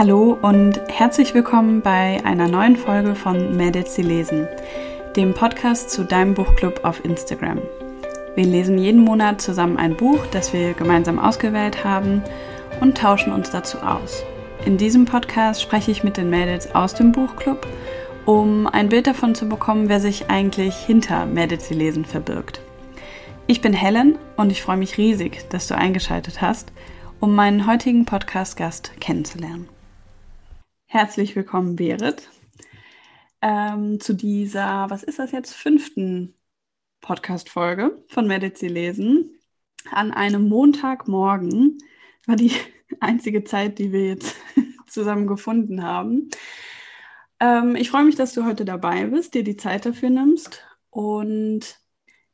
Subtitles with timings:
[0.00, 4.48] Hallo und herzlich willkommen bei einer neuen Folge von Mädels, sie lesen,
[5.14, 7.60] dem Podcast zu deinem Buchclub auf Instagram.
[8.34, 12.22] Wir lesen jeden Monat zusammen ein Buch, das wir gemeinsam ausgewählt haben
[12.80, 14.24] und tauschen uns dazu aus.
[14.64, 17.66] In diesem Podcast spreche ich mit den Mädels aus dem Buchclub,
[18.24, 22.62] um ein Bild davon zu bekommen, wer sich eigentlich hinter Mädels, sie lesen verbirgt.
[23.46, 26.72] Ich bin Helen und ich freue mich riesig, dass du eingeschaltet hast,
[27.20, 29.68] um meinen heutigen Podcast-Gast kennenzulernen.
[30.92, 32.28] Herzlich willkommen, Berit,
[33.42, 36.34] ähm, zu dieser, was ist das jetzt, fünften
[37.00, 39.38] Podcast-Folge von Medici lesen.
[39.92, 41.78] An einem Montagmorgen
[42.26, 42.50] war die
[43.00, 44.34] einzige Zeit, die wir jetzt
[44.88, 46.28] zusammen gefunden haben.
[47.38, 51.78] Ähm, ich freue mich, dass du heute dabei bist, dir die Zeit dafür nimmst und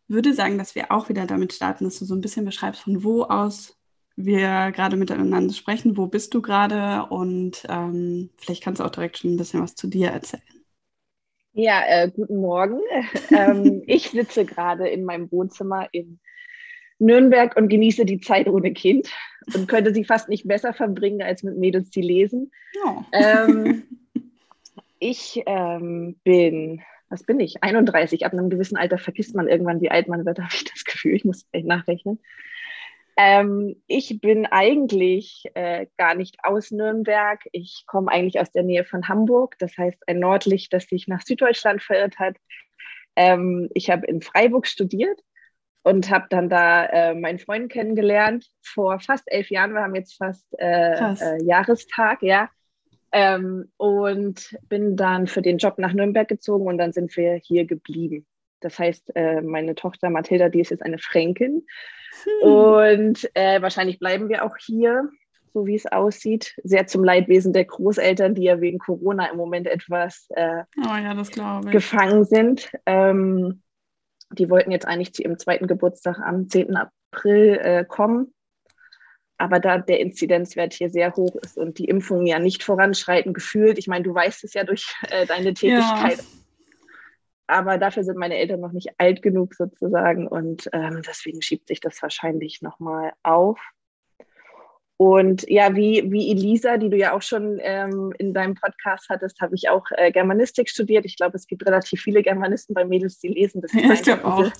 [0.09, 3.05] würde sagen, dass wir auch wieder damit starten, dass du so ein bisschen beschreibst, von
[3.05, 3.76] wo aus
[4.17, 5.97] wir gerade miteinander sprechen.
[5.97, 7.07] Wo bist du gerade?
[7.11, 10.43] Und ähm, vielleicht kannst du auch direkt schon ein bisschen was zu dir erzählen.
[11.53, 12.81] Ja, äh, guten Morgen.
[13.31, 16.19] ähm, ich sitze gerade in meinem Wohnzimmer in
[16.99, 19.11] Nürnberg und genieße die Zeit ohne Kind
[19.55, 22.51] und könnte sie fast nicht besser verbringen, als mit Mädels, die lesen.
[22.85, 23.03] Oh.
[23.13, 23.85] Ähm,
[24.99, 27.63] ich ähm, bin, was bin ich?
[27.63, 28.25] 31.
[28.25, 31.15] Ab einem gewissen Alter vergisst man irgendwann, wie alt man wird, habe ich das Gefühl.
[31.15, 32.19] Ich muss echt nachrechnen.
[33.17, 37.41] Ähm, ich bin eigentlich äh, gar nicht aus Nürnberg.
[37.53, 39.57] Ich komme eigentlich aus der Nähe von Hamburg.
[39.59, 42.37] Das heißt, ein Nordlicht, das sich nach Süddeutschland verirrt hat.
[43.17, 45.19] Ähm, ich habe in Freiburg studiert
[45.83, 49.73] und habe dann da äh, meinen Freund kennengelernt vor fast elf Jahren.
[49.73, 52.51] Wir haben jetzt fast äh, äh, Jahrestag, ja.
[53.13, 57.65] Ähm, und bin dann für den Job nach Nürnberg gezogen und dann sind wir hier
[57.65, 58.27] geblieben.
[58.67, 61.65] Das heißt, äh, meine Tochter Mathilda, die ist jetzt eine Fränkin.
[62.25, 62.51] Hm.
[62.51, 65.09] Und äh, wahrscheinlich bleiben wir auch hier,
[65.55, 66.53] so wie es aussieht.
[66.65, 71.61] Sehr zum Leidwesen der Großeltern, die ja wegen Corona im Moment etwas äh, oh ja,
[71.71, 72.73] gefangen sind.
[72.87, 73.63] Ähm,
[74.33, 76.77] die wollten jetzt eigentlich zu ihrem zweiten Geburtstag am 10.
[76.77, 78.35] April äh, kommen.
[79.39, 83.79] Aber da der Inzidenzwert hier sehr hoch ist und die Impfungen ja nicht voranschreiten, gefühlt,
[83.79, 86.25] ich meine, du weißt es ja durch äh, deine Tätigkeit, ja
[87.47, 91.81] aber dafür sind meine Eltern noch nicht alt genug sozusagen und ähm, deswegen schiebt sich
[91.81, 93.59] das wahrscheinlich nochmal auf.
[94.99, 99.41] Und ja, wie, wie Elisa, die du ja auch schon ähm, in deinem Podcast hattest,
[99.43, 101.05] habe ich auch äh, Germanistik studiert.
[101.05, 103.61] Ich glaube, es gibt relativ viele Germanisten bei Mädels, die lesen.
[103.61, 104.51] Das ja, ich glaube auch.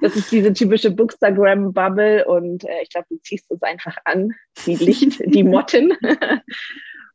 [0.00, 4.32] das ist diese typische Bookstagram-Bubble und äh, ich glaube, du ziehst es einfach an,
[4.64, 5.96] wie Licht, die Motten.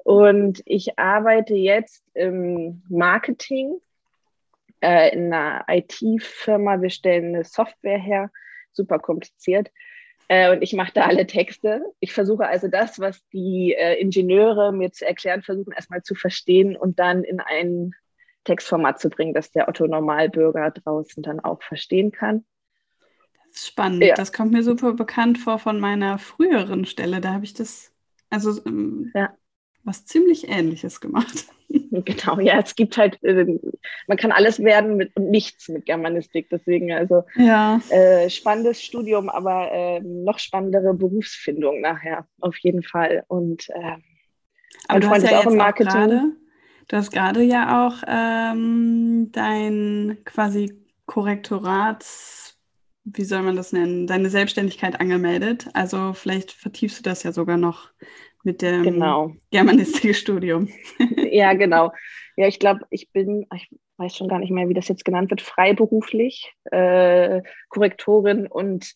[0.06, 3.76] und ich arbeite jetzt im Marketing
[4.82, 6.82] äh, in einer IT-Firma.
[6.82, 8.32] Wir stellen eine Software her,
[8.72, 9.72] super kompliziert.
[10.28, 11.82] Äh, und ich mache da alle Texte.
[12.00, 16.76] Ich versuche also das, was die äh, Ingenieure mir zu erklären versuchen, erstmal zu verstehen
[16.76, 17.94] und dann in ein
[18.44, 22.46] Textformat zu bringen, das der Otto Normalbürger draußen dann auch verstehen kann.
[23.48, 24.04] Das ist spannend.
[24.04, 24.16] Ja.
[24.16, 27.22] Das kommt mir super bekannt vor von meiner früheren Stelle.
[27.22, 27.92] Da habe ich das,
[28.30, 29.34] also ähm, ja
[29.84, 31.48] was ziemlich Ähnliches gemacht.
[31.92, 33.46] Genau, ja, es gibt halt, äh,
[34.08, 36.48] man kann alles werden mit und nichts mit Germanistik.
[36.50, 37.82] Deswegen also ja.
[37.90, 43.24] äh, spannendes Studium, aber äh, noch spannendere Berufsfindung nachher, auf jeden Fall.
[43.28, 43.98] Und äh,
[44.88, 45.92] aber du hast ja auch im Marketing.
[45.92, 46.22] Auch grade,
[46.88, 52.58] du hast gerade ja auch ähm, dein quasi Korrektorats,
[53.04, 55.68] wie soll man das nennen, deine Selbstständigkeit angemeldet.
[55.74, 57.90] Also vielleicht vertiefst du das ja sogar noch
[58.44, 59.34] mit dem genau.
[59.52, 60.70] Germanistikstudium.
[61.32, 61.92] ja, genau.
[62.36, 65.30] Ja, ich glaube, ich bin, ich weiß schon gar nicht mehr, wie das jetzt genannt
[65.30, 68.96] wird, freiberuflich, äh, Korrektorin und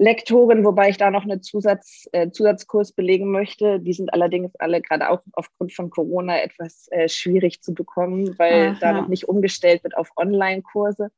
[0.00, 3.80] Lektorin, wobei ich da noch einen Zusatz, äh, Zusatzkurs belegen möchte.
[3.80, 8.68] Die sind allerdings alle gerade auch aufgrund von Corona etwas äh, schwierig zu bekommen, weil
[8.68, 8.78] Aha.
[8.80, 11.10] da noch nicht umgestellt wird auf Online-Kurse.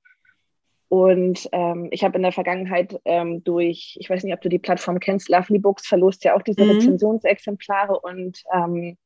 [0.93, 4.59] Und ähm, ich habe in der Vergangenheit ähm, durch, ich weiß nicht, ob du die
[4.59, 6.73] Plattform kennst, Lovely Books verlost ja auch diese mhm.
[6.73, 8.99] Rezensionsexemplare und ähm,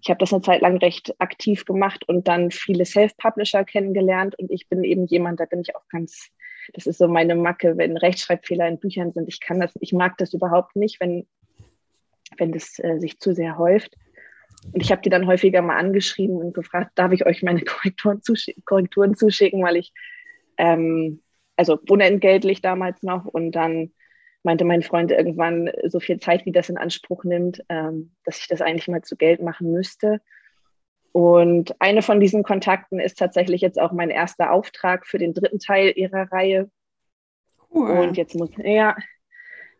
[0.00, 4.50] ich habe das eine Zeit lang recht aktiv gemacht und dann viele Self-Publisher kennengelernt und
[4.50, 6.30] ich bin eben jemand, da bin ich auch ganz,
[6.72, 9.28] das ist so meine Macke, wenn Rechtschreibfehler in Büchern sind.
[9.28, 11.26] Ich kann das, ich mag das überhaupt nicht, wenn,
[12.38, 13.94] wenn das äh, sich zu sehr häuft.
[14.72, 18.22] Und ich habe die dann häufiger mal angeschrieben und gefragt, darf ich euch meine Korrekturen,
[18.22, 19.92] zusch Korrekturen zuschicken, weil ich
[20.58, 21.22] ähm,
[21.56, 23.24] also unentgeltlich damals noch.
[23.24, 23.92] Und dann
[24.42, 28.48] meinte mein Freund irgendwann, so viel Zeit, wie das in Anspruch nimmt, ähm, dass ich
[28.48, 30.20] das eigentlich mal zu Geld machen müsste.
[31.12, 35.58] Und eine von diesen Kontakten ist tatsächlich jetzt auch mein erster Auftrag für den dritten
[35.58, 36.70] Teil ihrer Reihe.
[37.72, 37.90] Cool.
[37.90, 38.96] Und jetzt muss, ja,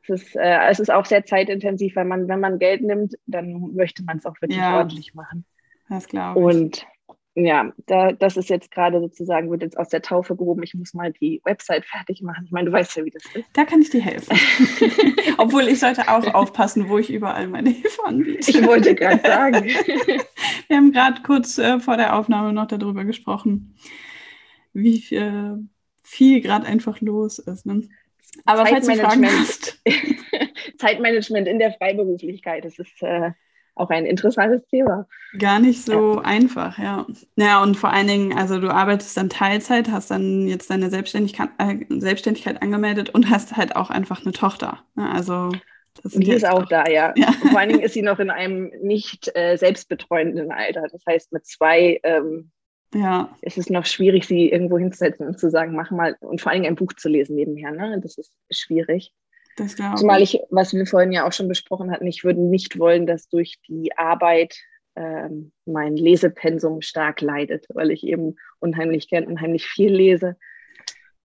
[0.02, 3.74] Es ist, äh, es ist auch sehr zeitintensiv, weil man, wenn man Geld nimmt, dann
[3.74, 5.44] möchte man es auch wirklich ja, ordentlich machen.
[5.88, 6.44] Das glaube ich.
[6.44, 6.86] Und
[7.44, 10.62] ja, da, das ist jetzt gerade sozusagen, wird jetzt aus der Taufe gehoben.
[10.62, 12.44] Ich muss mal die Website fertig machen.
[12.44, 13.44] Ich meine, du weißt ja, wie das ist.
[13.52, 14.36] Da kann ich dir helfen.
[15.38, 18.50] Obwohl ich sollte auch aufpassen, wo ich überall meine Hilfe anbiete.
[18.50, 19.64] Ich wollte gerade sagen.
[20.68, 23.74] Wir haben gerade kurz äh, vor der Aufnahme noch darüber gesprochen,
[24.72, 25.56] wie äh,
[26.02, 27.66] viel gerade einfach los ist.
[27.66, 27.88] Ne?
[28.44, 29.82] Aber falls du Fragen hast.
[30.78, 33.32] Zeitmanagement in der Freiberuflichkeit, das ist äh,
[33.78, 35.06] auch ein interessantes Thema.
[35.38, 36.22] Gar nicht so ja.
[36.22, 37.06] einfach, ja.
[37.36, 41.50] Ja, und vor allen Dingen, also du arbeitest dann Teilzeit, hast dann jetzt deine Selbstständigkeit,
[41.58, 44.78] äh, Selbstständigkeit angemeldet und hast halt auch einfach eine Tochter.
[44.94, 45.10] Ne?
[45.10, 45.52] Also
[46.02, 47.12] das die ist auch, auch da, ja.
[47.16, 47.32] ja.
[47.32, 50.86] Vor allen Dingen ist sie noch in einem nicht äh, selbstbetreuenden Alter.
[50.90, 52.50] Das heißt, mit zwei ähm,
[52.94, 53.36] ja.
[53.42, 56.62] ist es noch schwierig, sie irgendwo hinzusetzen und zu sagen, mach mal, und vor allen
[56.62, 57.72] Dingen ein Buch zu lesen nebenher.
[57.72, 58.00] Ne?
[58.02, 59.12] Das ist schwierig.
[59.58, 63.06] Das Zumal ich, was wir vorhin ja auch schon besprochen hatten, ich würde nicht wollen,
[63.06, 64.56] dass durch die Arbeit
[64.96, 70.36] ähm, mein Lesepensum stark leidet, weil ich eben unheimlich gern, unheimlich viel lese.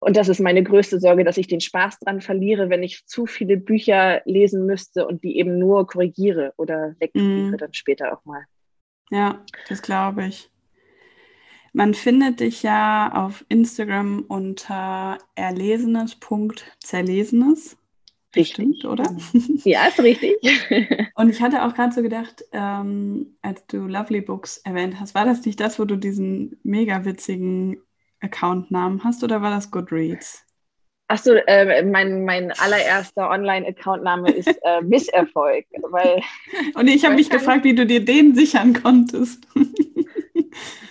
[0.01, 3.27] Und das ist meine größte Sorge, dass ich den Spaß dran verliere, wenn ich zu
[3.27, 7.57] viele Bücher lesen müsste und die eben nur korrigiere oder lektoriere mm.
[7.59, 8.45] dann später auch mal.
[9.11, 10.51] Ja, das glaube ich.
[11.73, 17.77] Man findet dich ja auf Instagram unter erlesenes.zerlesenes.
[18.33, 19.05] Bestimmt, oder?
[19.65, 20.37] Ja, ist richtig.
[21.15, 25.25] Und ich hatte auch gerade so gedacht, ähm, als du Lovely Books erwähnt hast, war
[25.25, 27.79] das nicht das, wo du diesen mega witzigen
[28.21, 30.47] Accountnamen hast oder war das Goodreads?
[31.09, 35.67] Achso, äh, mein, mein allererster Online-Accountname ist äh, Misserfolg.
[35.91, 36.23] Weil,
[36.75, 39.45] Und ich habe mich gefragt, wie du dir den sichern konntest.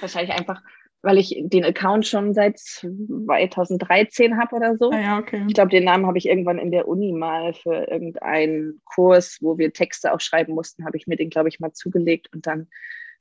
[0.01, 0.61] Wahrscheinlich einfach,
[1.01, 4.91] weil ich den Account schon seit 2013 habe oder so.
[4.91, 5.45] Ah, ja, okay.
[5.47, 9.57] Ich glaube, den Namen habe ich irgendwann in der Uni mal für irgendeinen Kurs, wo
[9.57, 12.67] wir Texte auch schreiben mussten, habe ich mir den, glaube ich, mal zugelegt und dann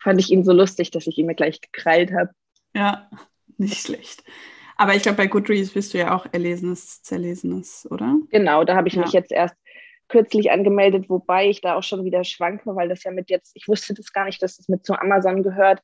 [0.00, 2.30] fand ich ihn so lustig, dass ich ihn mir gleich gekrallt habe.
[2.74, 3.08] Ja,
[3.58, 4.24] nicht schlecht.
[4.76, 8.16] Aber ich glaube, bei Goodreads bist du ja auch Erlesenes, Zerlesenes, oder?
[8.30, 9.02] Genau, da habe ich ja.
[9.02, 9.56] mich jetzt erst
[10.08, 13.68] kürzlich angemeldet, wobei ich da auch schon wieder schwanke, weil das ja mit jetzt, ich
[13.68, 15.82] wusste das gar nicht, dass das mit zu Amazon gehört.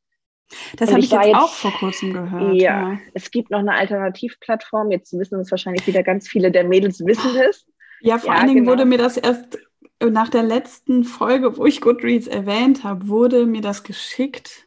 [0.77, 2.55] Das habe ich jetzt, jetzt, auch vor kurzem gehört.
[2.55, 4.91] Ja, ja, es gibt noch eine Alternativplattform.
[4.91, 7.67] Jetzt wissen es wahrscheinlich wieder ganz viele der Mädels wissen es.
[8.01, 8.73] Ja, vor ja, allen Dingen genau.
[8.73, 9.59] wurde mir das erst
[10.03, 14.64] nach der letzten Folge, wo ich Goodreads erwähnt habe, wurde mir das geschickt.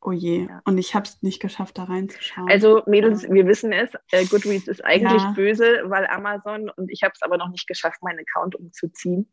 [0.00, 0.62] Oh je, ja.
[0.64, 2.48] und ich habe es nicht geschafft, da reinzuschauen.
[2.48, 5.32] Also Mädels, wir wissen es, äh, Goodreads ist eigentlich ja.
[5.32, 9.28] böse, weil Amazon und ich habe es aber noch nicht geschafft, meinen Account umzuziehen.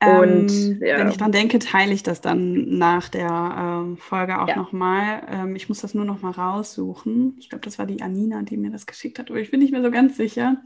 [0.00, 4.48] Und ähm, wenn ich dran denke, teile ich das dann nach der äh, Folge auch
[4.48, 4.56] ja.
[4.56, 5.22] nochmal.
[5.28, 7.36] Ähm, ich muss das nur nochmal raussuchen.
[7.38, 9.72] Ich glaube, das war die Anina, die mir das geschickt hat, aber ich bin nicht
[9.72, 10.58] mehr so ganz sicher.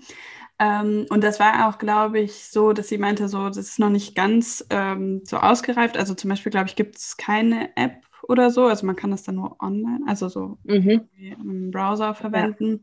[0.62, 3.90] Ähm, und das war auch, glaube ich, so, dass sie meinte, so, das ist noch
[3.90, 5.96] nicht ganz ähm, so ausgereift.
[5.96, 8.66] Also zum Beispiel, glaube ich, gibt es keine App oder so.
[8.66, 11.08] Also man kann das dann nur online, also so mhm.
[11.18, 12.70] im Browser verwenden.
[12.70, 12.78] Ja.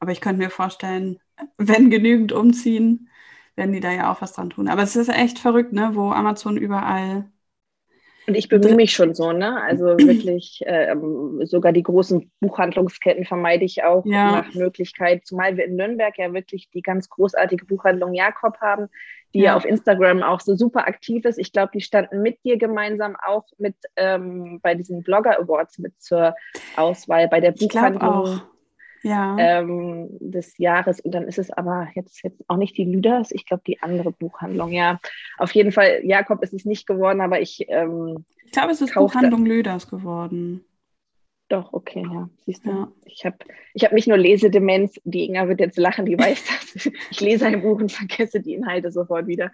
[0.00, 1.18] Aber ich könnte mir vorstellen,
[1.56, 3.08] wenn genügend umziehen,
[3.56, 4.68] werden die da ja auch was dran tun.
[4.68, 5.92] Aber es ist echt verrückt, ne?
[5.94, 7.30] wo Amazon überall.
[8.26, 9.60] Und ich bemühe mich schon so, ne?
[9.62, 10.94] Also wirklich, äh,
[11.42, 14.32] sogar die großen Buchhandlungsketten vermeide ich auch ja.
[14.32, 18.88] nach Möglichkeit, zumal wir in Nürnberg ja wirklich die ganz großartige Buchhandlung Jakob haben,
[19.34, 21.38] die ja, ja auf Instagram auch so super aktiv ist.
[21.38, 26.00] Ich glaube, die standen mit dir gemeinsam auch mit ähm, bei diesen Blogger Awards mit
[26.00, 26.34] zur
[26.76, 28.40] Auswahl bei der Buchhandlung
[29.04, 29.36] ja.
[29.38, 31.00] ähm, des Jahres.
[31.00, 34.10] Und dann ist es aber jetzt, jetzt auch nicht die Lüders, ich glaube die andere
[34.10, 34.72] Buchhandlung.
[34.72, 34.98] Ja,
[35.38, 37.66] auf jeden Fall, Jakob ist es nicht geworden, aber ich.
[37.68, 40.64] Ähm, ich glaube, es ist Buchhandlung Lüders geworden.
[41.48, 42.28] Doch, okay, ja.
[42.46, 42.92] Siehst du, ja.
[43.04, 43.36] ich habe
[43.74, 46.90] ich hab nicht nur Lesedemenz, die Inga wird jetzt lachen, die weiß das.
[47.10, 49.52] Ich lese ein Buch und vergesse die Inhalte sofort wieder.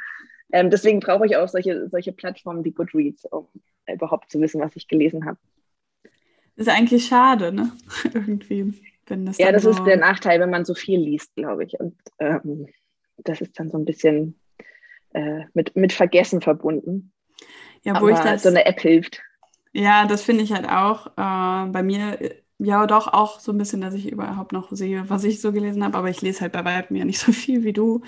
[0.52, 3.48] Ähm, deswegen brauche ich auch solche, solche Plattformen wie Goodreads, um
[3.92, 5.38] überhaupt zu wissen, was ich gelesen habe.
[6.56, 7.72] Ist eigentlich schade, ne?
[8.14, 8.74] Irgendwie.
[9.10, 11.78] Wenn das ja, das ist der Nachteil, wenn man so viel liest, glaube ich.
[11.78, 12.68] Und ähm,
[13.18, 14.38] das ist dann so ein bisschen
[15.12, 17.12] äh, mit, mit Vergessen verbunden.
[17.82, 19.22] Ja, wo Aber ich das, so eine App hilft.
[19.72, 21.06] Ja, das finde ich halt auch.
[21.08, 25.08] Äh, bei mir, äh, ja, doch auch so ein bisschen, dass ich überhaupt noch sehe,
[25.08, 25.96] was ich so gelesen habe.
[25.96, 28.02] Aber ich lese halt bei weitem ja nicht so viel wie du.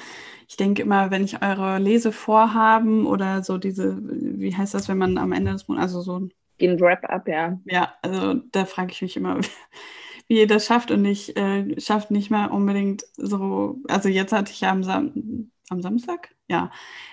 [0.48, 5.18] Ich denke immer, wenn ich eure Lesevorhaben oder so diese, wie heißt das, wenn man
[5.18, 7.58] am Ende des Monats, also so ein Wrap-up, ja.
[7.64, 9.40] Ja, also da frage ich mich immer,
[10.32, 14.50] wie ihr das schafft und ich äh, schafft nicht mehr unbedingt so, also jetzt hatte
[14.50, 16.70] ich ja am, Sam am Samstag, ja,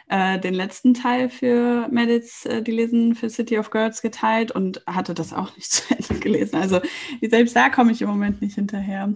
[0.08, 4.82] äh, den letzten Teil für Medits, äh, die lesen für City of Girls geteilt und
[4.88, 6.56] hatte das auch nicht zu Ende gelesen.
[6.56, 6.80] Also
[7.22, 9.14] selbst da komme ich im Moment nicht hinterher.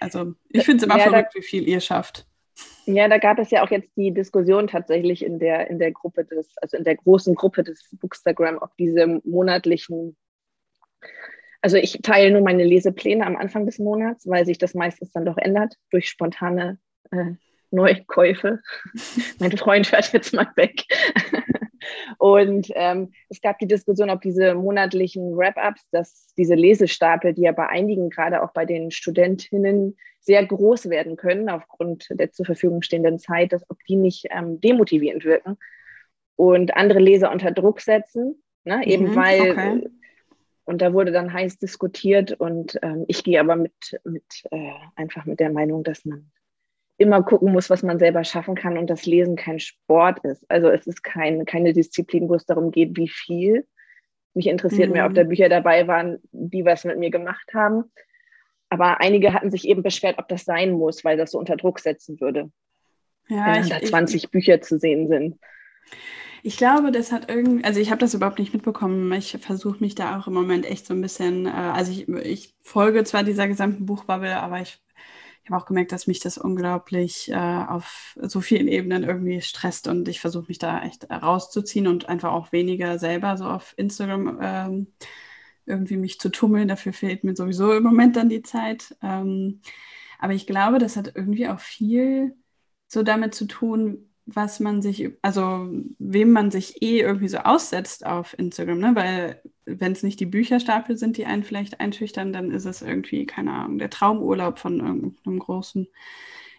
[0.00, 2.26] Also ich finde es immer ja, verrückt, wie viel ihr schafft.
[2.84, 6.26] Ja, da gab es ja auch jetzt die Diskussion tatsächlich in der, in der Gruppe
[6.26, 10.14] des, also in der großen Gruppe des Bookstagram, ob diese monatlichen,
[11.64, 15.24] also ich teile nur meine Lesepläne am Anfang des Monats, weil sich das meistens dann
[15.24, 16.78] doch ändert durch spontane
[17.10, 17.32] äh,
[17.70, 18.60] Neukäufe.
[19.38, 20.82] mein Freund fährt jetzt mal weg.
[22.18, 27.52] Und ähm, es gab die Diskussion, ob diese monatlichen Wrap-ups, dass diese Lesestapel, die ja
[27.52, 32.82] bei einigen, gerade auch bei den Studentinnen, sehr groß werden können aufgrund der zur Verfügung
[32.82, 35.56] stehenden Zeit, dass ob die nicht ähm, demotivierend wirken
[36.36, 38.86] und andere Leser unter Druck setzen, ne?
[38.86, 39.82] eben mhm, weil okay.
[40.64, 45.24] Und da wurde dann heiß diskutiert und ähm, ich gehe aber mit, mit äh, einfach
[45.26, 46.30] mit der Meinung, dass man
[46.96, 50.48] immer gucken muss, was man selber schaffen kann und das Lesen kein Sport ist.
[50.48, 53.66] Also es ist kein, keine Disziplin, wo es darum geht, wie viel.
[54.32, 54.94] Mich interessiert mhm.
[54.94, 57.84] mehr, ob da Bücher dabei waren, die was mit mir gemacht haben.
[58.68, 61.78] Aber einige hatten sich eben beschwert, ob das sein muss, weil das so unter Druck
[61.78, 62.50] setzen würde.
[63.28, 65.38] Ja, wenn ich, da 20 ich, Bücher zu sehen sind.
[66.46, 69.10] Ich glaube, das hat irgendwie, also ich habe das überhaupt nicht mitbekommen.
[69.12, 72.54] Ich versuche mich da auch im Moment echt so ein bisschen, äh, also ich, ich
[72.62, 74.80] folge zwar dieser gesamten Buchbubble, aber ich
[75.44, 79.88] ich habe auch gemerkt, dass mich das unglaublich äh, auf so vielen Ebenen irgendwie stresst
[79.88, 84.38] und ich versuche mich da echt rauszuziehen und einfach auch weniger selber so auf Instagram
[84.42, 84.94] ähm,
[85.66, 86.68] irgendwie mich zu tummeln.
[86.68, 88.96] Dafür fehlt mir sowieso im Moment dann die Zeit.
[89.02, 89.62] Ähm,
[90.18, 92.36] aber ich glaube, das hat irgendwie auch viel
[92.88, 98.06] so damit zu tun, was man sich, also wem man sich eh irgendwie so aussetzt
[98.06, 98.92] auf Instagram, ne?
[98.94, 103.26] Weil wenn es nicht die Bücherstapel sind, die einen vielleicht einschüchtern, dann ist es irgendwie,
[103.26, 105.88] keine Ahnung, der Traumurlaub von irgendeinem großen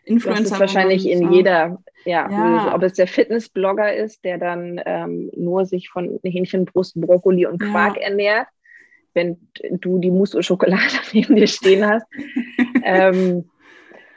[0.04, 0.44] Influencer.
[0.44, 1.34] Das ist wahrscheinlich in so.
[1.34, 7.00] jeder, ja, ja, ob es der Fitnessblogger ist, der dann ähm, nur sich von Hähnchenbrust,
[7.00, 8.04] Brokkoli und Quark ja.
[8.04, 8.48] ernährt,
[9.14, 9.38] wenn
[9.72, 12.06] du die Mousse und Schokolade neben dir stehen hast.
[12.84, 13.50] ähm,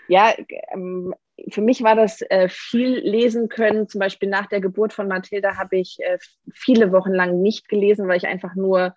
[0.08, 0.34] ja,
[0.72, 1.14] ähm,
[1.50, 3.88] für mich war das äh, viel lesen können.
[3.88, 6.18] Zum Beispiel nach der Geburt von Mathilda habe ich äh,
[6.52, 8.94] viele Wochen lang nicht gelesen, weil ich einfach nur,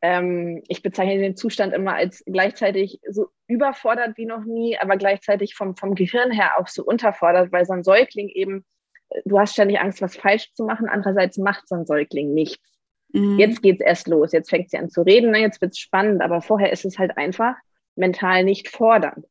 [0.00, 5.54] ähm, ich bezeichne den Zustand immer als gleichzeitig so überfordert wie noch nie, aber gleichzeitig
[5.54, 8.64] vom, vom Gehirn her auch so unterfordert, weil so ein Säugling eben,
[9.10, 10.88] äh, du hast ständig Angst, was falsch zu machen.
[10.88, 12.78] Andererseits macht so ein Säugling nichts.
[13.12, 13.38] Mhm.
[13.38, 14.32] Jetzt geht es erst los.
[14.32, 15.38] Jetzt fängt sie an zu reden, ne?
[15.38, 17.54] jetzt wird es spannend, aber vorher ist es halt einfach
[17.94, 19.26] mental nicht fordernd.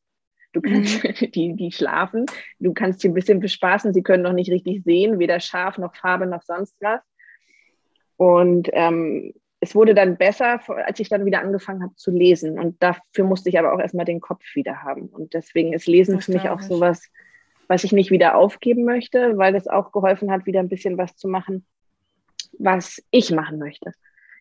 [0.53, 1.13] Du kannst, mhm.
[1.31, 2.25] die, die schlafen,
[2.59, 5.95] du kannst sie ein bisschen bespaßen, sie können noch nicht richtig sehen, weder scharf noch
[5.95, 7.01] Farbe noch sonst was.
[8.17, 12.59] Und ähm, es wurde dann besser, als ich dann wieder angefangen habe zu lesen.
[12.59, 15.07] Und dafür musste ich aber auch erstmal den Kopf wieder haben.
[15.07, 17.09] Und deswegen ist Lesen das für mich auch sowas,
[17.67, 21.15] was ich nicht wieder aufgeben möchte, weil es auch geholfen hat, wieder ein bisschen was
[21.15, 21.65] zu machen,
[22.57, 23.93] was ich machen möchte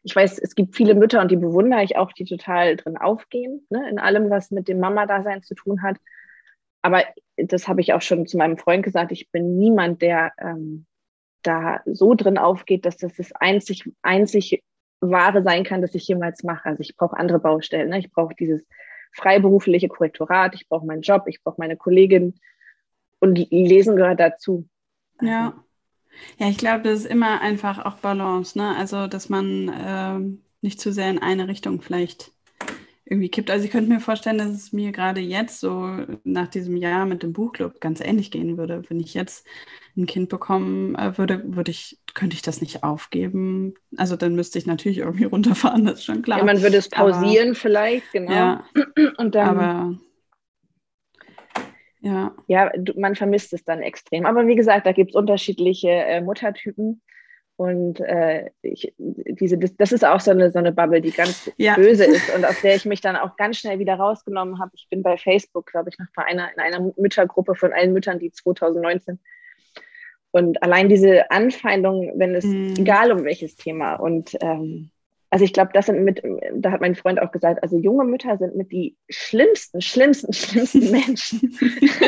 [0.02, 3.66] ich weiß, es gibt viele Mütter und die bewundere ich auch, die total drin aufgehen,
[3.71, 5.97] ne, in allem, was mit dem Mama-Dasein zu tun hat.
[6.83, 7.04] Aber
[7.37, 10.87] das habe ich auch schon zu meinem Freund gesagt, ich bin niemand, der ähm,
[11.42, 14.62] da so drin aufgeht, dass das das einzig, einzig
[15.00, 16.66] Wahre sein kann, das ich jemals mache.
[16.66, 17.90] Also ich brauche andere Baustellen.
[17.90, 17.99] Ne?
[17.99, 18.62] Ich brauche dieses
[19.12, 22.38] freiberufliche Korrektorat, ich brauche meinen Job, ich brauche meine Kollegin
[23.19, 24.69] und Lesen gehört dazu.
[25.21, 25.62] Ja.
[26.38, 28.76] Ja, ich glaube, das ist immer einfach auch Balance, ne?
[28.76, 32.33] Also, dass man ähm, nicht zu sehr in eine Richtung vielleicht
[33.11, 33.50] irgendwie kippt.
[33.50, 37.25] Also ich könnte mir vorstellen, dass es mir gerade jetzt so nach diesem Jahr mit
[37.25, 38.85] dem Buchclub ganz ähnlich gehen würde.
[38.88, 39.45] Wenn ich jetzt
[39.97, 43.75] ein Kind bekommen äh, würde, würde ich, könnte ich das nicht aufgeben.
[43.97, 46.38] Also dann müsste ich natürlich irgendwie runterfahren, das ist schon klar.
[46.38, 48.31] Ja, man würde es pausieren aber, vielleicht, genau.
[48.33, 48.64] Ja,
[49.19, 49.59] Und dann.
[49.59, 49.99] Aber
[52.00, 52.35] ja.
[52.47, 54.26] Ja, man vermisst es dann extrem.
[54.26, 57.02] Aber wie gesagt, da gibt es unterschiedliche äh, Muttertypen.
[57.57, 61.75] Und äh, ich, diese, das, ist auch so eine, so eine Bubble, die ganz ja.
[61.75, 64.71] böse ist und aus der ich mich dann auch ganz schnell wieder rausgenommen habe.
[64.76, 68.19] Ich bin bei Facebook, glaube ich, noch bei einer, in einer Müttergruppe von allen Müttern,
[68.19, 69.19] die 2019.
[70.30, 72.76] Und allein diese Anfeindung, wenn es, mm.
[72.78, 74.90] egal um welches Thema, und ähm,
[75.31, 76.23] also ich glaube, das sind mit,
[76.55, 80.91] da hat mein Freund auch gesagt, also junge Mütter sind mit die schlimmsten, schlimmsten, schlimmsten
[80.91, 81.57] Menschen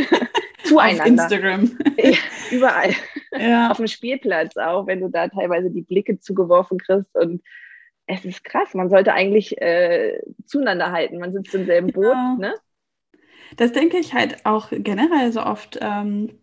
[0.64, 1.02] zueinander.
[1.02, 1.78] Auf Instagram.
[1.96, 2.18] Ja,
[2.50, 2.90] überall.
[3.38, 3.70] Ja.
[3.70, 7.42] Auf dem Spielplatz auch, wenn du da teilweise die Blicke zugeworfen kriegst und
[8.06, 11.18] es ist krass, man sollte eigentlich äh, zueinander halten.
[11.18, 12.36] Man sitzt im selben Boot, ja.
[12.38, 12.54] ne?
[13.56, 15.78] Das denke ich halt auch generell so oft.
[15.80, 16.41] Ähm,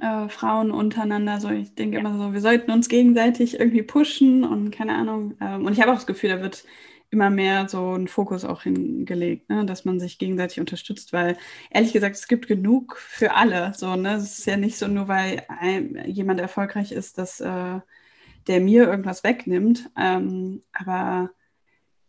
[0.00, 1.40] äh, Frauen untereinander.
[1.40, 2.00] So, ich denke ja.
[2.00, 5.34] immer so, wir sollten uns gegenseitig irgendwie pushen und keine Ahnung.
[5.40, 6.64] Ähm, und ich habe auch das Gefühl, da wird
[7.10, 9.66] immer mehr so ein Fokus auch hingelegt, ne?
[9.66, 11.36] dass man sich gegenseitig unterstützt, weil
[11.70, 13.74] ehrlich gesagt, es gibt genug für alle.
[13.74, 14.14] So, ne?
[14.14, 17.80] Es ist ja nicht so, nur weil ein, jemand erfolgreich ist, dass äh,
[18.46, 19.90] der mir irgendwas wegnimmt.
[19.96, 21.30] Ähm, aber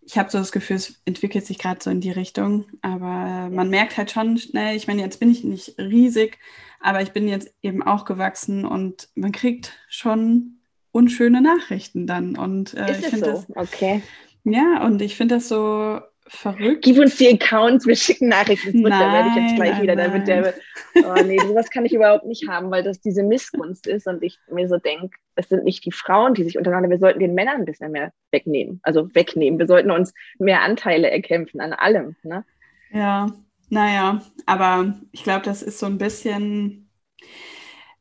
[0.06, 2.66] ich habe so das Gefühl, es entwickelt sich gerade so in die Richtung.
[2.82, 6.40] Aber man merkt halt schon schnell, ich meine, jetzt bin ich nicht riesig,
[6.84, 10.60] aber ich bin jetzt eben auch gewachsen und man kriegt schon
[10.92, 12.38] unschöne Nachrichten dann.
[12.38, 13.32] Und äh, ich finde so?
[13.32, 13.56] das.
[13.56, 14.04] Okay.
[14.44, 16.84] Ja, und ich finde das so verrückt.
[16.84, 19.96] Gib uns die Accounts, wir schicken Nachrichten nein, da werde ich jetzt gleich nein, wieder.
[19.96, 20.54] Da wird der,
[20.96, 24.38] oh nee, sowas kann ich überhaupt nicht haben, weil das diese Missgunst ist und ich
[24.52, 27.62] mir so denke, es sind nicht die Frauen, die sich untereinander, wir sollten den Männern
[27.62, 29.58] ein bisschen mehr wegnehmen, also wegnehmen.
[29.58, 32.16] Wir sollten uns mehr Anteile erkämpfen an allem.
[32.24, 32.44] Ne?
[32.92, 33.28] Ja,
[33.70, 36.90] naja, aber ich glaube, das ist so ein bisschen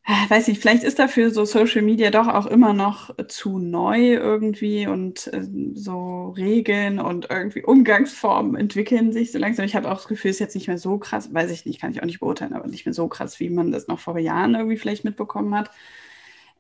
[0.05, 4.15] Ah, weiß ich, vielleicht ist dafür so Social Media doch auch immer noch zu neu
[4.15, 9.65] irgendwie und äh, so Regeln und irgendwie Umgangsformen entwickeln sich so langsam.
[9.65, 11.81] Ich habe auch das Gefühl, es ist jetzt nicht mehr so krass, weiß ich nicht,
[11.81, 14.19] kann ich auch nicht beurteilen, aber nicht mehr so krass, wie man das noch vor
[14.19, 15.71] Jahren irgendwie vielleicht mitbekommen hat.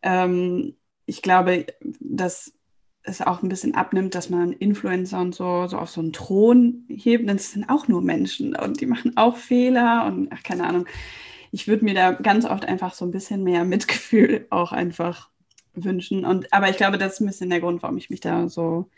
[0.02, 1.66] Ähm, ich glaube,
[2.00, 2.52] dass
[3.04, 6.84] es auch ein bisschen abnimmt, dass man Influencer und so, so auf so einen Thron
[6.88, 10.66] hebt, denn es sind auch nur Menschen und die machen auch Fehler und ach, keine
[10.66, 10.86] Ahnung
[11.52, 15.28] ich würde mir da ganz oft einfach so ein bisschen mehr Mitgefühl auch einfach
[15.74, 16.24] wünschen.
[16.24, 18.90] Und, aber ich glaube, das ist ein bisschen der Grund, warum ich mich da so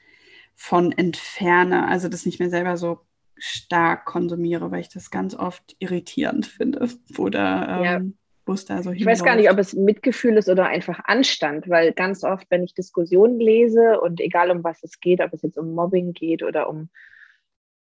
[0.54, 1.86] von entferne.
[1.88, 3.00] Also das nicht mehr selber so
[3.36, 6.88] stark konsumiere, weil ich das ganz oft irritierend finde.
[7.18, 11.00] Oder ähm, Bus da so Ich weiß gar nicht, ob es Mitgefühl ist oder einfach
[11.04, 15.32] Anstand, weil ganz oft, wenn ich Diskussionen lese und egal um was es geht, ob
[15.32, 16.88] es jetzt um Mobbing geht oder um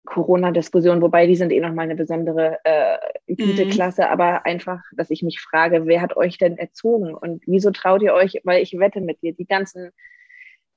[0.06, 4.08] Corona-Diskussion, wobei die sind eh nochmal eine besondere äh, Güteklasse, mhm.
[4.08, 7.14] aber einfach, dass ich mich frage, wer hat euch denn erzogen?
[7.14, 9.92] Und wieso traut ihr euch, weil ich wette mit dir, die ganzen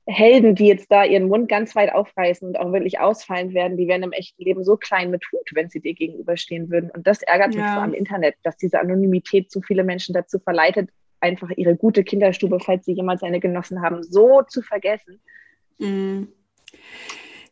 [0.08, 3.88] Helden, die jetzt da ihren Mund ganz weit aufreißen und auch wirklich ausfallen werden, die
[3.88, 6.90] werden im echten Leben so klein mit Hut, wenn sie dir gegenüberstehen würden.
[6.90, 7.62] Und das ärgert ja.
[7.62, 12.04] mich so am Internet, dass diese Anonymität zu viele Menschen dazu verleitet, einfach ihre gute
[12.04, 15.20] Kinderstube, falls sie jemals eine genossen haben, so zu vergessen.
[15.78, 16.28] Mhm.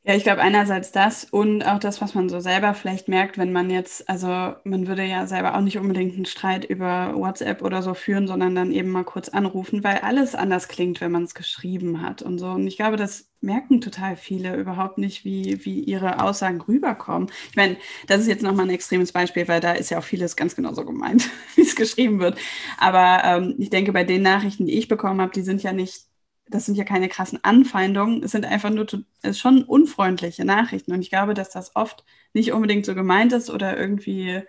[0.06, 3.52] Ja, ich glaube einerseits das und auch das, was man so selber vielleicht merkt, wenn
[3.52, 4.26] man jetzt, also
[4.64, 8.54] man würde ja selber auch nicht unbedingt einen Streit über WhatsApp oder so führen, sondern
[8.54, 12.38] dann eben mal kurz anrufen, weil alles anders klingt, wenn man es geschrieben hat und
[12.38, 12.48] so.
[12.48, 17.30] Und ich glaube, das merken total viele überhaupt nicht, wie, wie ihre Aussagen rüberkommen.
[17.48, 20.36] Ich meine, das ist jetzt nochmal ein extremes Beispiel, weil da ist ja auch vieles
[20.36, 22.38] ganz genauso gemeint, wie es geschrieben wird.
[22.78, 26.04] Aber ähm, ich denke, bei den Nachrichten, die ich bekommen habe, die sind ja nicht
[26.48, 28.86] das sind ja keine krassen Anfeindungen, es sind einfach nur
[29.22, 30.92] es schon unfreundliche Nachrichten.
[30.92, 34.42] Und ich glaube, dass das oft nicht unbedingt so gemeint ist oder irgendwie,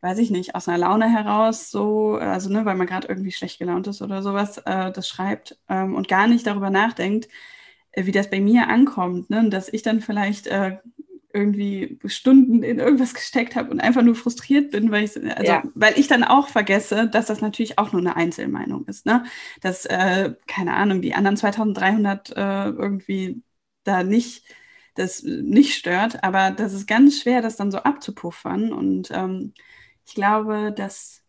[0.00, 3.58] weiß ich nicht, aus einer Laune heraus so, also ne, weil man gerade irgendwie schlecht
[3.58, 7.28] gelaunt ist oder sowas, äh, das schreibt ähm, und gar nicht darüber nachdenkt,
[7.92, 9.30] äh, wie das bei mir ankommt.
[9.30, 9.50] Ne?
[9.50, 10.78] Dass ich dann vielleicht äh,
[11.32, 15.62] irgendwie Stunden in irgendwas gesteckt habe und einfach nur frustriert bin, weil ich, also, ja.
[15.74, 19.06] weil ich dann auch vergesse, dass das natürlich auch nur eine Einzelmeinung ist.
[19.06, 19.24] Ne?
[19.60, 23.42] Dass, äh, keine Ahnung, die anderen 2300 äh, irgendwie
[23.84, 24.44] da nicht,
[24.94, 28.72] das nicht stört, aber das ist ganz schwer, das dann so abzupuffern.
[28.72, 29.54] Und ähm,
[30.06, 31.22] ich glaube, das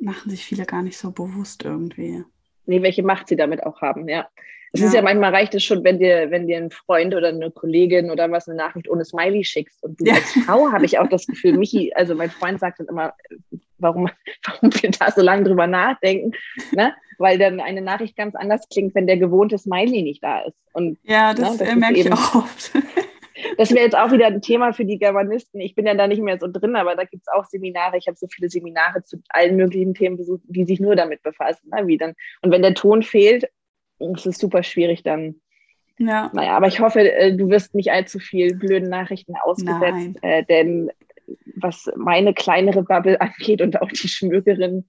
[0.00, 2.24] machen sich viele gar nicht so bewusst irgendwie.
[2.66, 4.28] Nee, welche Macht sie damit auch haben, ja.
[4.72, 4.86] Es ja.
[4.86, 8.10] ist ja manchmal reicht es schon, wenn dir, wenn dir ein Freund oder eine Kollegin
[8.10, 9.82] oder was eine Nachricht ohne Smiley schickst.
[9.82, 10.14] Und du ja.
[10.14, 13.12] als Frau habe ich auch das Gefühl, Michi, also mein Freund sagt dann immer,
[13.78, 14.08] warum,
[14.46, 16.32] warum wir da so lange drüber nachdenken,
[16.72, 16.94] ne?
[17.18, 20.56] Weil dann eine Nachricht ganz anders klingt, wenn der gewohnte Smiley nicht da ist.
[20.72, 22.72] Und, ja, das, ne, das merke ich auch oft.
[23.56, 25.60] Das wäre jetzt auch wieder ein Thema für die Germanisten.
[25.60, 27.96] Ich bin ja da nicht mehr so drin, aber da gibt es auch Seminare.
[27.96, 31.70] Ich habe so viele Seminare zu allen möglichen Themen besucht, die sich nur damit befassen.
[31.70, 31.86] Ne?
[31.86, 33.48] Wie dann, und wenn der Ton fehlt,
[34.00, 35.36] es ist super schwierig dann.
[35.98, 36.30] Ja.
[36.32, 40.90] Naja, aber ich hoffe, äh, du wirst nicht allzu viel blöden Nachrichten ausgesetzt, äh, denn
[41.56, 44.86] was meine kleinere Bubble angeht und auch die Schmökerin,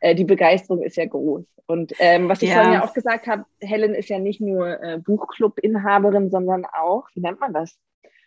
[0.00, 1.44] äh, die Begeisterung ist ja groß.
[1.66, 2.56] Und ähm, was ich ja.
[2.56, 7.20] vorhin ja auch gesagt habe, Helen ist ja nicht nur äh, Buchclub-Inhaberin, sondern auch, wie
[7.20, 7.78] nennt man das?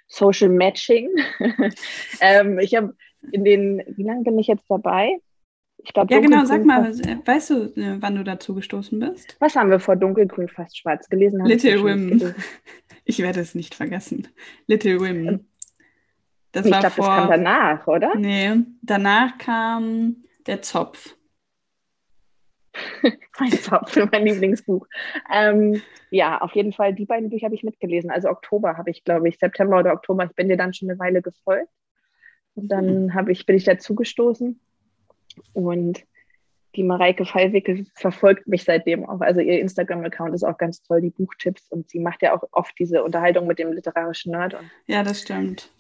[0.08, 1.10] Social Matching.
[2.22, 2.96] ähm, ich habe
[3.32, 5.20] in den, wie lange bin ich jetzt dabei?
[5.78, 9.38] Ich glaub, ja, genau, sag mal, weißt du, äh, wann du dazu gestoßen bist?
[9.40, 11.46] Was haben wir vor Dunkelgrün fast schwarz gelesen?
[11.46, 12.34] Little Wim.
[13.10, 14.28] Ich werde es nicht vergessen.
[14.68, 15.28] Little Wim.
[15.28, 15.48] Ähm,
[16.52, 18.16] das ich glaube, das kam danach, oder?
[18.18, 21.16] Nee, danach kam der Zopf.
[23.40, 24.86] mein Zopf, mein Lieblingsbuch.
[25.34, 28.12] Ähm, ja, auf jeden Fall, die beiden Bücher habe ich mitgelesen.
[28.12, 30.26] Also Oktober habe ich, glaube ich, September oder Oktober.
[30.26, 31.72] Ich bin dir dann schon eine Weile gefolgt.
[32.56, 34.60] Und dann habe ich, bin ich dazu gestoßen.
[35.54, 36.04] Und
[36.76, 39.22] die Mareike Fallwickel verfolgt mich seitdem auch.
[39.22, 41.68] Also ihr Instagram-Account ist auch ganz toll, die Buchtipps.
[41.70, 44.56] Und sie macht ja auch oft diese Unterhaltung mit dem literarischen Nerd.
[44.86, 45.72] ja, das stimmt.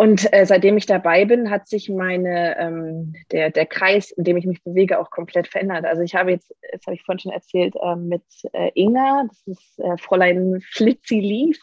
[0.00, 4.38] Und äh, seitdem ich dabei bin, hat sich meine, ähm, der, der Kreis, in dem
[4.38, 5.84] ich mich bewege, auch komplett verändert.
[5.84, 8.22] Also ich habe jetzt, das habe ich vorhin schon erzählt, äh, mit
[8.54, 11.60] äh, Inga, das ist äh, Fräulein Flitzi Lief,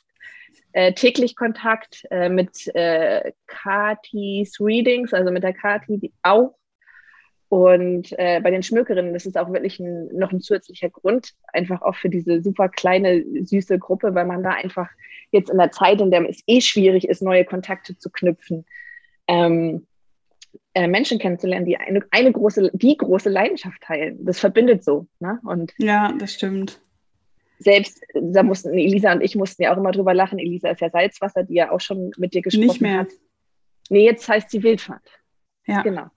[0.73, 6.53] äh, täglich Kontakt äh, mit äh, Katis Readings, also mit der Kati auch.
[7.49, 11.95] Und äh, bei den Schmökerinnen, ist auch wirklich ein, noch ein zusätzlicher Grund, einfach auch
[11.95, 14.89] für diese super kleine, süße Gruppe, weil man da einfach
[15.31, 18.65] jetzt in der Zeit, in der es eh schwierig ist, neue Kontakte zu knüpfen,
[19.27, 19.88] ähm,
[20.73, 24.23] äh, Menschen kennenzulernen, die eine, eine große, die große Leidenschaft teilen.
[24.25, 25.07] Das verbindet so.
[25.19, 25.39] Ne?
[25.43, 26.81] Und ja, das stimmt.
[27.60, 30.38] Selbst, da mussten Elisa und ich mussten ja auch immer drüber lachen.
[30.38, 32.99] Elisa ist ja Salzwasser, die ja auch schon mit dir gesprochen Nicht mehr.
[32.99, 33.07] hat.
[33.89, 35.10] Nee, jetzt heißt sie Wildfahrt.
[35.65, 35.81] Ja.
[35.81, 36.07] Genau.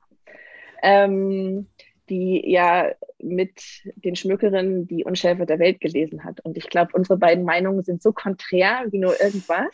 [0.83, 1.69] Ähm,
[2.09, 3.63] die ja mit
[3.95, 6.41] den Schmückerinnen die Unschärfe der Welt gelesen hat.
[6.41, 9.71] Und ich glaube, unsere beiden Meinungen sind so konträr wie nur irgendwas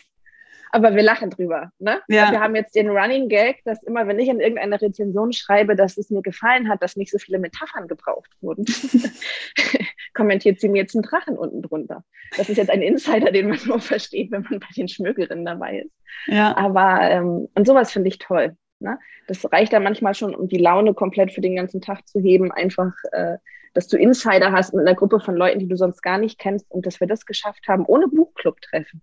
[0.76, 1.70] aber wir lachen drüber.
[1.78, 2.00] Ne?
[2.08, 2.30] Ja.
[2.30, 5.96] Wir haben jetzt den Running Gag, dass immer, wenn ich in irgendeiner Rezension schreibe, dass
[5.96, 8.66] es mir gefallen hat, dass nicht so viele Metaphern gebraucht wurden,
[10.14, 12.04] kommentiert sie mir jetzt einen Drachen unten drunter.
[12.36, 15.80] Das ist jetzt ein Insider, den man nur versteht, wenn man bei den Schmögerinnen dabei
[15.80, 15.92] ist.
[16.26, 16.56] Ja.
[16.56, 18.56] Aber, ähm, und sowas finde ich toll.
[18.78, 18.98] Ne?
[19.26, 22.52] Das reicht dann manchmal schon, um die Laune komplett für den ganzen Tag zu heben,
[22.52, 23.36] einfach, äh,
[23.74, 26.70] dass du Insider hast mit einer Gruppe von Leuten, die du sonst gar nicht kennst
[26.70, 29.02] und dass wir das geschafft haben, ohne Buchclub-Treffen.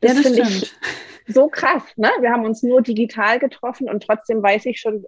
[0.00, 0.74] Das, ja, das finde ich
[1.26, 1.82] so krass.
[1.96, 2.10] Ne?
[2.20, 5.04] Wir haben uns nur digital getroffen und trotzdem weiß ich schon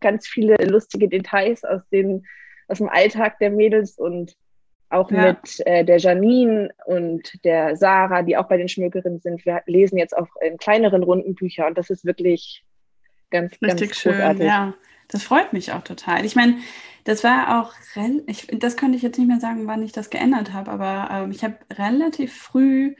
[0.00, 2.24] ganz viele lustige Details aus, den,
[2.68, 4.36] aus dem Alltag der Mädels und
[4.88, 5.28] auch ja.
[5.28, 9.44] mit äh, der Janine und der Sarah, die auch bei den Schmökerinnen sind.
[9.46, 12.64] Wir lesen jetzt auch in kleineren Runden Bücher und das ist wirklich
[13.30, 14.12] ganz, Richtig ganz schön.
[14.12, 14.44] großartig.
[14.44, 14.74] Ja,
[15.08, 16.24] das freut mich auch total.
[16.24, 16.56] Ich meine,
[17.04, 17.72] das war auch,
[18.26, 21.30] ich, das könnte ich jetzt nicht mehr sagen, wann ich das geändert habe, aber ähm,
[21.30, 22.94] ich habe relativ früh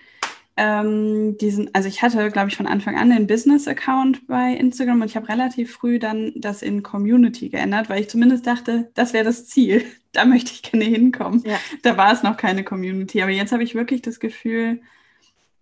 [0.56, 5.08] ähm, diesen, also ich hatte, glaube ich, von Anfang an den Business-Account bei Instagram und
[5.08, 9.24] ich habe relativ früh dann das in Community geändert, weil ich zumindest dachte, das wäre
[9.24, 9.84] das Ziel.
[10.12, 11.40] Da möchte ich gerne hinkommen.
[11.46, 11.56] Ja.
[11.82, 13.22] Da war es noch keine Community.
[13.22, 14.80] Aber jetzt habe ich wirklich das Gefühl,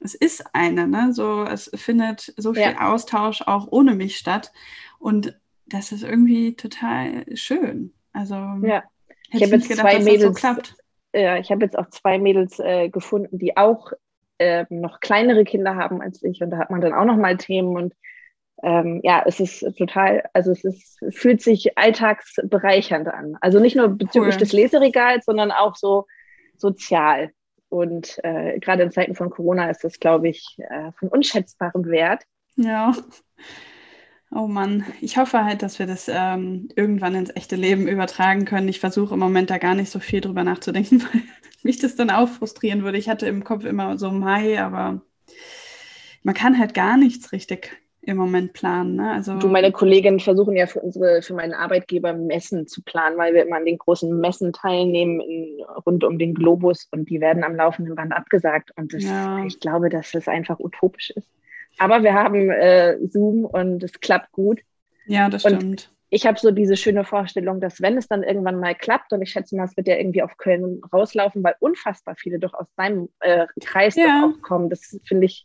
[0.01, 1.13] es ist eine, ne?
[1.13, 2.93] So, es findet so viel Ja.
[2.93, 4.53] Austausch auch ohne mich statt.
[4.99, 7.93] Und das ist irgendwie total schön.
[8.13, 8.85] Also Ja.
[9.31, 10.75] ich nicht jetzt gedacht, zwei so Mädels- klappt.
[11.15, 13.93] Ja, ich habe jetzt auch zwei Mädels äh, gefunden, die auch
[14.39, 16.41] ähm, noch kleinere Kinder haben als ich.
[16.43, 17.77] Und da hat man dann auch noch mal Themen.
[17.77, 17.95] Und
[18.63, 23.37] ähm, ja, es ist total, also es ist, fühlt sich alltagsbereichernd an.
[23.41, 24.41] Also nicht nur bezüglich Cool.
[24.41, 26.07] des Leseregals, sondern auch so
[26.57, 27.31] sozial.
[27.69, 32.25] Und äh, gerade in Zeiten von Corona ist das, glaube ich, äh, von unschätzbarem Wert.
[32.57, 32.95] Ja.
[34.31, 38.69] Oh Mann, ich hoffe halt, dass wir das ähm, irgendwann ins echte Leben übertragen können.
[38.69, 41.23] Ich versuche im Moment da gar nicht so viel drüber nachzudenken, weil
[41.63, 42.99] mich das dann auch frustrieren würde.
[42.99, 45.01] Ich hatte im Kopf immer so Mai, aber
[46.23, 47.73] man kann halt gar nichts richtig
[48.09, 48.97] im Moment planen.
[48.97, 49.13] Ne?
[49.13, 53.35] Also Du, meine Kolleginnen versuchen ja für unsere, für meinen Arbeitgeber Messen zu planen, weil
[53.35, 57.45] wir immer an den großen Messen teilnehmen in, rund um den Globus und die werden
[57.45, 58.71] am laufenden Band abgesagt.
[58.77, 59.45] Und das, Ja.
[59.45, 61.29] ich glaube, dass das einfach utopisch ist.
[61.79, 64.61] Aber wir haben äh, Zoom und es klappt gut.
[65.07, 65.91] ja, das Und- stimmt.
[66.11, 69.29] Ich habe so diese schöne Vorstellung, dass wenn es dann irgendwann mal klappt, und ich
[69.31, 73.11] schätze mal, es wird ja irgendwie auf Köln rauslaufen, weil unfassbar viele doch aus deinem
[73.21, 74.23] äh, Kreis Ja.
[74.23, 74.71] doch auch kommen.
[74.71, 75.45] Das finde ich,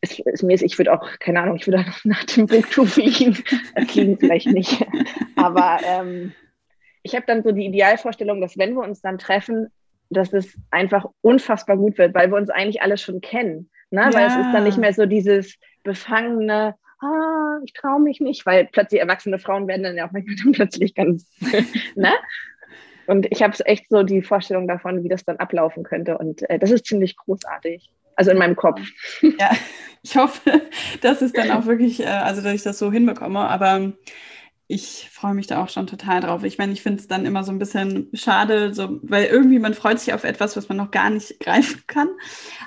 [0.00, 3.36] ist, ist mir, ich würde auch, keine Ahnung, ich würde auch nach dem Buktu fliegen.
[3.74, 4.84] Äh, fliegen vielleicht nicht.
[5.36, 6.32] Aber ähm,
[7.02, 9.68] ich habe dann so die Idealvorstellung, dass wenn wir uns dann treffen,
[10.10, 13.70] dass es einfach unfassbar gut wird, weil wir uns eigentlich alle schon kennen.
[13.90, 14.10] Ne?
[14.12, 14.40] Weil es Ja.
[14.42, 19.38] ist dann nicht mehr so dieses befangene, ah, ich traue mich nicht, weil plötzlich erwachsene
[19.38, 21.28] Frauen werden dann ja auch manchmal dann plötzlich ganz,
[21.96, 22.12] ne?
[23.08, 26.18] Und ich habe echt so die Vorstellung davon, wie das dann ablaufen könnte.
[26.18, 27.92] Und äh, das ist ziemlich großartig.
[28.16, 28.80] Also in meinem Kopf.
[29.20, 29.50] Ja,
[30.02, 30.62] ich hoffe,
[31.02, 33.92] dass es dann auch wirklich, äh, also dass ich das so hinbekomme, aber
[34.68, 36.42] ich freue mich da auch schon total drauf.
[36.42, 39.74] Ich meine, ich finde es dann immer so ein bisschen schade, so, weil irgendwie man
[39.74, 42.08] freut sich auf etwas, was man noch gar nicht greifen kann.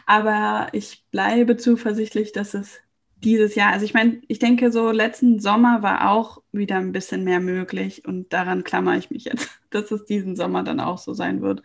[0.05, 2.79] Aber ich bleibe zuversichtlich, dass es
[3.23, 7.25] dieses Jahr, also ich meine, ich denke, so letzten Sommer war auch wieder ein bisschen
[7.25, 11.13] mehr möglich und daran klammere ich mich jetzt, dass es diesen Sommer dann auch so
[11.13, 11.63] sein wird.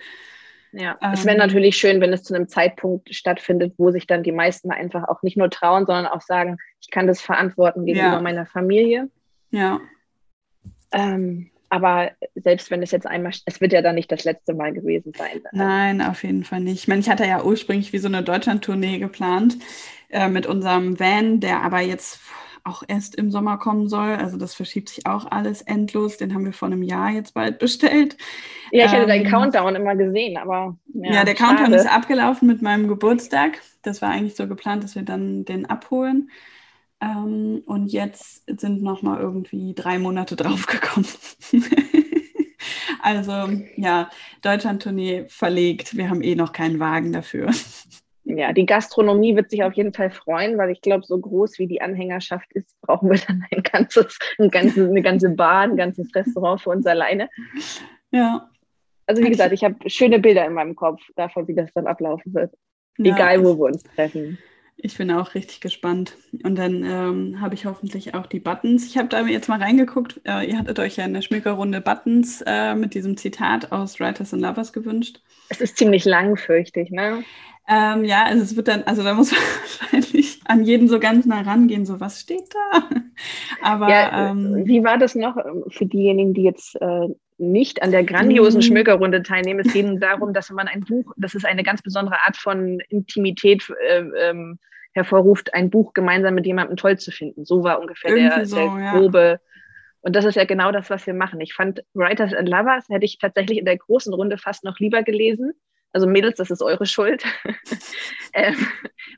[0.77, 4.23] Ja, Ähm, es wäre natürlich schön, wenn es zu einem Zeitpunkt stattfindet, wo sich dann
[4.23, 8.17] die meisten einfach auch nicht nur trauen, sondern auch sagen, ich kann das verantworten gegenüber
[8.17, 8.21] Ja.
[8.21, 9.09] meiner Familie.
[9.51, 9.81] Ja,
[10.93, 14.73] Ähm, aber selbst wenn es jetzt einmal, es wird ja dann nicht das letzte Mal
[14.73, 15.43] gewesen sein.
[15.53, 16.83] Nein, auf jeden Fall nicht.
[16.83, 19.57] Ich meine, ich hatte ja ursprünglich wie so eine Deutschland-Tournee geplant
[20.11, 22.21] äh, mit unserem Van, der aber jetzt
[22.65, 24.15] auch erst im Sommer kommen soll.
[24.17, 26.17] Also das verschiebt sich auch alles endlos.
[26.19, 28.17] Den haben wir vor einem Jahr jetzt bald bestellt.
[28.71, 31.75] Ja, ich hätte deinen Ähm, Countdown immer gesehen, aber Ja, der Countdown schade.
[31.75, 33.61] ist abgelaufen mit meinem Geburtstag.
[33.83, 36.31] Das war eigentlich so geplant, dass wir dann den abholen.
[37.01, 41.07] Ähm, und jetzt sind noch mal irgendwie drei Monate draufgekommen.
[43.03, 43.33] also
[43.77, 44.11] ja,
[44.43, 45.97] Deutschland-Tournee verlegt.
[45.97, 47.51] Wir haben eh noch keinen Wagen dafür.
[48.37, 51.67] Ja, die Gastronomie wird sich auf jeden Fall freuen, weil ich glaube, so groß wie
[51.67, 56.15] die Anhängerschaft ist, brauchen wir dann ein ganzes, ein ganzes, eine ganze Bar, ein ganzes
[56.15, 57.29] Restaurant für uns alleine.
[58.11, 58.51] Ja.
[59.07, 62.33] Also wie gesagt, ich habe schöne Bilder in meinem Kopf davon, wie das dann ablaufen
[62.33, 62.55] wird.
[62.97, 64.39] Ja, Egal, wo wir uns treffen.
[64.77, 66.17] Ich bin auch richtig gespannt.
[66.43, 68.87] Und dann ähm, habe ich hoffentlich auch die Buttons.
[68.87, 70.21] Ich habe da jetzt mal reingeguckt.
[70.25, 74.35] Äh, ihr hattet euch ja in der Schmückerrunde Buttons äh, mit diesem Zitat aus Writers
[74.35, 75.21] and Lovers gewünscht.
[75.49, 77.25] Es ist ziemlich lang, fürchte ich, ne?
[77.67, 81.25] Ähm, ja, also es wird dann, also da muss man wahrscheinlich an jeden so ganz
[81.25, 82.89] nah rangehen, so was steht da.
[83.63, 87.91] Aber ja, ähm, wie war das noch ähm, für diejenigen, die jetzt äh, nicht an
[87.91, 88.63] der grandiosen mhm.
[88.63, 89.61] Schmökerrunde teilnehmen?
[89.61, 93.73] Es ging darum, dass man ein Buch, das ist eine ganz besondere Art von Intimität
[93.89, 94.59] äh, ähm,
[94.93, 97.45] hervorruft, ein Buch gemeinsam mit jemandem toll zu finden.
[97.45, 99.19] So war ungefähr der, so, der grobe.
[99.19, 99.39] Ja.
[100.03, 101.41] Und das ist ja genau das, was wir machen.
[101.41, 105.03] Ich fand Writers and Lovers hätte ich tatsächlich in der großen Runde fast noch lieber
[105.03, 105.55] gelesen
[105.95, 107.25] also Mädels, das ist eure Schuld,
[108.35, 108.57] ähm,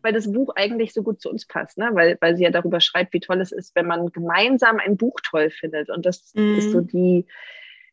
[0.02, 1.88] weil das Buch eigentlich so gut zu uns passt, ne?
[1.94, 5.16] weil, weil sie ja darüber schreibt, wie toll es ist, wenn man gemeinsam ein Buch
[5.28, 5.88] toll findet.
[5.88, 6.58] Und das mhm.
[6.58, 7.24] ist so die,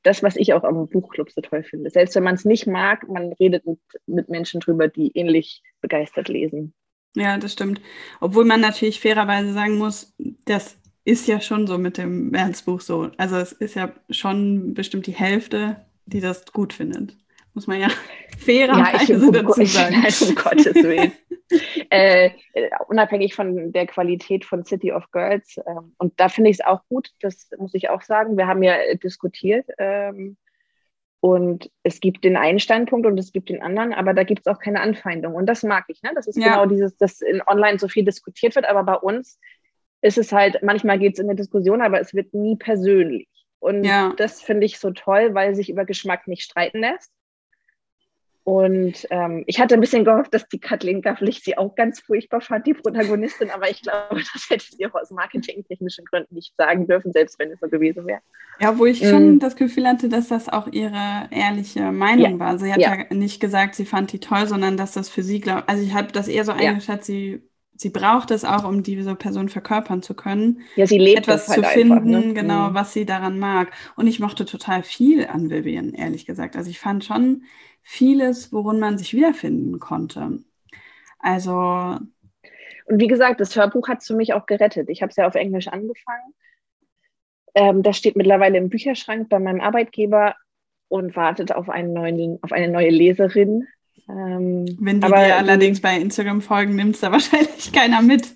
[0.04, 1.90] das, was ich auch am Buchclub so toll finde.
[1.90, 6.28] Selbst wenn man es nicht mag, man redet mit, mit Menschen drüber, die ähnlich begeistert
[6.28, 6.74] lesen.
[7.16, 7.80] Ja, das stimmt.
[8.20, 10.14] Obwohl man natürlich fairerweise sagen muss,
[10.46, 13.12] das ist ja schon so mit dem Märzbuch so.
[13.18, 17.16] Also es ist ja schon bestimmt die Hälfte, die das gut findet
[17.54, 17.90] muss man ja
[18.38, 20.04] fairerweise ja, dazu sagen.
[20.08, 21.12] Ich, um Gottes Willen.
[21.90, 22.32] äh,
[22.88, 25.58] unabhängig von der Qualität von City of Girls.
[25.58, 25.62] Äh,
[25.98, 28.38] und da finde ich es auch gut, das muss ich auch sagen.
[28.38, 30.38] Wir haben ja diskutiert ähm,
[31.20, 34.54] und es gibt den einen Standpunkt und es gibt den anderen, aber da gibt es
[34.54, 35.36] auch keine Anfeindung.
[35.36, 36.02] Und das mag ich.
[36.02, 36.12] Ne?
[36.16, 36.50] Das ist ja.
[36.50, 39.40] genau dieses, dass in online so viel diskutiert wird, aber bei uns
[40.02, 43.30] ist es halt, manchmal geht es in eine Diskussion, aber es wird nie persönlich.
[43.60, 44.14] Und ja.
[44.18, 47.10] das finde ich so toll, weil sich über Geschmack nicht streiten lässt.
[48.46, 52.42] Und ähm, ich hatte ein bisschen gehofft, dass die Kathleen Pflicht sie auch ganz furchtbar
[52.42, 56.86] fand, die Protagonistin, aber ich glaube, das hätte sie auch aus marketingtechnischen Gründen nicht sagen
[56.86, 58.20] dürfen, selbst wenn es so gewesen wäre.
[58.60, 59.10] Ja, wo ich mhm.
[59.10, 62.40] schon das Gefühl hatte, dass das auch ihre ehrliche Meinung ja.
[62.40, 62.60] war.
[62.60, 62.96] Sie hat ja.
[62.96, 63.16] ja.
[63.16, 66.12] nicht gesagt, sie fand die toll, sondern dass das für sie, glaube also ich habe
[66.12, 67.44] das eher so eingeschätzt, sie,
[67.78, 70.60] sie braucht es auch, um diese Person verkörpern zu können.
[70.76, 72.34] Ja, sie lebt etwas halt zu finden, einfach, ne?
[72.34, 72.74] genau, mhm.
[72.74, 73.72] was sie daran mag.
[73.96, 76.58] Und ich mochte total viel an Vivian, ehrlich gesagt.
[76.58, 77.44] Also ich fand schon
[77.84, 80.40] vieles, worin man sich wiederfinden konnte.
[81.20, 81.98] Also.
[82.86, 84.90] Und wie gesagt, das Hörbuch hat es für mich auch gerettet.
[84.90, 86.34] Ich habe es ja auf Englisch angefangen.
[87.56, 90.36] Ähm, das steht mittlerweile im Bücherschrank bei meinem Arbeitgeber
[90.88, 93.68] und wartet auf, einen neuen, auf eine neue Leserin.
[94.10, 98.34] Ähm, Wenn die aber, dir allerdings bei Instagram folgen, nimmt es da wahrscheinlich keiner mit.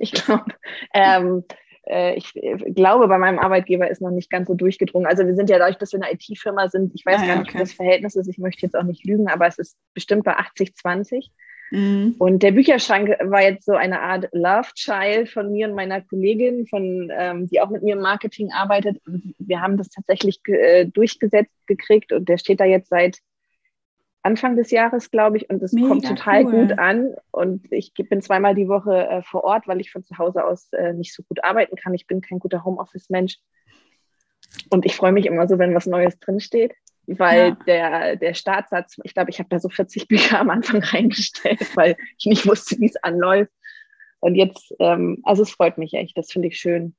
[0.00, 0.46] ich glaube,
[0.94, 1.44] ähm,
[1.86, 5.06] äh, ich äh, glaube, bei meinem Arbeitgeber ist noch nicht ganz so durchgedrungen.
[5.06, 7.48] Also wir sind ja dadurch, dass wir eine IT-Firma sind, ich weiß ah, gar nicht,
[7.48, 7.54] okay.
[7.54, 10.36] wie das Verhältnis ist, ich möchte jetzt auch nicht lügen, aber es ist bestimmt bei
[10.36, 11.30] 80-20.
[11.72, 12.16] Mhm.
[12.18, 16.66] Und der Bücherschrank war jetzt so eine Art Love Child von mir und meiner Kollegin,
[16.66, 19.00] von, ähm, die auch mit mir im Marketing arbeitet.
[19.06, 23.18] Und wir haben das tatsächlich äh, durchgesetzt gekriegt und der steht da jetzt seit
[24.22, 26.52] Anfang des Jahres, glaube ich, und es kommt total cool.
[26.52, 27.14] gut an.
[27.32, 30.72] Und ich bin zweimal die Woche äh, vor Ort, weil ich von zu Hause aus
[30.72, 31.94] äh, nicht so gut arbeiten kann.
[31.94, 33.38] Ich bin kein guter Homeoffice-Mensch.
[34.70, 36.74] Und ich freue mich immer so, wenn was Neues drinsteht,
[37.06, 37.58] weil ja.
[37.66, 41.96] der, der Startsatz, ich glaube, ich habe da so 40 Bücher am Anfang reingestellt, weil
[42.18, 43.52] ich nicht wusste, wie es anläuft.
[44.20, 46.94] Und jetzt, ähm, also es freut mich echt, das finde ich schön.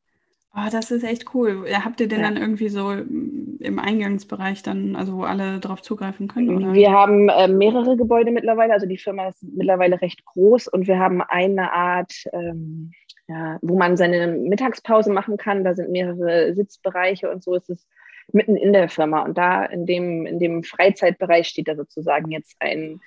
[0.56, 1.66] Oh, das ist echt cool.
[1.84, 2.28] Habt ihr denn ja.
[2.28, 6.56] dann irgendwie so im Eingangsbereich dann, also wo alle drauf zugreifen können?
[6.56, 6.74] Oder?
[6.74, 11.00] Wir haben äh, mehrere Gebäude mittlerweile, also die Firma ist mittlerweile recht groß und wir
[11.00, 12.92] haben eine Art, ähm,
[13.28, 15.64] ja, wo man seine Mittagspause machen kann.
[15.64, 17.88] Da sind mehrere Sitzbereiche und so ist es
[18.32, 19.24] mitten in der Firma.
[19.24, 23.00] Und da in dem, in dem Freizeitbereich steht da sozusagen jetzt ein,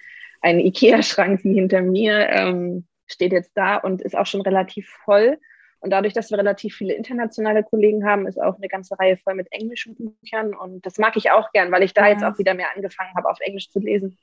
[0.42, 5.38] ein IKEA-Schrank wie hinter mir, ähm, steht jetzt da und ist auch schon relativ voll.
[5.86, 9.36] Und dadurch, dass wir relativ viele internationale Kollegen haben, ist auch eine ganze Reihe voll
[9.36, 10.52] mit englischen Büchern.
[10.52, 12.12] Und das mag ich auch gern, weil ich da ja.
[12.14, 14.18] jetzt auch wieder mehr angefangen habe, auf Englisch zu lesen.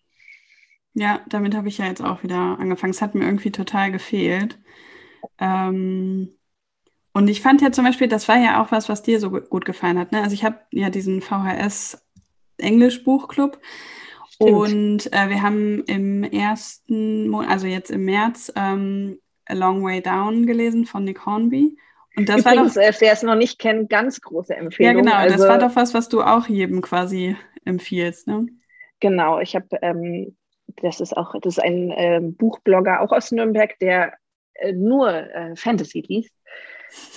[0.94, 2.92] Ja, damit habe ich ja jetzt auch wieder angefangen.
[2.92, 4.60] Es hat mir irgendwie total gefehlt.
[5.40, 6.34] Ähm,
[7.14, 9.64] und ich fand ja zum Beispiel, das war ja auch was, was dir so gut
[9.64, 10.12] gefallen hat.
[10.12, 10.22] Ne?
[10.22, 12.06] Also ich habe ja diesen VHS
[12.58, 13.62] Englisch Buchclub.
[14.38, 20.02] Und äh, wir haben im ersten Monat, also jetzt im März, ähm, A Long Way
[20.02, 21.78] Down gelesen von Nick Hornby.
[22.16, 24.96] Und das Übrigens, war doch, wer es noch nicht kennt, ganz große Empfehlung.
[24.96, 28.48] Ja, genau, also, das war doch was, was du auch jedem quasi empfiehlst, ne?
[29.00, 30.36] Genau, ich habe, ähm,
[30.82, 34.14] das ist auch, das ist ein ähm, Buchblogger auch aus Nürnberg, der
[34.54, 36.34] äh, nur äh, Fantasy liest.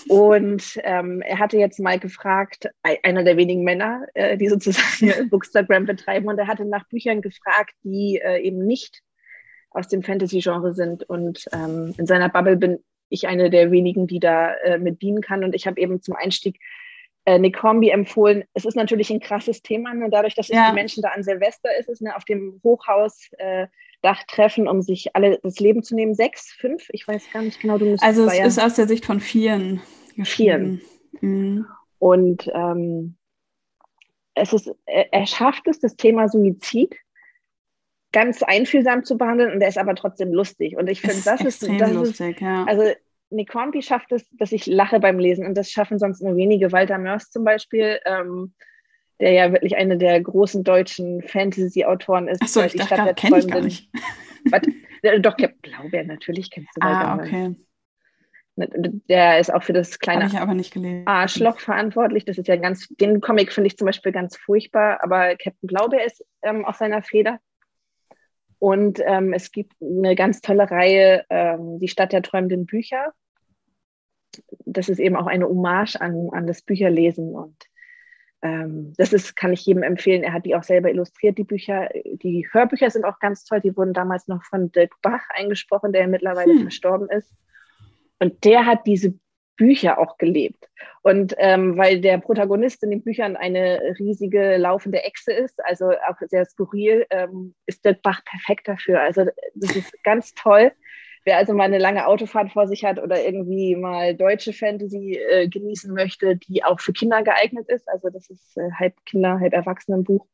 [0.09, 5.85] Und ähm, er hatte jetzt mal gefragt, einer der wenigen Männer, äh, die sozusagen Bookstagram
[5.85, 9.03] betreiben, und er hatte nach Büchern gefragt, die äh, eben nicht
[9.71, 11.03] aus dem Fantasy-Genre sind.
[11.05, 15.21] Und ähm, in seiner Bubble bin ich eine der wenigen, die da äh, mit dienen
[15.21, 15.45] kann.
[15.45, 16.59] Und ich habe eben zum Einstieg
[17.25, 18.45] äh, Nick Hornby empfohlen.
[18.55, 20.09] Es ist natürlich ein krasses Thema, ne?
[20.11, 20.69] dadurch, dass ja.
[20.69, 22.15] die Menschen da an Silvester ist, es ne?
[22.17, 23.29] auf dem Hochhaus.
[23.39, 23.67] Äh,
[24.29, 26.15] treffen, um sich alle das Leben zu nehmen.
[26.15, 26.87] Sechs, fünf?
[26.91, 27.79] Ich weiß gar nicht genau.
[27.79, 29.81] Du also es ist aus der Sicht von Vieren.
[30.23, 30.81] Vieren.
[31.21, 31.67] Mhm.
[31.99, 33.17] Und ähm,
[34.35, 36.95] es ist, er schafft es, das Thema Suizid
[38.17, 40.79] ganz einfühlsam zu behandeln und er ist aber trotzdem lustig.
[40.79, 42.65] Und ich finde, das ist das lustig, ist, ja.
[42.65, 42.85] Also
[43.29, 46.73] Nick Hornby schafft es, dass ich lache beim Lesen und das schaffen sonst nur wenige.
[46.73, 48.55] Walter Mörs zum Beispiel, ähm,
[49.21, 52.41] der ja wirklich eine der großen deutschen Fantasy-Autoren ist.
[52.41, 53.91] Achso, ich die dachte, kenne ich gar nicht.
[55.03, 57.55] Äh, doch, glaube natürlich kennst du Walter Ah, okay.
[59.09, 61.07] Der ist auch für das kleine ich aber nicht gelesen.
[61.07, 62.25] Arschloch verantwortlich.
[62.25, 66.07] Das ist ja ganz, den Comic finde ich zum Beispiel ganz furchtbar, aber Captain Blaubeer
[66.07, 67.41] ist ähm, aus seiner Feder.
[68.59, 73.13] Und ähm, es gibt eine ganz tolle Reihe, ähm, Die Stadt der träumenden Bücher.
[74.65, 77.35] Das ist eben auch eine Hommage an, an das Bücherlesen.
[77.35, 77.57] Und
[78.43, 80.23] ähm, das ist, kann ich jedem empfehlen.
[80.23, 81.91] Er hat die auch selber illustriert, die Bücher.
[82.05, 83.61] Die Hörbücher sind auch ganz toll.
[83.61, 86.63] Die wurden damals noch von Dirk Bach eingesprochen, der mittlerweile hm.
[86.63, 87.35] verstorben ist.
[88.19, 89.19] Und der hat diese
[89.57, 90.69] Bücher auch gelebt.
[91.03, 96.17] Und ähm, weil der Protagonist in den Büchern eine riesige laufende Echse ist, also auch
[96.29, 99.01] sehr skurril, ähm, ist Dirk Bach perfekt dafür.
[99.01, 100.73] Also das ist ganz toll.
[101.25, 105.49] Wer also mal eine lange Autofahrt vor sich hat oder irgendwie mal deutsche Fantasy äh,
[105.49, 109.53] genießen möchte, die auch für Kinder geeignet ist, also das ist äh, halb Kinder, halb
[109.53, 110.25] Erwachsenenbuch.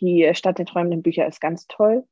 [0.00, 2.04] Die Stadt der träumenden Bücher ist ganz toll.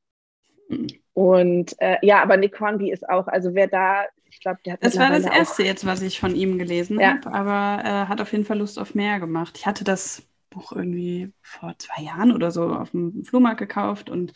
[0.69, 0.89] Mhm.
[1.13, 4.85] Und äh, ja, aber Nick Hornby ist auch, also wer da ich glaube, der hat
[4.85, 7.15] Das war das erste jetzt, was ich von ihm gelesen ja.
[7.15, 9.57] habe, aber er äh, hat auf jeden Fall Lust auf mehr gemacht.
[9.57, 14.33] Ich hatte das Buch irgendwie vor zwei Jahren oder so auf dem Flohmarkt gekauft und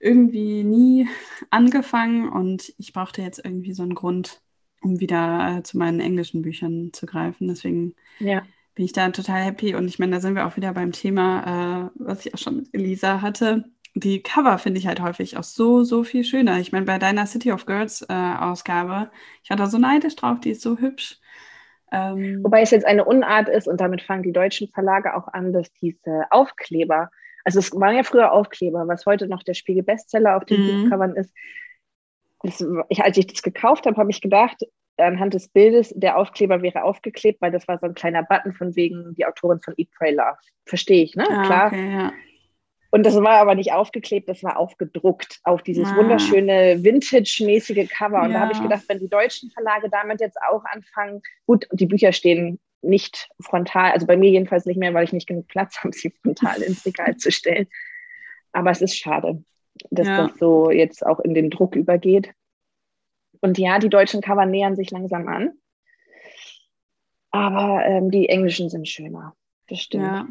[0.00, 1.06] irgendwie nie
[1.50, 4.40] angefangen und ich brauchte jetzt irgendwie so einen Grund,
[4.80, 7.48] um wieder äh, zu meinen englischen Büchern zu greifen.
[7.48, 8.42] Deswegen ja.
[8.74, 11.90] bin ich da total happy und ich meine, da sind wir auch wieder beim Thema,
[11.90, 15.42] äh, was ich auch schon mit Elisa hatte die Cover finde ich halt häufig auch
[15.42, 16.58] so, so viel schöner.
[16.58, 19.10] Ich meine, bei deiner City of Girls äh, Ausgabe,
[19.42, 21.18] ich war da so neidisch drauf, die ist so hübsch.
[21.92, 25.52] Ähm, Wobei es jetzt eine Unart ist und damit fangen die deutschen Verlage auch an,
[25.52, 27.10] dass diese Aufkleber,
[27.44, 30.82] also es waren ja früher Aufkleber, was heute noch der Spiegel Bestseller auf den mhm.
[30.82, 31.34] Buchcovern ist.
[32.42, 34.62] Das, ich, als ich das gekauft habe, habe ich gedacht,
[34.96, 38.76] anhand des Bildes, der Aufkleber wäre aufgeklebt, weil das war so ein kleiner Button von
[38.76, 40.38] wegen die Autorin von Eat, Pray, Love.
[40.66, 41.26] Verstehe ich, ne?
[41.28, 41.66] Ah, Klar.
[41.68, 42.12] Okay, ja.
[42.90, 45.96] Und das war aber nicht aufgeklebt, das war aufgedruckt auf dieses ah.
[45.96, 48.22] wunderschöne Vintage-mäßige Cover.
[48.22, 48.38] Und ja.
[48.38, 52.12] da habe ich gedacht, wenn die deutschen Verlage damit jetzt auch anfangen, gut, die Bücher
[52.12, 55.92] stehen nicht frontal, also bei mir jedenfalls nicht mehr, weil ich nicht genug Platz habe,
[55.92, 57.68] sie frontal ins Regal zu stellen.
[58.52, 59.44] Aber es ist schade,
[59.90, 60.26] dass ja.
[60.26, 62.32] das so jetzt auch in den Druck übergeht.
[63.40, 65.52] Und ja, die deutschen Cover nähern sich langsam an.
[67.30, 69.36] Aber ähm, die englischen sind schöner.
[69.68, 70.04] Das stimmt.
[70.04, 70.28] Ja.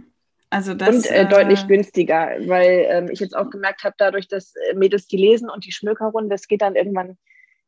[0.52, 4.28] Also das, und äh, deutlich äh, günstiger, weil ähm, ich jetzt auch gemerkt habe, dadurch,
[4.28, 7.18] dass äh, Mädels die lesen und die Schmökerrunde, das geht dann irgendwann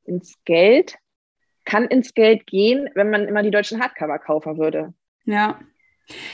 [0.03, 0.97] ins Geld,
[1.63, 4.93] kann ins Geld gehen, wenn man immer die deutschen Hardcover kaufen würde.
[5.25, 5.59] Ja.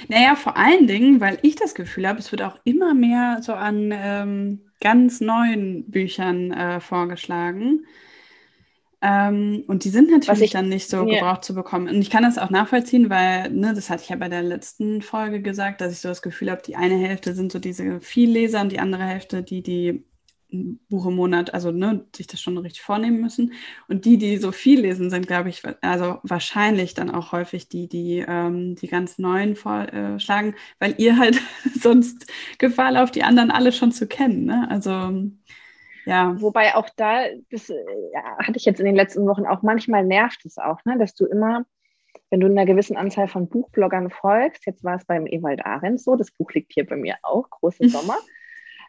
[0.08, 3.54] Naja, vor allen Dingen, weil ich das Gefühl habe, es wird auch immer mehr so
[3.54, 7.86] an ähm, ganz neuen Büchern äh, vorgeschlagen.
[9.02, 11.20] Ähm, und die sind natürlich ich, dann nicht so ja.
[11.20, 11.88] gebraucht zu bekommen.
[11.88, 15.02] Und ich kann das auch nachvollziehen, weil, ne, das hatte ich ja bei der letzten
[15.02, 18.62] Folge gesagt, dass ich so das Gefühl habe, die eine Hälfte sind so diese Vielleser
[18.62, 20.04] und die andere Hälfte, die die
[20.50, 23.54] Buch im Monat, also ne, sich das schon richtig vornehmen müssen.
[23.88, 27.88] Und die, die so viel lesen, sind, glaube ich, also wahrscheinlich dann auch häufig die,
[27.88, 31.40] die ähm, die ganz neuen vorschlagen, weil ihr halt
[31.80, 34.46] sonst Gefahr lauft, die anderen alle schon zu kennen.
[34.46, 34.68] Ne?
[34.70, 35.32] Also
[36.08, 36.40] ja.
[36.40, 40.46] Wobei auch da, das ja, hatte ich jetzt in den letzten Wochen auch, manchmal nervt
[40.46, 41.66] es auch, ne, dass du immer,
[42.30, 46.16] wenn du einer gewissen Anzahl von Buchbloggern folgst, jetzt war es beim Ewald Ahrens so,
[46.16, 48.18] das Buch liegt hier bei mir auch, Große Sommer,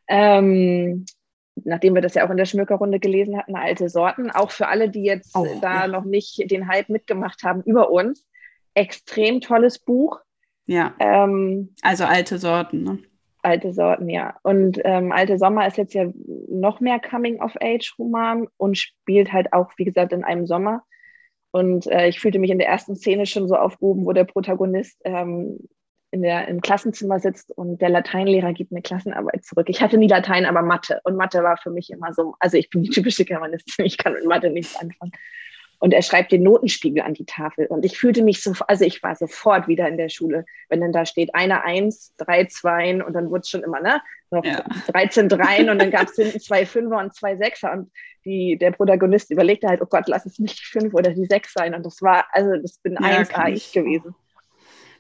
[0.07, 1.07] ähm,
[1.65, 4.89] nachdem wir das ja auch in der Schmökerrunde gelesen hatten, alte Sorten, auch für alle,
[4.89, 5.89] die jetzt oh, da ja.
[5.89, 8.25] noch nicht den Hype mitgemacht haben über uns,
[8.75, 10.21] extrem tolles Buch.
[10.67, 10.95] Ja.
[11.01, 12.99] Ähm, also alte Sorten, ne?
[13.43, 14.37] Alte Sorten, ja.
[14.43, 16.07] Und ähm, Alte Sommer ist jetzt ja
[16.49, 20.83] noch mehr Coming-of-Age-Roman und spielt halt auch, wie gesagt, in einem Sommer.
[21.51, 25.01] Und äh, ich fühlte mich in der ersten Szene schon so aufgehoben, wo der Protagonist
[25.05, 25.59] ähm,
[26.11, 29.69] in der, im Klassenzimmer sitzt und der Lateinlehrer gibt eine Klassenarbeit zurück.
[29.69, 31.01] Ich hatte nie Latein, aber Mathe.
[31.05, 34.15] Und Mathe war für mich immer so, also ich bin die typische Germanistin, ich kann
[34.15, 35.13] mit Mathe nichts anfangen.
[35.81, 37.67] Und er schreibt den Notenspiegel an die Tafel.
[37.67, 40.93] Und ich fühlte mich so, also ich war sofort wieder in der Schule, wenn dann
[40.93, 44.01] da steht eine Eins, drei Zweien und dann wurde es schon immer, ne?
[44.31, 44.65] Noch ja.
[44.89, 47.73] 13 Dreien und dann gab es hinten zwei Fünfer und zwei Sechser.
[47.73, 47.93] Und
[48.25, 51.53] die, der Protagonist überlegte halt, oh Gott, lass es nicht die Fünf oder die Sechs
[51.53, 51.75] sein.
[51.75, 54.15] Und das war, also das bin ja, eins ich gewesen.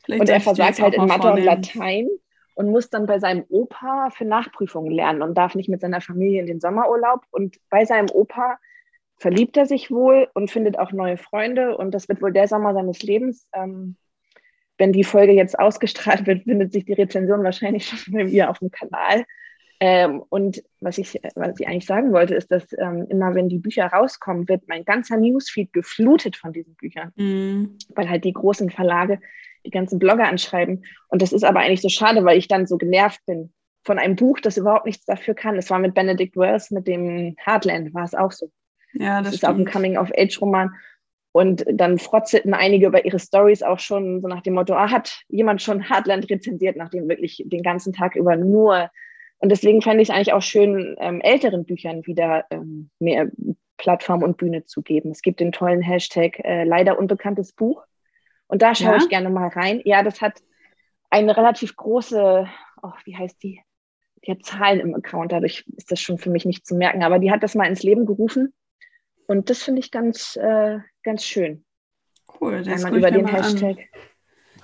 [0.05, 1.49] Vielleicht und er versagt halt in Mathe vornehmen.
[1.49, 2.09] und Latein
[2.55, 6.41] und muss dann bei seinem Opa für Nachprüfungen lernen und darf nicht mit seiner Familie
[6.41, 7.20] in den Sommerurlaub.
[7.31, 8.59] Und bei seinem Opa
[9.19, 11.77] verliebt er sich wohl und findet auch neue Freunde.
[11.77, 13.49] Und das wird wohl der Sommer seines Lebens.
[13.53, 13.97] Ähm,
[14.79, 18.61] wenn die Folge jetzt ausgestrahlt wird, findet sich die Rezension wahrscheinlich schon bei mir auf
[18.61, 19.25] dem Kanal.
[19.81, 23.59] Ähm, und was ich, was ich eigentlich sagen wollte, ist, dass ähm, immer, wenn die
[23.59, 27.79] Bücher rauskommen, wird mein ganzer Newsfeed geflutet von diesen Büchern, mm.
[27.95, 29.21] weil halt die großen Verlage
[29.64, 30.85] die ganzen Blogger anschreiben.
[31.09, 33.53] Und das ist aber eigentlich so schade, weil ich dann so genervt bin
[33.85, 35.55] von einem Buch, das überhaupt nichts dafür kann.
[35.57, 38.51] Das war mit Benedict Wells, mit dem Heartland, war es auch so.
[38.99, 40.74] Ja, das, das ist auch ein Coming-of-Age-Roman.
[41.32, 45.22] Und dann frotzelten einige über ihre Stories auch schon so nach dem Motto, ah, hat
[45.28, 48.90] jemand schon Heartland rezensiert, nachdem wirklich den ganzen Tag über nur.
[49.38, 53.30] Und deswegen fände ich es eigentlich auch schön, ähm, älteren Büchern wieder ähm, mehr
[53.76, 55.12] Plattform und Bühne zu geben.
[55.12, 57.84] Es gibt den tollen Hashtag äh, leider unbekanntes Buch.
[58.49, 58.96] Und da schaue ja?
[58.96, 59.80] ich gerne mal rein.
[59.84, 60.42] Ja, das hat
[61.11, 62.49] eine relativ große,
[62.82, 63.61] oh, wie heißt die?
[64.26, 67.05] Die hat Zahlen im Account, dadurch ist das schon für mich nicht zu merken.
[67.05, 68.53] Aber die hat das mal ins Leben gerufen.
[69.29, 71.64] Und das finde ich ganz, äh, ganz schön.
[72.41, 73.76] Cool, das man über den Hashtag.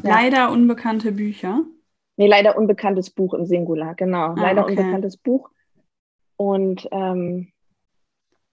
[0.02, 0.10] Ja.
[0.10, 1.64] Leider unbekannte Bücher.
[2.16, 4.30] Nee, leider unbekanntes Buch im Singular, genau.
[4.30, 4.76] Ah, leider okay.
[4.76, 5.50] unbekanntes Buch.
[6.36, 7.52] Und ähm,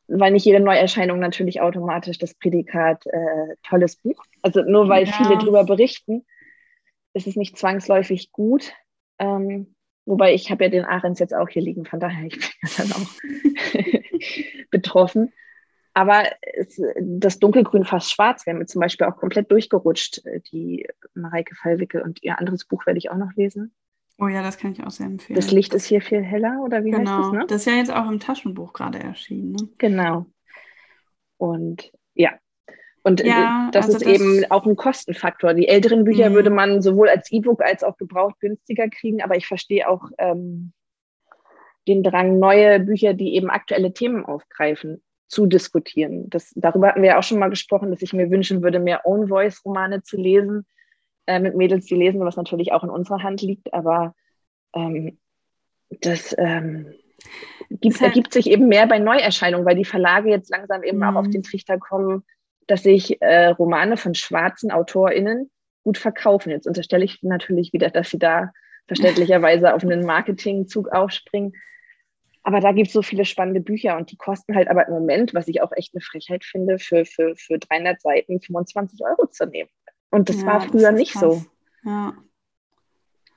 [0.07, 4.21] weil nicht jede Neuerscheinung natürlich automatisch das Prädikat äh, tolles Buch.
[4.41, 5.13] Also nur weil ja.
[5.13, 6.25] viele darüber berichten,
[7.13, 8.73] ist es nicht zwangsläufig gut.
[9.17, 12.49] Ähm, wobei ich habe ja den Ahrens jetzt auch hier liegen, von daher ich bin
[12.63, 13.09] ja dann auch
[14.71, 15.31] betroffen.
[15.93, 16.23] Aber
[16.53, 21.55] es, das Dunkelgrün fast schwarz wäre mir zum Beispiel auch komplett durchgerutscht, äh, die Mareike
[21.55, 23.73] Fallwickel und ihr anderes Buch werde ich auch noch lesen.
[24.17, 25.35] Oh ja, das kann ich auch sehr empfehlen.
[25.35, 27.11] Das Licht ist hier viel heller, oder wie genau.
[27.11, 27.31] heißt das?
[27.31, 27.45] Ne?
[27.47, 29.53] Das ist ja jetzt auch im Taschenbuch gerade erschienen.
[29.53, 29.69] Ne?
[29.79, 30.27] Genau.
[31.37, 32.31] Und ja.
[33.03, 35.55] Und äh, ja, das also ist das eben auch ein Kostenfaktor.
[35.55, 36.35] Die älteren Bücher mhm.
[36.35, 40.71] würde man sowohl als E-Book als auch gebraucht günstiger kriegen, aber ich verstehe auch ähm,
[41.87, 45.01] den Drang, neue Bücher, die eben aktuelle Themen aufgreifen,
[45.31, 46.29] zu diskutieren.
[46.29, 49.05] Das, darüber hatten wir ja auch schon mal gesprochen, dass ich mir wünschen würde, mehr
[49.05, 50.65] Own-Voice-Romane zu lesen
[51.25, 54.13] äh, mit Mädels, die lesen, was natürlich auch in unserer Hand liegt, aber
[54.73, 55.17] ähm,
[56.01, 56.93] das ähm,
[57.69, 61.03] gibt, halt ergibt sich eben mehr bei Neuerscheinungen, weil die Verlage jetzt langsam eben mhm.
[61.03, 61.31] auch auf mhm.
[61.31, 62.23] den Trichter kommen,
[62.67, 65.49] dass sich äh, Romane von schwarzen AutorInnen
[65.85, 66.49] gut verkaufen.
[66.49, 68.51] Jetzt unterstelle ich natürlich wieder, dass sie da
[68.87, 71.53] verständlicherweise auf einen Marketingzug aufspringen.
[72.43, 75.33] Aber da gibt es so viele spannende Bücher und die kosten halt aber im Moment,
[75.33, 79.45] was ich auch echt eine Frechheit finde, für, für, für 300 Seiten 25 Euro zu
[79.45, 79.69] nehmen.
[80.09, 81.21] Und das ja, war früher das nicht krass.
[81.21, 81.45] so.
[81.83, 82.13] Ja.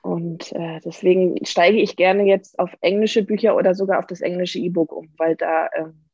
[0.01, 4.59] Und äh, deswegen steige ich gerne jetzt auf englische Bücher oder sogar auf das englische
[4.59, 6.05] E-Book um, weil da ähm,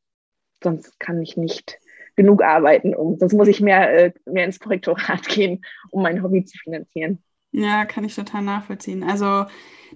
[0.63, 1.79] sonst kann ich nicht
[2.15, 6.45] genug arbeiten, um sonst muss ich mehr, äh, mehr ins Korrektorat gehen, um mein Hobby
[6.45, 7.23] zu finanzieren.
[7.53, 9.03] Ja, kann ich total nachvollziehen.
[9.03, 9.45] Also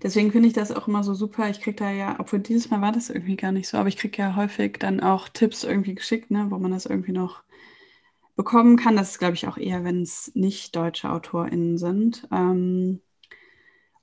[0.03, 1.49] deswegen finde ich das auch immer so super.
[1.49, 3.95] Ich kriege da ja, obwohl dieses Mal war das irgendwie gar nicht so, aber ich
[3.97, 7.43] kriege ja häufig dann auch Tipps irgendwie geschickt, ne, wo man das irgendwie noch
[8.35, 8.97] bekommen kann.
[8.97, 12.27] Das ist, glaube ich, auch eher, wenn es nicht deutsche AutorInnen sind.
[12.31, 13.01] Ähm,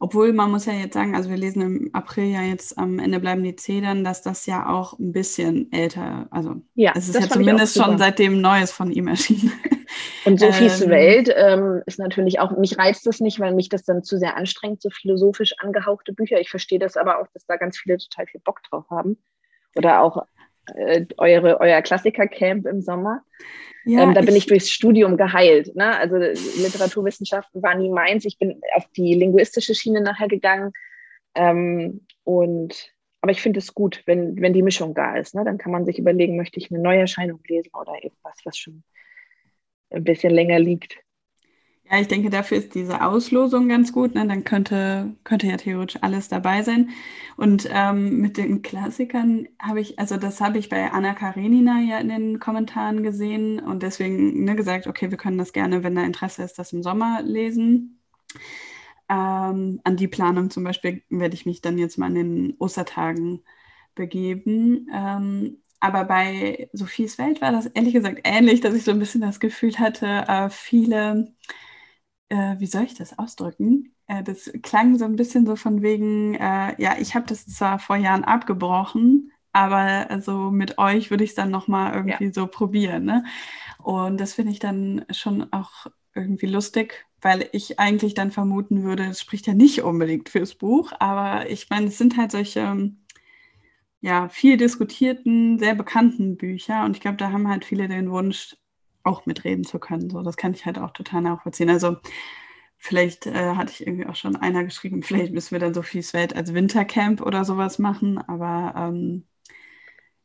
[0.03, 3.21] obwohl man muss ja jetzt sagen, also wir lesen im April ja jetzt am Ende
[3.21, 7.29] bleiben die Zedern, dass das ja auch ein bisschen älter, also ja, es ist ja
[7.29, 9.53] zumindest schon seitdem Neues von ihm erschienen.
[10.25, 13.85] Und Sophies ähm, Welt ähm, ist natürlich auch, mich reizt das nicht, weil mich das
[13.85, 16.41] dann zu sehr anstrengt, so philosophisch angehauchte Bücher.
[16.41, 19.19] Ich verstehe das aber auch, dass da ganz viele total viel Bock drauf haben.
[19.77, 20.25] Oder auch
[20.75, 23.23] äh, eure, euer Klassiker-Camp im Sommer.
[23.85, 25.75] Ja, ähm, da bin ich, ich durchs Studium geheilt.
[25.75, 25.97] Ne?
[25.97, 28.25] Also Literaturwissenschaften war nie meins.
[28.25, 30.73] Ich bin auf die linguistische Schiene nachher gegangen.
[31.35, 35.35] Ähm, und aber ich finde es gut, wenn, wenn die Mischung da ist.
[35.35, 35.45] Ne?
[35.45, 38.83] Dann kann man sich überlegen, möchte ich eine Neuerscheinung lesen oder etwas, was schon
[39.91, 40.97] ein bisschen länger liegt.
[41.91, 44.14] Ja, ich denke, dafür ist diese Auslosung ganz gut.
[44.14, 44.26] Ne?
[44.26, 46.91] Dann könnte, könnte ja theoretisch alles dabei sein.
[47.37, 51.99] Und ähm, mit den Klassikern habe ich, also das habe ich bei Anna Karenina ja
[51.99, 56.03] in den Kommentaren gesehen und deswegen ne, gesagt, okay, wir können das gerne, wenn da
[56.05, 57.99] Interesse ist, das im Sommer lesen.
[59.09, 63.43] Ähm, an die Planung zum Beispiel werde ich mich dann jetzt mal in den Ostertagen
[63.95, 64.89] begeben.
[64.95, 69.20] Ähm, aber bei Sophies Welt war das ehrlich gesagt ähnlich, dass ich so ein bisschen
[69.20, 71.35] das Gefühl hatte, äh, viele
[72.33, 73.95] äh, wie soll ich das ausdrücken?
[74.07, 77.78] Äh, das klang so ein bisschen so von wegen, äh, ja, ich habe das zwar
[77.78, 82.33] vor Jahren abgebrochen, aber also mit euch würde ich es dann nochmal irgendwie ja.
[82.33, 83.05] so probieren.
[83.05, 83.24] Ne?
[83.78, 89.05] Und das finde ich dann schon auch irgendwie lustig, weil ich eigentlich dann vermuten würde,
[89.05, 92.93] es spricht ja nicht unbedingt fürs Buch, aber ich meine, es sind halt solche
[94.01, 98.57] ja, viel diskutierten, sehr bekannten Bücher und ich glaube, da haben halt viele den Wunsch,
[99.05, 100.11] auch mitreden zu können.
[100.11, 101.71] So, das kann ich halt auch total nachvollziehen.
[101.71, 101.97] Also
[102.79, 106.35] vielleicht äh, hatte ich irgendwie auch schon einer geschrieben, vielleicht müssen wir dann Sophies Welt
[106.37, 109.25] als Wintercamp oder sowas machen, aber ähm,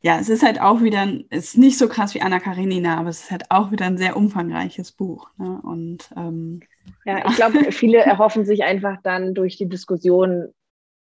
[0.00, 3.08] ja, es ist halt auch wieder, es ist nicht so krass wie Anna Karenina, aber
[3.08, 5.30] es ist halt auch wieder ein sehr umfangreiches Buch.
[5.38, 5.60] Ne?
[5.62, 6.60] Und ähm,
[7.04, 10.52] ja, ja, ich glaube, viele erhoffen sich einfach dann durch die Diskussion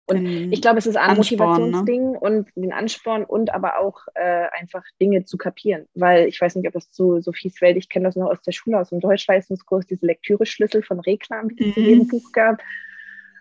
[0.06, 1.16] und ich glaube, es ist ein?
[1.16, 2.20] Motivationsding ne?
[2.20, 5.86] und den Ansporn und aber auch äh, einfach Dinge zu kapieren.
[5.94, 8.52] Weil ich weiß nicht, ob das zu Sophies Welt, ich kenne das noch aus der
[8.52, 11.82] Schule, aus dem Deutschleistungskurs, diese Lektüre-Schlüssel von Reklam, die es mhm.
[11.82, 12.62] in jedem Buch gab.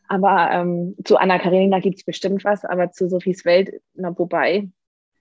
[0.07, 4.69] Aber ähm, zu Anna Karenina gibt es bestimmt was, aber zu Sophies Welt, na wobei,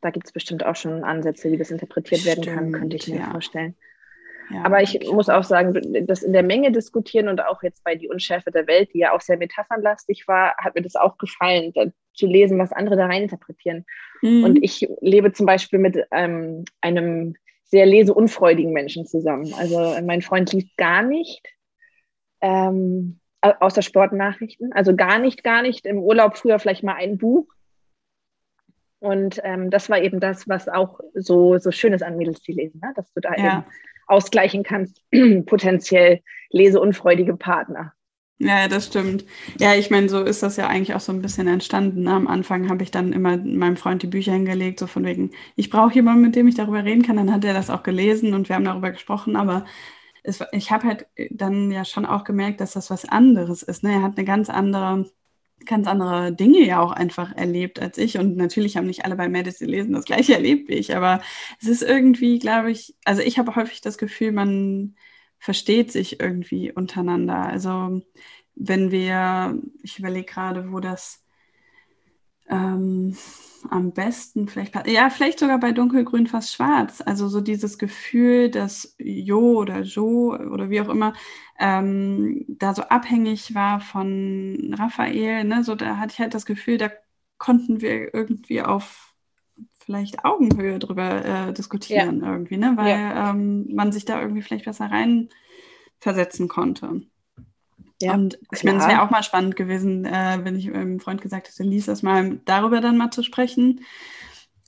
[0.00, 3.08] da gibt es bestimmt auch schon Ansätze, wie das interpretiert Stimmt, werden kann, könnte ich
[3.08, 3.30] mir ja.
[3.30, 3.76] vorstellen.
[4.52, 7.94] Ja, Aber ich muss auch sagen, das in der Menge diskutieren und auch jetzt bei
[7.94, 11.72] Die Unschärfe der Welt, die ja auch sehr metaphernlastig war, hat mir das auch gefallen,
[12.14, 13.86] zu lesen, was andere da rein interpretieren.
[14.20, 14.44] Mhm.
[14.44, 17.34] Und ich lebe zum Beispiel mit ähm, einem
[17.64, 19.54] sehr leseunfreudigen Menschen zusammen.
[19.54, 21.42] Also mein Freund liest gar nicht,
[22.42, 24.72] ähm, außer Sportnachrichten.
[24.72, 25.86] Also gar nicht, gar nicht.
[25.86, 27.46] Im Urlaub früher vielleicht mal ein Buch
[29.02, 32.52] und ähm, das war eben das, was auch so, so schön ist an Mädels, die
[32.52, 32.92] lesen, ne?
[32.94, 33.58] dass du da ja.
[33.58, 33.64] eben
[34.12, 35.00] ausgleichen kannst,
[35.46, 37.94] potenziell leseunfreudige Partner.
[38.38, 39.24] Ja, das stimmt.
[39.60, 42.02] Ja, ich meine, so ist das ja eigentlich auch so ein bisschen entstanden.
[42.04, 42.10] Ne?
[42.12, 45.70] Am Anfang habe ich dann immer meinem Freund die Bücher hingelegt, so von wegen, ich
[45.70, 47.16] brauche jemanden, mit dem ich darüber reden kann.
[47.16, 49.36] Dann hat er das auch gelesen und wir haben darüber gesprochen.
[49.36, 49.64] Aber
[50.24, 53.84] es, ich habe halt dann ja schon auch gemerkt, dass das was anderes ist.
[53.84, 53.92] Ne?
[53.92, 55.08] Er hat eine ganz andere
[55.66, 58.18] ganz andere Dinge ja auch einfach erlebt als ich.
[58.18, 61.20] Und natürlich haben nicht alle bei Medicine lesen das gleiche erlebt wie ich, aber
[61.60, 64.96] es ist irgendwie, glaube ich, also ich habe häufig das Gefühl, man
[65.38, 67.46] versteht sich irgendwie untereinander.
[67.46, 68.02] Also
[68.54, 71.21] wenn wir, ich überlege gerade, wo das
[72.48, 73.16] ähm,
[73.70, 77.02] am besten vielleicht, ja, vielleicht sogar bei dunkelgrün fast schwarz.
[77.04, 81.14] Also so dieses Gefühl, dass Jo oder Jo oder wie auch immer
[81.58, 85.62] ähm, da so abhängig war von Raphael, ne?
[85.64, 86.90] so da hatte ich halt das Gefühl, da
[87.38, 89.14] konnten wir irgendwie auf
[89.84, 92.32] vielleicht Augenhöhe drüber äh, diskutieren ja.
[92.32, 92.72] irgendwie, ne?
[92.76, 93.30] weil ja.
[93.30, 97.02] ähm, man sich da irgendwie vielleicht besser reinversetzen konnte.
[98.02, 101.20] Ja, und ich meine, es wäre auch mal spannend gewesen, äh, wenn ich meinem Freund
[101.22, 103.84] gesagt hätte, lies das mal, darüber dann mal zu sprechen.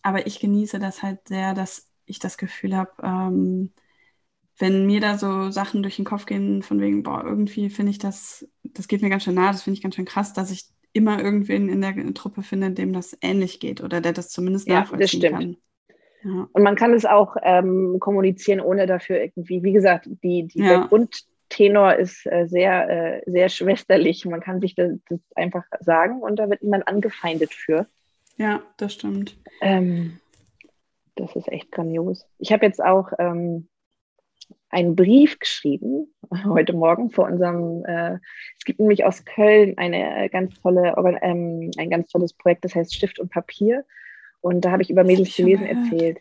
[0.02, 3.72] Aber ich genieße das halt sehr, dass ich das Gefühl habe, ähm,
[4.58, 7.98] wenn mir da so Sachen durch den Kopf gehen, von wegen, boah, irgendwie finde ich
[7.98, 10.66] das, das geht mir ganz schön nah, das finde ich ganz schön krass, dass ich
[10.92, 14.80] immer irgendwen in der Truppe finde, dem das ähnlich geht oder der das zumindest ja,
[14.80, 15.38] nachvollziehen das stimmt.
[15.38, 15.56] kann.
[16.24, 16.48] Ja.
[16.52, 20.68] Und man kann es auch ähm, kommunizieren, ohne dafür irgendwie, wie gesagt, die, die ja.
[20.68, 20.92] der
[21.54, 24.24] Grundtenor ist äh, sehr, äh, sehr schwesterlich.
[24.24, 27.86] Man kann sich das, das, einfach sagen und da wird niemand angefeindet für.
[28.36, 29.36] Ja, das stimmt.
[29.60, 30.18] Ähm,
[31.14, 32.26] das ist echt grandios.
[32.38, 33.68] Ich habe jetzt auch ähm,
[34.68, 36.12] einen Brief geschrieben
[36.44, 38.18] heute Morgen vor unserem, äh,
[38.58, 42.94] es gibt nämlich aus Köln eine ganz tolle, ähm, ein ganz tolles Projekt, das heißt
[42.94, 43.84] Stift und Papier.
[44.40, 46.18] Und da habe ich über Mädels gelesen erzählt.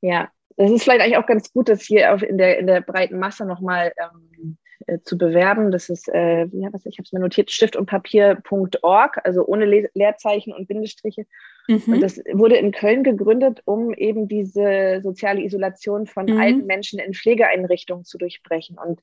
[0.00, 3.18] Ja, das ist vielleicht eigentlich auch ganz gut, das hier in, der, in der breiten
[3.18, 5.70] Masse nochmal ähm, äh, zu bewerben.
[5.70, 9.64] Das ist, äh, ja, was, ich habe es mir notiert, stift und Papier.org, also ohne
[9.64, 11.26] Le Leerzeichen und Bindestriche.
[11.68, 11.82] Mhm.
[11.86, 16.38] Und das wurde in Köln gegründet, um eben diese soziale Isolation von mhm.
[16.38, 18.78] alten Menschen in Pflegeeinrichtungen zu durchbrechen.
[18.78, 19.00] Und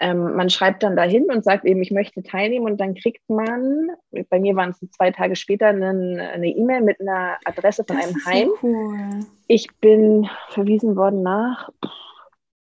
[0.00, 3.90] ähm, man schreibt dann dahin und sagt eben, ich möchte teilnehmen und dann kriegt man,
[4.28, 8.26] bei mir waren es zwei Tage später, eine E-Mail mit einer Adresse von das einem
[8.26, 8.48] Heim.
[8.60, 9.20] So cool.
[9.46, 11.70] Ich bin verwiesen worden nach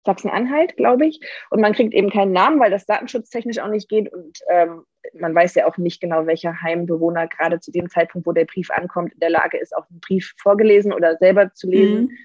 [0.07, 1.19] Sachsen-Anhalt, glaube ich.
[1.51, 4.11] Und man kriegt eben keinen Namen, weil das datenschutztechnisch auch nicht geht.
[4.11, 4.83] Und ähm,
[5.13, 8.71] man weiß ja auch nicht genau, welcher Heimbewohner gerade zu dem Zeitpunkt, wo der Brief
[8.71, 12.01] ankommt, in der Lage ist, auch einen Brief vorgelesen oder selber zu lesen.
[12.05, 12.17] Mhm.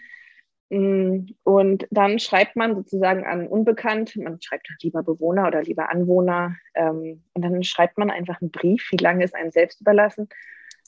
[0.72, 6.56] Mm, und dann schreibt man sozusagen an Unbekannt, man schreibt lieber Bewohner oder lieber Anwohner.
[6.74, 10.28] Ähm, und dann schreibt man einfach einen Brief, wie lange ist einem selbst überlassen.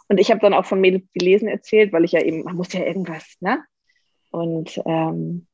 [0.09, 2.73] Und ich habe dann auch von Mädels gelesen erzählt, weil ich ja eben, man muss
[2.73, 3.63] ja irgendwas, ne?
[4.31, 5.47] Und ähm,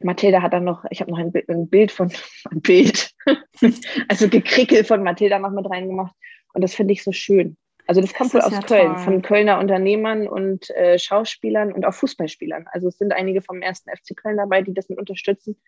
[0.00, 2.10] Mathilda hat dann noch, ich habe noch ein, ein, Bild von,
[2.50, 3.12] ein Bild,
[4.08, 6.14] also Gekrickel von Mathilda noch mit reingemacht.
[6.54, 7.56] Und das finde ich so schön.
[7.86, 8.98] Also das, das kommt wohl aus ja Köln, toll.
[8.98, 12.66] von Kölner Unternehmern und äh, Schauspielern und auch Fußballspielern.
[12.70, 15.58] Also es sind einige vom ersten FC Köln dabei, die das mit unterstützen.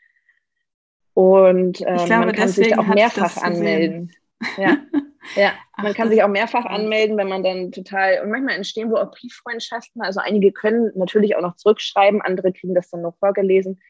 [1.15, 4.13] Und ähm, glaube, man kann sich auch mehrfach anmelden.
[4.59, 4.77] Ja,
[5.37, 5.53] ja.
[5.79, 8.99] man Ach, kann sich auch mehrfach anmelden, wenn man dann total, und manchmal entstehen wohl
[8.99, 10.03] auch Brieffreundschaften.
[10.03, 13.81] Also einige können natürlich auch noch zurückschreiben, andere kriegen das dann noch vorgelesen.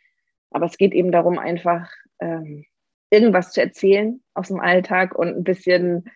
[0.50, 1.90] Aber es geht eben darum, einfach
[2.20, 2.64] ähm,
[3.10, 6.10] irgendwas zu erzählen aus dem Alltag und ein bisschen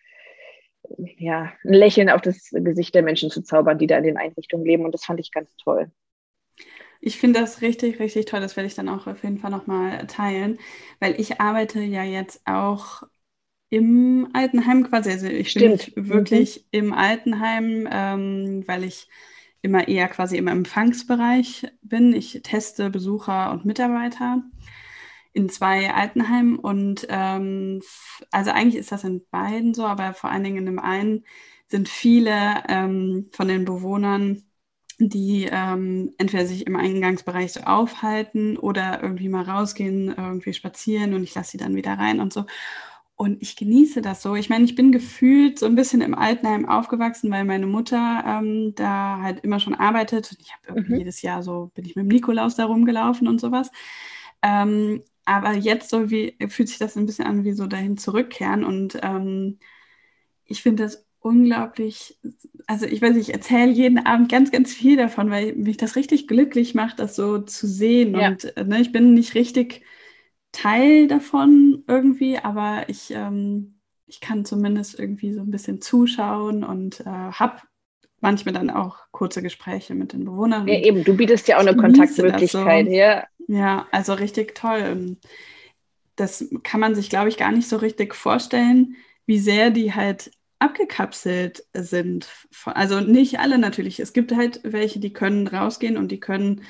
[1.19, 4.67] ja, ein Lächeln auf das Gesicht der Menschen zu zaubern, die da in den Einrichtungen
[4.67, 4.85] leben.
[4.85, 5.91] Und das fand ich ganz toll.
[7.01, 8.41] Ich finde das richtig, richtig toll.
[8.41, 10.59] Das werde ich dann auch auf jeden Fall nochmal teilen,
[11.01, 13.03] weil ich arbeite ja jetzt auch
[13.69, 15.11] im Altenheim quasi.
[15.11, 15.95] Also ich Stimmt.
[15.95, 16.79] bin wirklich mhm.
[16.79, 19.09] im Altenheim, ähm, weil ich
[19.65, 22.13] immer eher quasi im Empfangsbereich bin.
[22.15, 24.43] Ich teste Besucher und Mitarbeiter
[25.33, 27.83] in zwei Altenheimen und ähm,
[28.31, 31.25] also eigentlich ist das in beiden so, aber vor allen Dingen in dem einen
[31.69, 34.45] sind viele ähm, von den Bewohnern
[34.99, 41.25] die ähm, entweder sich im Eingangsbereich so aufhalten oder irgendwie mal rausgehen, irgendwie spazieren und
[41.25, 42.47] ich lasse sie dann wieder rein und so.
[43.17, 44.35] Und ich genieße das so.
[44.35, 48.75] Ich meine, ich bin gefühlt so ein bisschen im Altenheim aufgewachsen, weil meine Mutter ähm,
[48.75, 50.33] da halt immer schon arbeitet.
[50.33, 50.99] Und ich habe irgendwie mhm.
[50.99, 53.71] jedes Jahr so, bin ich mit dem Nikolaus da rumgelaufen und sowas.
[54.43, 58.65] Ähm, aber jetzt so wie fühlt sich das ein bisschen an wie so dahin zurückkehren.
[58.65, 59.59] Und ähm,
[60.45, 62.19] ich finde das unglaublich,
[62.67, 66.27] also ich weiß, ich erzähle jeden Abend ganz, ganz viel davon, weil mich das richtig
[66.27, 68.15] glücklich macht, das so zu sehen.
[68.15, 68.29] Ja.
[68.29, 69.83] Und äh, ne, ich bin nicht richtig
[70.55, 73.75] Teil davon irgendwie, aber ich, ähm,
[74.07, 77.59] ich kann zumindest irgendwie so ein bisschen zuschauen und äh, habe
[78.21, 80.67] manchmal dann auch kurze Gespräche mit den Bewohnern.
[80.67, 82.93] Ja, eben, du bietest ja auch eine Kontaktmöglichkeit, so.
[82.93, 83.25] ja.
[83.47, 85.17] Ja, also richtig toll.
[86.17, 88.97] Das kann man sich, glaube ich, gar nicht so richtig vorstellen,
[89.27, 92.29] wie sehr die halt abgekapselt sind.
[92.65, 94.01] Also nicht alle natürlich.
[94.01, 96.63] Es gibt halt welche, die können rausgehen und die können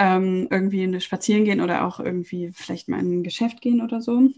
[0.00, 4.30] ähm, irgendwie spazieren gehen oder auch irgendwie vielleicht mal in ein Geschäft gehen oder so.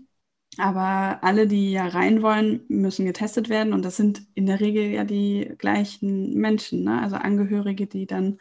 [0.59, 4.85] Aber alle, die ja rein wollen, müssen getestet werden und das sind in der Regel
[4.91, 7.01] ja die gleichen Menschen, ne?
[7.01, 8.39] also Angehörige, die dann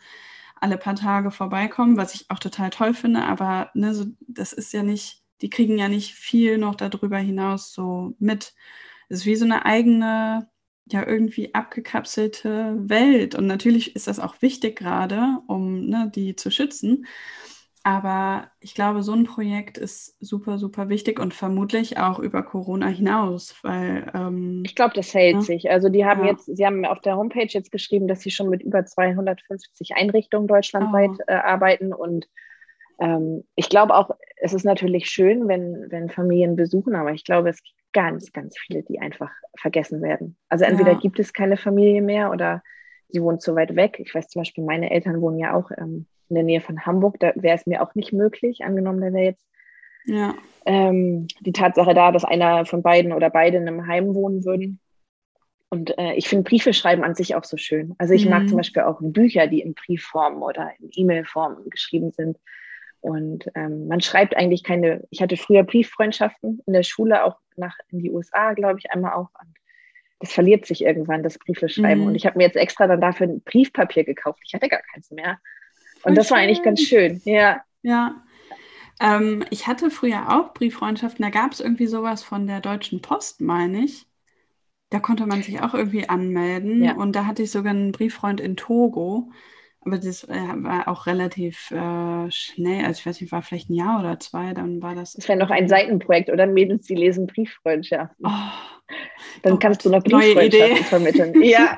[0.59, 3.23] alle paar Tage vorbeikommen, was ich auch total toll finde.
[3.23, 7.73] Aber ne, so, das ist ja nicht, die kriegen ja nicht viel noch darüber hinaus
[7.73, 8.53] so mit.
[9.09, 10.49] Es ist wie so eine eigene,
[10.85, 13.35] ja, irgendwie abgekapselte Welt.
[13.35, 17.05] Und natürlich ist das auch wichtig gerade, um ne, die zu schützen.
[17.83, 22.87] Aber ich glaube, so ein Projekt ist super, super wichtig und vermutlich auch über Corona
[22.87, 24.11] hinaus, weil.
[24.13, 25.41] Ähm, ich glaube, das hält ja.
[25.41, 25.71] sich.
[25.71, 26.31] Also, die haben ja.
[26.31, 30.47] jetzt, Sie haben auf der Homepage jetzt geschrieben, dass Sie schon mit über 250 Einrichtungen
[30.47, 31.23] deutschlandweit oh.
[31.25, 32.27] äh, arbeiten und
[33.01, 37.49] ähm, ich glaube auch, es ist natürlich schön, wenn, wenn Familien besuchen, aber ich glaube,
[37.49, 40.37] es gibt ganz, ganz viele, die einfach vergessen werden.
[40.49, 40.99] Also entweder ja.
[40.99, 42.63] gibt es keine Familie mehr oder
[43.09, 43.99] sie wohnt zu weit weg.
[43.99, 47.19] Ich weiß zum Beispiel, meine Eltern wohnen ja auch ähm, in der Nähe von Hamburg.
[47.19, 49.45] Da wäre es mir auch nicht möglich, angenommen, da wäre jetzt
[50.05, 50.33] ja.
[50.65, 54.79] ähm, die Tatsache da, dass einer von beiden oder beide in einem Heim wohnen würden.
[55.69, 57.95] Und äh, ich finde Briefe schreiben an sich auch so schön.
[57.97, 58.31] Also ich mhm.
[58.31, 62.37] mag zum Beispiel auch Bücher, die in Briefform oder in E-Mail-Form geschrieben sind.
[63.01, 67.75] Und ähm, man schreibt eigentlich keine, ich hatte früher Brieffreundschaften in der Schule, auch nach
[67.89, 69.29] in die USA, glaube ich, einmal auch.
[69.41, 69.55] Und
[70.19, 72.01] das verliert sich irgendwann, das Briefe schreiben.
[72.01, 72.07] Mhm.
[72.07, 74.39] Und ich habe mir jetzt extra dann dafür ein Briefpapier gekauft.
[74.45, 75.39] Ich hatte gar keins mehr.
[76.03, 77.61] Und das war eigentlich ganz schön, ja.
[77.81, 78.23] Ja.
[78.99, 83.41] Ähm, ich hatte früher auch Brieffreundschaften, da gab es irgendwie sowas von der Deutschen Post,
[83.41, 84.05] meine ich.
[84.91, 86.83] Da konnte man sich auch irgendwie anmelden.
[86.83, 86.95] Ja.
[86.95, 89.31] Und da hatte ich sogar einen Brieffreund in Togo.
[89.83, 92.85] Aber das äh, war auch relativ äh, schnell.
[92.85, 95.13] Also ich weiß nicht, war vielleicht ein Jahr oder zwei, dann war das.
[95.13, 96.45] Das wäre noch ein Seitenprojekt, oder?
[96.45, 98.23] Mädels, die lesen Brieffreundschaften.
[98.23, 98.93] Oh,
[99.41, 101.33] dann kannst du noch Brieffreundschaften vermitteln.
[101.43, 101.75] ja.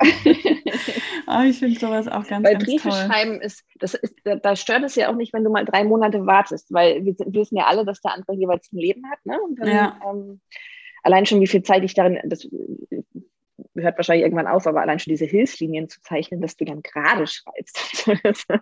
[1.28, 2.98] oh, ich finde sowas auch ganz, weil ganz Briefe toll.
[3.08, 6.26] schreiben ist, das ist, da stört es ja auch nicht, wenn du mal drei Monate
[6.26, 9.26] wartest, weil wir, wir wissen ja alle, dass der andere jeweils ein Leben hat.
[9.26, 9.40] Ne?
[9.42, 10.00] Und dann, ja.
[10.10, 10.42] ähm,
[11.04, 12.50] allein schon, wie viel Zeit ich darin, das
[13.76, 17.26] hört wahrscheinlich irgendwann auf, aber allein schon diese Hilfslinien zu zeichnen, dass du dann gerade
[17.28, 18.08] schreibst.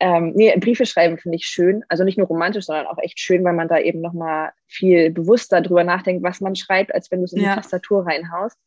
[0.00, 1.84] ähm, nee, Briefe schreiben finde ich schön.
[1.88, 5.60] Also nicht nur romantisch, sondern auch echt schön, weil man da eben nochmal viel bewusster
[5.60, 7.54] drüber nachdenkt, was man schreibt, als wenn du es in ja.
[7.54, 8.58] die Tastatur reinhaust.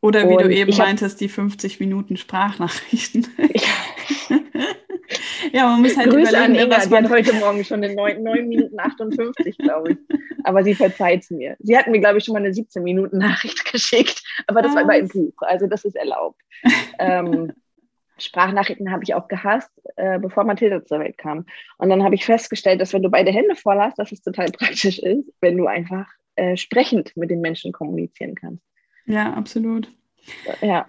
[0.00, 3.26] Oder wie Und du eben meintest, die 50 Minuten Sprachnachrichten.
[5.52, 7.94] Ja, man muss halt Grüße überlegen, an ne, Inga, was man heute Morgen schon in
[7.94, 9.98] 9, 9 Minuten 58, glaube ich.
[10.44, 11.56] Aber sie verzeiht es mir.
[11.60, 14.76] Sie hat mir, glaube ich, schon mal eine 17 Minuten Nachricht geschickt, aber das was?
[14.76, 16.40] war über ein Buch, also das ist erlaubt.
[16.98, 17.52] ähm,
[18.18, 21.46] Sprachnachrichten habe ich auch gehasst, äh, bevor Mathilda zur Welt kam.
[21.78, 24.46] Und dann habe ich festgestellt, dass wenn du beide Hände voll hast, dass es total
[24.52, 28.64] praktisch ist, wenn du einfach äh, sprechend mit den Menschen kommunizieren kannst.
[29.04, 29.90] Ja, absolut.
[30.60, 30.86] Ja.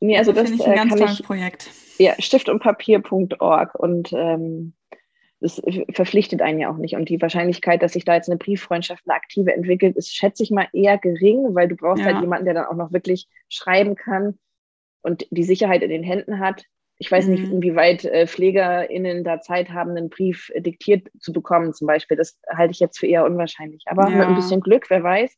[0.00, 4.74] Nee, also, das, das ich ein äh, ganz tolles ich, Projekt ja, stiftundpapier.org und ähm,
[5.40, 5.60] das
[5.92, 6.96] verpflichtet einen ja auch nicht.
[6.96, 10.50] Und die Wahrscheinlichkeit, dass sich da jetzt eine Brieffreundschaft, eine aktive entwickelt, ist, schätze ich
[10.50, 12.14] mal, eher gering, weil du brauchst halt ja.
[12.14, 14.38] halt jemanden, der dann auch noch wirklich schreiben kann
[15.02, 16.64] und die Sicherheit in den Händen hat.
[16.98, 17.32] Ich weiß mhm.
[17.32, 22.16] nicht, inwieweit äh, PflegerInnen da Zeit haben, einen Brief diktiert zu bekommen, zum Beispiel.
[22.16, 23.84] Das halte ich jetzt für eher unwahrscheinlich.
[23.86, 24.16] Aber ja.
[24.16, 25.36] mit ein bisschen Glück, wer weiß.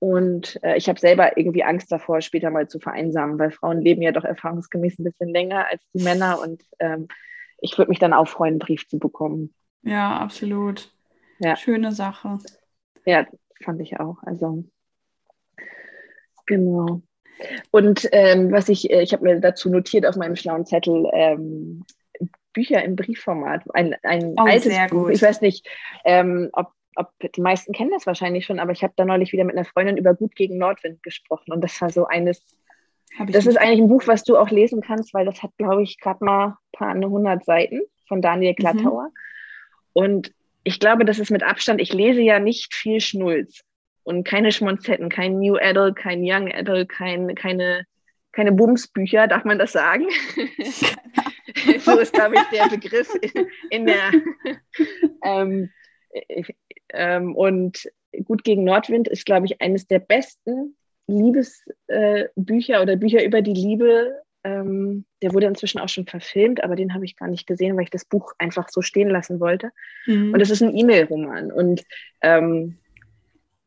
[0.00, 4.00] Und äh, ich habe selber irgendwie Angst davor, später mal zu vereinsamen, weil Frauen leben
[4.00, 6.40] ja doch erfahrungsgemäß ein bisschen länger als die Männer.
[6.40, 7.06] Und ähm,
[7.60, 9.54] ich würde mich dann auch freuen, einen Brief zu bekommen.
[9.82, 10.90] Ja, absolut.
[11.38, 11.54] Ja.
[11.54, 12.38] Schöne Sache.
[13.04, 13.26] Ja,
[13.62, 14.16] fand ich auch.
[14.22, 14.64] Also,
[16.46, 17.02] genau.
[17.70, 21.84] Und ähm, was ich, äh, ich habe mir dazu notiert auf meinem schlauen Zettel, ähm,
[22.52, 23.64] Bücher im Briefformat.
[23.74, 25.08] Ein, ein oh, altes Buch.
[25.08, 25.68] Ich weiß nicht,
[26.04, 29.44] ähm, ob, ob die meisten kennen das wahrscheinlich schon, aber ich habe da neulich wieder
[29.44, 31.52] mit einer Freundin über Gut gegen Nordwind gesprochen.
[31.52, 32.44] Und das war so eines
[33.26, 35.98] das ist eigentlich ein Buch, was du auch lesen kannst, weil das hat, glaube ich,
[35.98, 39.04] gerade mal ein paar 100 Seiten von Daniel Glattauer.
[39.04, 39.14] Mhm.
[39.92, 40.32] Und
[40.62, 43.62] ich glaube, das ist mit Abstand, ich lese ja nicht viel Schnulz
[44.04, 47.84] und keine Schmonzetten, kein New Adult, kein Young Adult, kein, keine,
[48.32, 50.06] keine Bumsbücher, darf man das sagen?
[51.78, 54.12] so ist, glaube ich, der Begriff in, in der.
[55.24, 55.70] ähm,
[56.92, 57.90] ähm, und
[58.24, 60.76] Gut gegen Nordwind ist, glaube ich, eines der besten
[61.06, 64.22] Liebesbücher äh, oder Bücher über die Liebe.
[64.42, 67.84] Ähm, der wurde inzwischen auch schon verfilmt, aber den habe ich gar nicht gesehen, weil
[67.84, 69.70] ich das Buch einfach so stehen lassen wollte.
[70.06, 70.32] Mhm.
[70.32, 71.52] Und es ist ein E-Mail-Roman.
[71.52, 71.84] Und
[72.22, 72.78] ähm,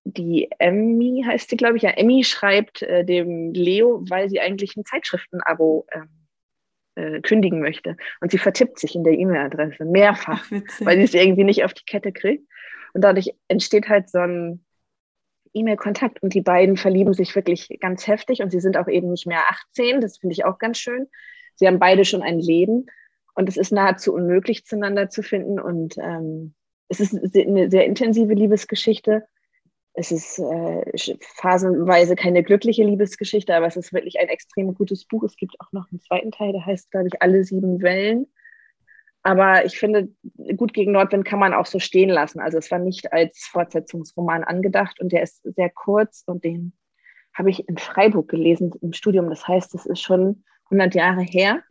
[0.04, 4.76] die Emmy heißt sie, glaube ich, ja, Emmy schreibt äh, dem Leo, weil sie eigentlich
[4.76, 6.10] ein Zeitschriftenabo ähm,
[6.96, 7.96] äh, kündigen möchte.
[8.20, 11.74] Und sie vertippt sich in der E-Mail-Adresse mehrfach, Ach, weil sie es irgendwie nicht auf
[11.74, 12.48] die Kette kriegt.
[12.94, 14.64] Und dadurch entsteht halt so ein
[15.54, 19.28] E-Mail-Kontakt und die beiden verlieben sich wirklich ganz heftig und sie sind auch eben nicht
[19.28, 21.08] mehr 18, das finde ich auch ganz schön.
[21.56, 22.88] Sie haben beide schon ein Leben
[23.36, 26.56] und es ist nahezu unmöglich, zueinander zu finden und ähm,
[26.88, 29.26] es ist eine sehr intensive Liebesgeschichte.
[29.96, 35.24] Es ist äh, phasenweise keine glückliche Liebesgeschichte, aber es ist wirklich ein extrem gutes Buch.
[35.24, 38.28] Es gibt auch noch einen zweiten Teil, der heißt, glaube ich, Alle sieben Wellen.
[39.24, 40.10] Aber ich finde,
[40.58, 42.40] gut gegen Nordwind kann man auch so stehen lassen.
[42.40, 46.74] Also es war nicht als Fortsetzungsroman angedacht und der ist sehr kurz und den
[47.34, 49.30] habe ich in Freiburg gelesen im Studium.
[49.30, 51.64] Das heißt, das ist schon 100 Jahre her.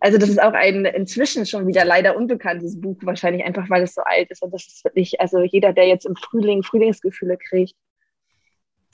[0.00, 3.94] Also das ist auch ein inzwischen schon wieder leider unbekanntes Buch, wahrscheinlich einfach, weil es
[3.94, 4.42] so alt ist.
[4.42, 7.74] Und das ist wirklich, also jeder, der jetzt im Frühling Frühlingsgefühle kriegt,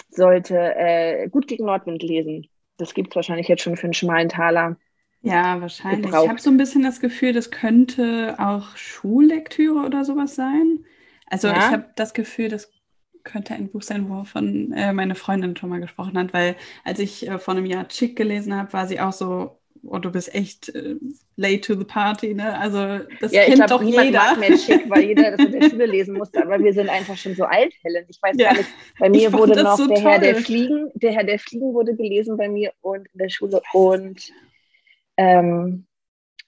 [0.09, 2.49] sollte äh, gut gegen Nordwind lesen.
[2.77, 4.77] Das gibt es wahrscheinlich jetzt schon für einen schmalen Taler.
[5.23, 6.07] Ja, wahrscheinlich.
[6.07, 6.25] Gebraucht.
[6.25, 10.85] Ich habe so ein bisschen das Gefühl, das könnte auch Schullektüre oder sowas sein.
[11.27, 11.57] Also ja.
[11.57, 12.71] ich habe das Gefühl, das
[13.25, 17.29] könnte ein Buch sein, wovon äh, meine Freundin schon mal gesprochen hat, weil als ich
[17.29, 20.69] äh, vor einem Jahr Chick gelesen habe, war sie auch so, oh, du bist echt
[20.75, 20.97] äh,
[21.37, 22.59] late to the party, ne?
[22.59, 24.19] Also das ja, kennt ich glaub, doch niemand jeder.
[24.19, 27.17] mag mehr Chick, weil jeder das in der Schule lesen musste, aber wir sind einfach
[27.17, 28.07] schon so alt, Helen.
[28.09, 28.51] Ich weiß ja.
[28.51, 30.11] gar nicht, bei mir wurde noch so der toll.
[30.13, 33.61] Herr der Fliegen, der Herr der Fliegen wurde gelesen bei mir und in der Schule
[33.73, 34.33] und
[35.17, 35.87] ähm,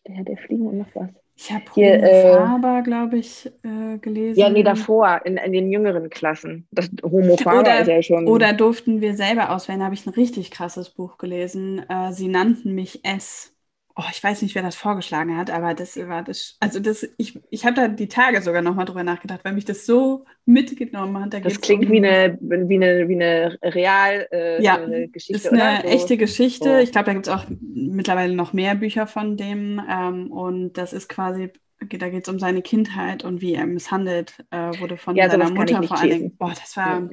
[0.07, 1.11] der Herr der Fliegen und noch was.
[1.37, 4.41] Ich habe hier äh, Faber, glaube ich, äh, gelesen.
[4.41, 6.67] Ja, nee, davor, in, in den jüngeren Klassen.
[6.73, 8.27] Das Homo Faber oder, ist ja schon.
[8.27, 11.89] Oder durften wir selber auswählen, habe ich ein richtig krasses Buch gelesen.
[11.89, 13.55] Äh, sie nannten mich S
[13.99, 17.39] oh, ich weiß nicht, wer das vorgeschlagen hat, aber das war das, also das, ich,
[17.51, 21.35] ich habe da die Tage sogar nochmal drüber nachgedacht, weil mich das so mitgenommen hat.
[21.35, 24.77] Da das klingt um, wie, eine, wie eine, wie eine real äh, ja,
[25.07, 25.33] Geschichte.
[25.33, 25.85] Ist eine oder?
[25.85, 26.77] echte Geschichte.
[26.79, 26.83] Oh.
[26.83, 29.83] Ich glaube, da gibt es auch mittlerweile noch mehr Bücher von dem.
[29.91, 34.45] Ähm, und das ist quasi da geht es um seine Kindheit und wie er misshandelt
[34.51, 36.37] äh, wurde von ja, seiner Mutter vor allen Dingen.
[36.37, 37.01] Boah, das war.
[37.03, 37.09] Ja.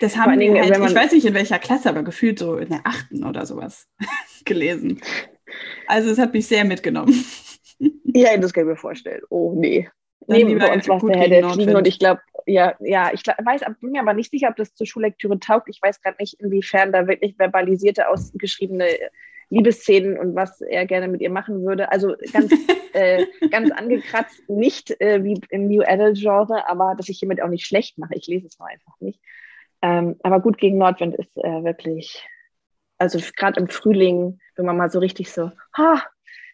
[0.00, 2.80] Das haben wir halt, ich weiß nicht in welcher Klasse, aber gefühlt so in der
[2.84, 3.88] achten oder sowas
[4.44, 5.00] gelesen.
[5.86, 7.14] Also es hat mich sehr mitgenommen.
[8.12, 9.20] Ja, das kann ich mir vorstellen.
[9.30, 9.88] Oh nee.
[10.26, 13.12] Dann nee, bei uns war es der Herr der Fliegen und ich glaube, ja, ja,
[13.12, 15.68] ich weiß, bin mir aber nicht sicher, ob das zur Schullektüre taugt.
[15.68, 18.88] Ich weiß gerade nicht, inwiefern da wirklich verbalisierte, ausgeschriebene
[19.50, 21.90] Liebesszenen und was er gerne mit ihr machen würde.
[21.90, 22.52] Also ganz,
[22.92, 27.48] äh, ganz angekratzt, nicht äh, wie im New Adult Genre, aber dass ich hiermit auch
[27.48, 28.14] nicht schlecht mache.
[28.14, 29.20] Ich lese es nur einfach nicht.
[29.80, 32.26] Ähm, aber gut gegen Nordwind ist äh, wirklich
[32.98, 36.02] also gerade im Frühling, wenn man mal so richtig so, ha,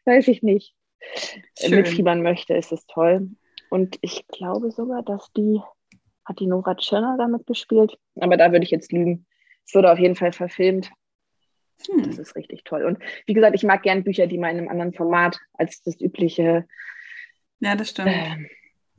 [0.04, 1.76] weiß ich nicht, äh, Schön.
[1.76, 3.30] mitfiebern möchte, ist es toll.
[3.70, 5.60] Und ich glaube sogar, dass die,
[6.24, 9.26] hat die Nora Tschirner damit gespielt, aber da würde ich jetzt lügen.
[9.66, 10.90] Es wurde auf jeden Fall verfilmt.
[11.90, 12.04] Hm.
[12.04, 12.84] Das ist richtig toll.
[12.84, 16.00] Und wie gesagt, ich mag gern Bücher, die mal in einem anderen Format als das
[16.00, 16.66] übliche.
[17.60, 18.10] Ja, das stimmt.
[18.10, 18.36] Äh,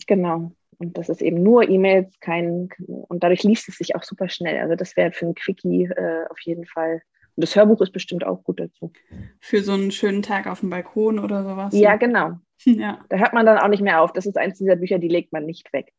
[0.08, 0.52] genau.
[0.78, 4.60] Und das ist eben nur E-Mails, kein, und dadurch liest es sich auch super schnell.
[4.60, 7.02] Also das wäre für ein Quickie äh, auf jeden Fall
[7.36, 8.94] und das Hörbuch ist bestimmt auch gut dazu.
[9.40, 11.74] Für so einen schönen Tag auf dem Balkon oder sowas.
[11.74, 12.34] Ja, genau.
[12.64, 13.04] Ja.
[13.10, 14.14] Da hört man dann auch nicht mehr auf.
[14.14, 15.92] Das ist eins dieser Bücher, die legt man nicht weg.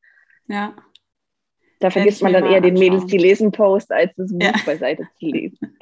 [0.49, 0.75] Ja.
[1.81, 4.55] Da vergisst man dann eher den Mädels, die lesen Post, als das Buch ja.
[4.65, 5.59] beiseite zu lesen.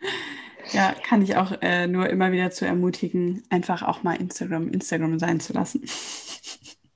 [0.72, 5.18] ja, kann ich auch äh, nur immer wieder zu ermutigen, einfach auch mal Instagram Instagram
[5.18, 5.84] sein zu lassen.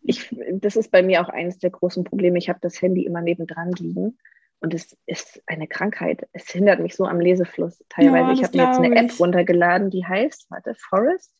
[0.03, 2.36] Ich, das ist bei mir auch eines der großen Probleme.
[2.36, 4.18] Ich habe das Handy immer nebendran liegen
[4.61, 6.28] und es ist eine Krankheit.
[6.32, 8.28] Es hindert mich so am Lesefluss teilweise.
[8.28, 11.32] Ja, ich habe mir jetzt eine App runtergeladen, die heißt, warte, Forest.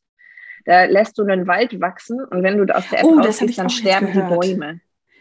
[0.65, 3.71] Da lässt du einen Wald wachsen und wenn du aus der App oh, rausgehst, dann
[3.71, 4.81] sterben die Bäume.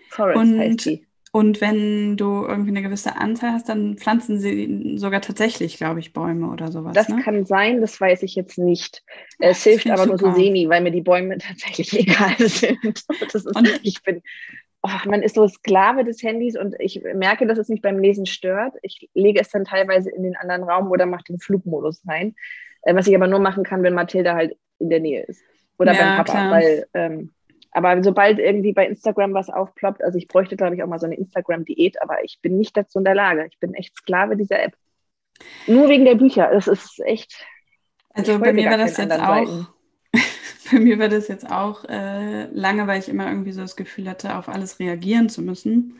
[0.10, 1.06] Forest und, heißt die.
[1.32, 6.12] Und wenn du irgendwie eine gewisse Anzahl hast, dann pflanzen sie sogar tatsächlich, glaube ich,
[6.12, 6.94] Bäume oder sowas.
[6.94, 7.22] Das ne?
[7.22, 9.04] kann sein, das weiß ich jetzt nicht.
[9.38, 13.04] Es hilft aber nur so semi, weil mir die Bäume tatsächlich egal sind.
[13.32, 14.24] Das ist, ich bin,
[14.84, 18.26] oh, man ist so Sklave des Handys und ich merke, dass es mich beim Lesen
[18.26, 18.76] stört.
[18.82, 22.36] Ich lege es dann teilweise in den anderen Raum oder mache den Flugmodus rein.
[22.84, 25.42] Äh, was ich aber nur machen kann, wenn Mathilda halt in der Nähe ist.
[25.78, 26.52] Oder ja, beim Papa, klar.
[26.52, 27.32] weil ähm,
[27.72, 31.06] aber sobald irgendwie bei Instagram was aufploppt, also ich bräuchte, glaube ich, auch mal so
[31.06, 33.48] eine Instagram-Diät, aber ich bin nicht dazu in der Lage.
[33.52, 34.74] Ich bin echt Sklave dieser App.
[35.68, 36.50] Nur wegen der Bücher.
[36.52, 37.46] Das ist echt.
[38.14, 39.68] Also bei mir war das jetzt auch.
[40.72, 44.10] Bei mir war das jetzt auch äh, lange, weil ich immer irgendwie so das Gefühl
[44.10, 46.00] hatte, auf alles reagieren zu müssen.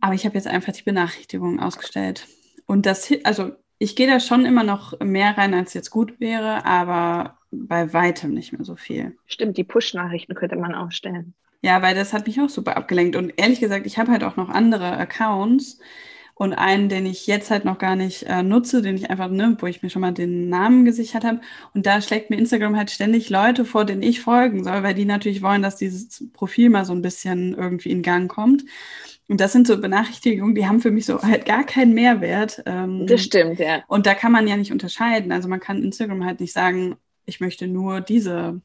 [0.00, 2.26] Aber ich habe jetzt einfach die Benachrichtigungen ausgestellt.
[2.66, 6.64] Und das, also ich gehe da schon immer noch mehr rein, als jetzt gut wäre,
[6.64, 9.16] aber bei weitem nicht mehr so viel.
[9.26, 11.34] Stimmt, die Push-Nachrichten könnte man ausstellen.
[11.62, 13.16] Ja, weil das hat mich auch super abgelenkt.
[13.16, 15.78] Und ehrlich gesagt, ich habe halt auch noch andere Accounts
[16.40, 19.58] und einen, den ich jetzt halt noch gar nicht äh, nutze, den ich einfach, ne,
[19.60, 21.42] wo ich mir schon mal den Namen gesichert habe.
[21.74, 25.04] Und da schlägt mir Instagram halt ständig Leute vor, denen ich folgen soll, weil die
[25.04, 28.64] natürlich wollen, dass dieses Profil mal so ein bisschen irgendwie in Gang kommt.
[29.28, 32.62] Und das sind so Benachrichtigungen, die haben für mich so halt gar keinen Mehrwert.
[32.64, 33.84] Ähm, das stimmt, ja.
[33.86, 35.32] Und da kann man ja nicht unterscheiden.
[35.32, 38.62] Also man kann Instagram halt nicht sagen, ich möchte nur diese.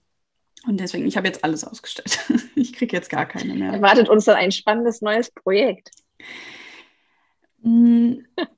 [0.65, 2.19] Und deswegen, ich habe jetzt alles ausgestellt.
[2.55, 3.73] ich kriege jetzt gar keine mehr.
[3.73, 5.91] Erwartet uns dann ein spannendes neues Projekt?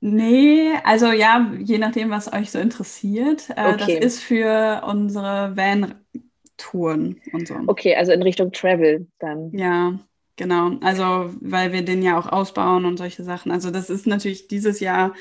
[0.00, 3.48] Nee, also ja, je nachdem, was euch so interessiert.
[3.56, 3.98] Äh, okay.
[4.00, 7.54] Das ist für unsere Van-Touren und so.
[7.66, 9.50] Okay, also in Richtung Travel dann.
[9.52, 9.98] Ja,
[10.36, 10.72] genau.
[10.82, 13.50] Also, weil wir den ja auch ausbauen und solche Sachen.
[13.50, 15.14] Also, das ist natürlich dieses Jahr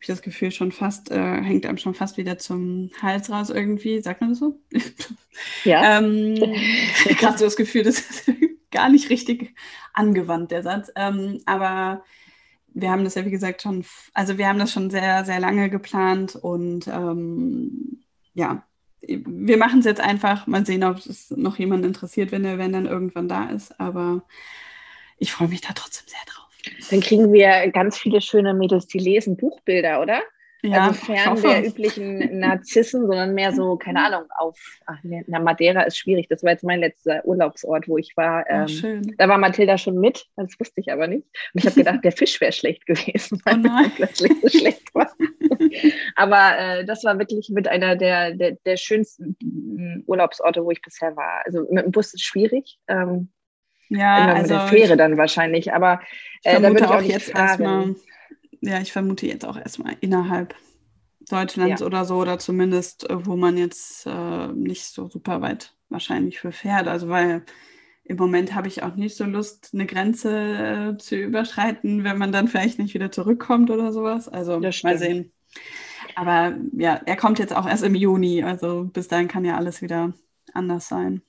[0.00, 4.00] ich das Gefühl, schon fast, äh, hängt einem schon fast wieder zum Hals raus irgendwie.
[4.00, 4.58] Sagt man das so?
[5.64, 5.98] Ja.
[5.98, 6.34] ähm,
[7.18, 8.30] Gerade so das Gefühl, das ist
[8.70, 9.54] gar nicht richtig
[9.94, 10.90] angewandt, der Satz.
[10.96, 12.02] Ähm, aber
[12.74, 15.70] wir haben das ja, wie gesagt, schon, also wir haben das schon sehr, sehr lange
[15.70, 18.02] geplant und ähm,
[18.34, 18.64] ja,
[19.02, 20.46] wir machen es jetzt einfach.
[20.46, 23.78] Mal sehen, ob es noch jemand interessiert, wenn der wenn dann irgendwann da ist.
[23.80, 24.22] Aber
[25.18, 26.90] ich freue mich da trotzdem sehr drauf.
[26.90, 30.20] Dann kriegen wir ganz viele schöne Mädels, die lesen Buchbilder, oder?
[30.62, 35.82] Ja, also fern der üblichen Narzissen, sondern mehr so, keine Ahnung, auf, ach, na, Madeira
[35.82, 36.28] ist schwierig.
[36.28, 38.44] Das war jetzt mein letzter Urlaubsort, wo ich war.
[38.48, 41.26] Oh, ähm, oh, da war Mathilda schon mit, das wusste ich aber nicht.
[41.54, 45.10] Und ich habe gedacht, der Fisch wäre schlecht gewesen, weil oh plötzlich so schlecht war.
[46.16, 49.36] aber äh, das war wirklich mit einer der, der, der schönsten
[50.06, 51.42] Urlaubsorte, wo ich bisher war.
[51.44, 52.78] Also mit dem Bus ist es schwierig.
[52.88, 53.30] Ähm,
[53.88, 56.00] ja, Immer also mit der Fähre dann wahrscheinlich, aber
[56.44, 57.96] äh, da würde ich auch, auch jetzt erstmal,
[58.60, 60.54] ja, ich vermute jetzt auch erstmal innerhalb
[61.28, 61.86] Deutschlands ja.
[61.86, 66.52] oder so, oder zumindest, äh, wo man jetzt äh, nicht so super weit wahrscheinlich für
[66.52, 66.88] fährt.
[66.88, 67.44] Also weil
[68.04, 72.32] im Moment habe ich auch nicht so Lust, eine Grenze äh, zu überschreiten, wenn man
[72.32, 74.28] dann vielleicht nicht wieder zurückkommt oder sowas.
[74.28, 75.32] Also mal sehen.
[76.16, 79.80] Aber ja, er kommt jetzt auch erst im Juni, also bis dahin kann ja alles
[79.80, 80.12] wieder
[80.52, 81.22] anders sein.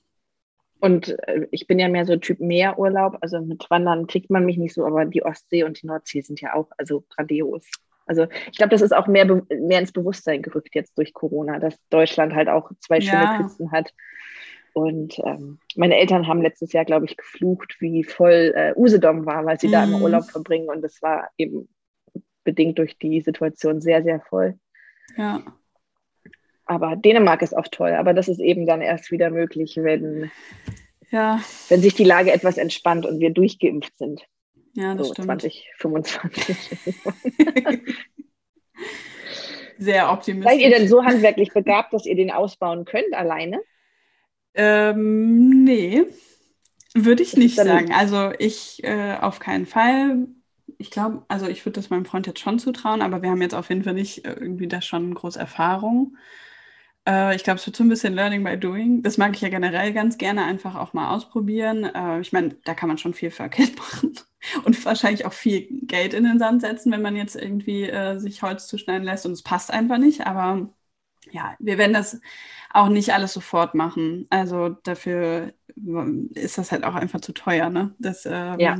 [0.82, 4.56] Und äh, ich bin ja mehr so Typ Meerurlaub, also mit Wandern tickt man mich
[4.56, 7.70] nicht so, aber die Ostsee und die Nordsee sind ja auch also grandios.
[8.04, 9.24] Also ich glaube, das ist auch mehr,
[9.60, 13.36] mehr ins Bewusstsein gerückt jetzt durch Corona, dass Deutschland halt auch zwei schöne ja.
[13.36, 13.94] Küsten hat.
[14.72, 19.44] Und ähm, meine Eltern haben letztes Jahr, glaube ich, geflucht, wie voll äh, Usedom war,
[19.44, 19.72] weil sie mhm.
[19.72, 20.68] da im Urlaub verbringen.
[20.68, 21.68] Und es war eben
[22.42, 24.58] bedingt durch die Situation sehr, sehr voll.
[25.16, 25.44] Ja.
[26.64, 30.30] Aber Dänemark ist auch toll, aber das ist eben dann erst wieder möglich, wenn,
[31.10, 31.40] ja.
[31.68, 34.22] wenn sich die Lage etwas entspannt und wir durchgeimpft sind.
[34.74, 35.42] Ja, das so stimmt.
[35.42, 36.56] 2025.
[39.78, 40.52] Sehr optimistisch.
[40.52, 43.60] Seid ihr denn so handwerklich begabt, dass ihr den ausbauen könnt alleine?
[44.54, 46.04] Ähm, nee,
[46.94, 47.92] würde ich nicht sagen.
[47.92, 50.28] Also ich äh, auf keinen Fall.
[50.78, 53.54] Ich glaube, also ich würde das meinem Freund jetzt schon zutrauen, aber wir haben jetzt
[53.54, 56.16] auf jeden Fall nicht äh, irgendwie da schon große Erfahrung.
[57.06, 59.02] Äh, ich glaube, es wird so ein bisschen Learning by Doing.
[59.02, 61.84] Das mag ich ja generell ganz gerne einfach auch mal ausprobieren.
[61.84, 64.14] Äh, ich meine, da kann man schon viel verkehrt machen
[64.64, 68.42] und wahrscheinlich auch viel Geld in den Sand setzen, wenn man jetzt irgendwie äh, sich
[68.42, 70.26] Holz zuschneiden lässt und es passt einfach nicht.
[70.26, 70.68] Aber
[71.30, 72.20] ja, wir werden das
[72.70, 74.26] auch nicht alles sofort machen.
[74.30, 75.52] Also dafür
[76.34, 77.94] ist das halt auch einfach zu teuer, ne?
[77.98, 78.78] Das, ähm, ja.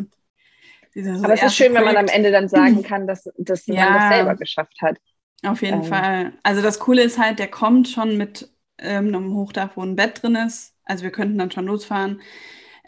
[0.95, 1.75] Aber es ist schön, Projekt.
[1.75, 4.99] wenn man am Ende dann sagen kann, dass, dass ja, man das selber geschafft hat.
[5.45, 5.89] Auf jeden ähm.
[5.89, 6.33] Fall.
[6.43, 10.23] Also das Coole ist halt, der kommt schon mit ähm, einem Hochdach, wo ein Bett
[10.23, 10.75] drin ist.
[10.85, 12.21] Also wir könnten dann schon losfahren.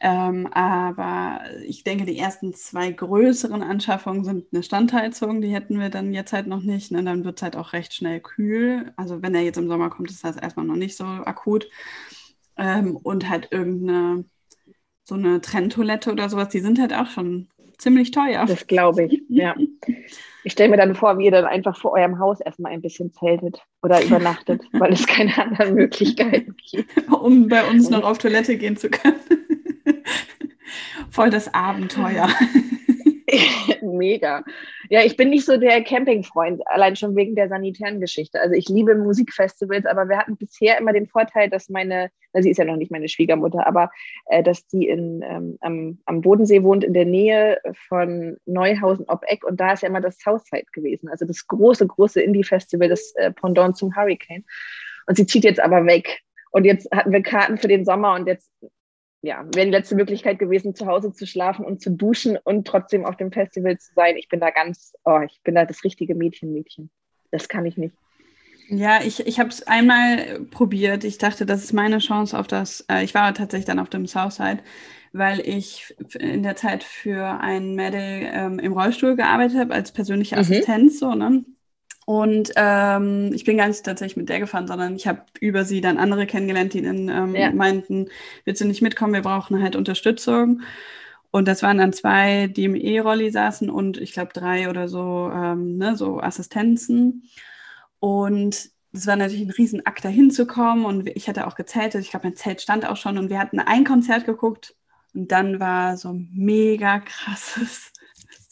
[0.00, 5.88] Ähm, aber ich denke, die ersten zwei größeren Anschaffungen sind eine Standheizung, die hätten wir
[5.88, 6.90] dann jetzt halt noch nicht.
[6.90, 7.02] Ne?
[7.04, 8.92] Dann wird es halt auch recht schnell kühl.
[8.96, 11.68] Also wenn er jetzt im Sommer kommt, ist das erstmal noch nicht so akut.
[12.56, 14.24] Ähm, und halt irgendeine
[15.04, 17.48] so eine Trenntoilette oder sowas, die sind halt auch schon
[17.78, 18.44] ziemlich teuer.
[18.46, 19.54] Das glaube ich, ja.
[20.44, 23.12] Ich stelle mir dann vor, wie ihr dann einfach vor eurem Haus erstmal ein bisschen
[23.12, 27.10] zeltet oder übernachtet, weil es keine anderen Möglichkeiten gibt.
[27.10, 29.20] Um bei uns noch auf Toilette gehen zu können.
[31.10, 32.28] Voll das Abenteuer.
[33.82, 34.44] Mega.
[34.88, 38.40] Ja, ich bin nicht so der Campingfreund, allein schon wegen der sanitären Geschichte.
[38.40, 42.50] Also ich liebe Musikfestivals, aber wir hatten bisher immer den Vorteil, dass meine, na, sie
[42.50, 43.90] ist ja noch nicht meine Schwiegermutter, aber
[44.26, 49.24] äh, dass die in, ähm, am, am, Bodensee wohnt, in der Nähe von Neuhausen ob
[49.26, 53.14] Eck und da ist ja immer das Southside gewesen, also das große, große Indie-Festival, das
[53.16, 54.44] äh, Pendant zum Hurricane.
[55.06, 56.20] Und sie zieht jetzt aber weg.
[56.50, 58.50] Und jetzt hatten wir Karten für den Sommer und jetzt
[59.24, 63.06] ja, wäre die letzte Möglichkeit gewesen, zu Hause zu schlafen und zu duschen und trotzdem
[63.06, 64.16] auf dem Festival zu sein.
[64.16, 66.90] Ich bin da ganz, oh, ich bin da das richtige Mädchen, Mädchen.
[67.30, 67.94] Das kann ich nicht.
[68.68, 71.04] Ja, ich, ich habe es einmal probiert.
[71.04, 72.84] Ich dachte, das ist meine Chance auf das.
[72.90, 74.58] Äh, ich war tatsächlich dann auf dem Southside,
[75.12, 80.36] weil ich in der Zeit für ein Mädel ähm, im Rollstuhl gearbeitet habe als persönliche
[80.36, 80.40] mhm.
[80.42, 80.98] Assistenz.
[80.98, 81.44] So, ne?
[82.06, 85.80] Und ähm, ich bin gar nicht tatsächlich mit der gefahren, sondern ich habe über sie
[85.80, 87.50] dann andere kennengelernt, die dann ähm, ja.
[87.50, 88.08] meinten,
[88.44, 90.60] willst du nicht mitkommen, wir brauchen halt Unterstützung.
[91.30, 95.30] Und das waren dann zwei, die im E-Rolli saßen und ich glaube drei oder so,
[95.34, 97.24] ähm, ne, so Assistenzen.
[97.98, 100.84] Und es war natürlich ein Riesenakt, da hinzukommen.
[100.84, 102.02] Und ich hatte auch gezeltet.
[102.02, 103.18] Ich glaube, mein Zelt stand auch schon.
[103.18, 104.76] Und wir hatten ein Konzert geguckt.
[105.14, 107.92] Und dann war so mega krasses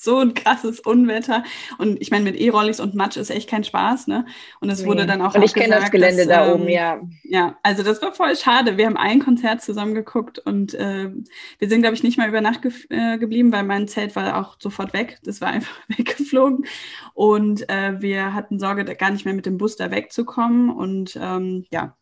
[0.02, 1.44] so ein krasses Unwetter.
[1.78, 4.26] Und ich meine, mit E-Rollis und Matsch ist echt kein Spaß, ne?
[4.60, 5.34] Und es wurde dann auch.
[5.34, 7.00] Und ich kenne das Gelände dass, da oben, ähm, ja.
[7.22, 8.76] Ja, also das war voll schade.
[8.76, 11.10] Wir haben ein Konzert zusammen geguckt und äh,
[11.58, 14.38] wir sind, glaube ich, nicht mal über Nacht ge äh, geblieben, weil mein Zelt war
[14.40, 15.18] auch sofort weg.
[15.22, 16.66] Das war einfach weggeflogen.
[17.14, 20.70] Und äh, wir hatten Sorge, gar nicht mehr mit dem Bus da wegzukommen.
[20.70, 21.96] Und ähm, ja,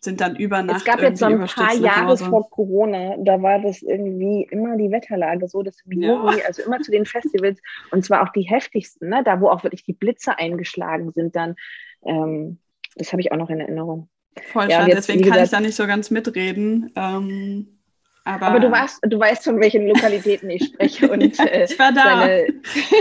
[0.00, 0.78] sind dann über Nacht.
[0.78, 4.90] Es gab jetzt so ein paar Jahre vor Corona, da war das irgendwie immer die
[4.90, 6.14] Wetterlage so, dass im ja.
[6.14, 9.64] Juli, also immer zu den Festivals, und zwar auch die heftigsten, ne, da wo auch
[9.64, 11.56] wirklich die Blitze eingeschlagen sind, dann,
[12.04, 12.58] ähm,
[12.96, 14.08] das habe ich auch noch in Erinnerung.
[14.52, 16.92] Voll ja, schade, jetzt, deswegen kann ich da nicht so ganz mitreden.
[16.94, 17.76] Ähm,
[18.24, 21.08] aber, aber, du, warst, du weißt, von welchen Lokalitäten ich spreche.
[21.12, 22.20] Und, äh, ich war da.
[22.20, 22.46] Seine,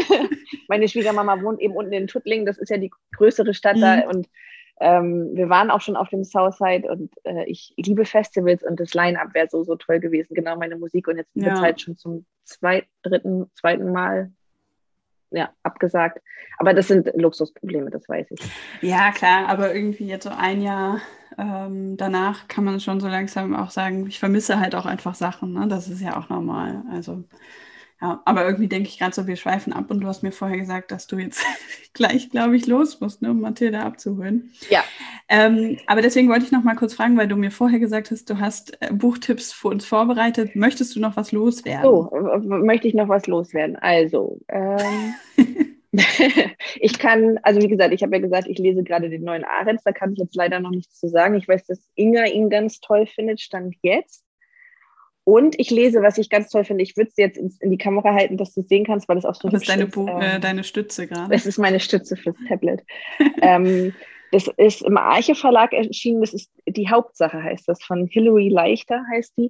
[0.68, 3.82] meine Schwiegermama wohnt eben unten in Tuttlingen, das ist ja die größere Stadt mhm.
[3.82, 4.00] da.
[4.08, 4.28] Und
[4.80, 8.94] ähm, wir waren auch schon auf dem Southside und äh, ich liebe Festivals und das
[8.94, 11.08] Line-Up wäre so, so toll gewesen, genau meine Musik.
[11.08, 11.46] Und jetzt ja.
[11.46, 14.32] wird es halt schon zum zweit, dritten, zweiten Mal
[15.32, 16.22] ja, abgesagt.
[16.58, 18.40] Aber das sind Luxusprobleme, das weiß ich.
[18.82, 21.00] Ja, klar, aber irgendwie jetzt so ein Jahr
[21.38, 25.54] ähm, danach kann man schon so langsam auch sagen, ich vermisse halt auch einfach Sachen.
[25.54, 25.68] Ne?
[25.68, 26.84] Das ist ja auch normal.
[26.92, 27.24] Also
[28.02, 30.58] ja, aber irgendwie denke ich gerade so, wir schweifen ab und du hast mir vorher
[30.58, 31.44] gesagt, dass du jetzt
[31.94, 34.52] gleich, glaube ich, los musst, ne, um Mathilda abzuholen.
[34.70, 34.84] Ja.
[35.30, 38.30] Ähm, aber deswegen wollte ich noch mal kurz fragen, weil du mir vorher gesagt hast,
[38.30, 40.56] du hast äh, Buchtipps für uns vorbereitet.
[40.56, 41.84] Möchtest du noch was loswerden?
[41.84, 42.12] So,
[42.44, 43.78] möchte ich noch was loswerden.
[43.78, 45.16] Also, ähm,
[46.80, 49.82] ich kann, also wie gesagt, ich habe ja gesagt, ich lese gerade den neuen Arendt,
[49.86, 51.36] da kann ich jetzt leider noch nichts zu sagen.
[51.36, 54.26] Ich weiß, dass Inga ihn ganz toll findet, stand jetzt.
[55.26, 58.14] Und ich lese, was ich ganz toll finde, ich würde es jetzt in, die Kamera
[58.14, 59.70] halten, dass du es sehen kannst, weil es auch so das ist.
[59.70, 59.98] Deine, ist.
[59.98, 61.34] Ähm, äh, deine Stütze gerade.
[61.34, 62.84] Das ist meine Stütze fürs Tablet.
[63.42, 63.92] ähm,
[64.32, 69.04] das ist im Arche Verlag erschienen, das ist die Hauptsache, heißt das, von Hilary Leichter
[69.12, 69.50] heißt die.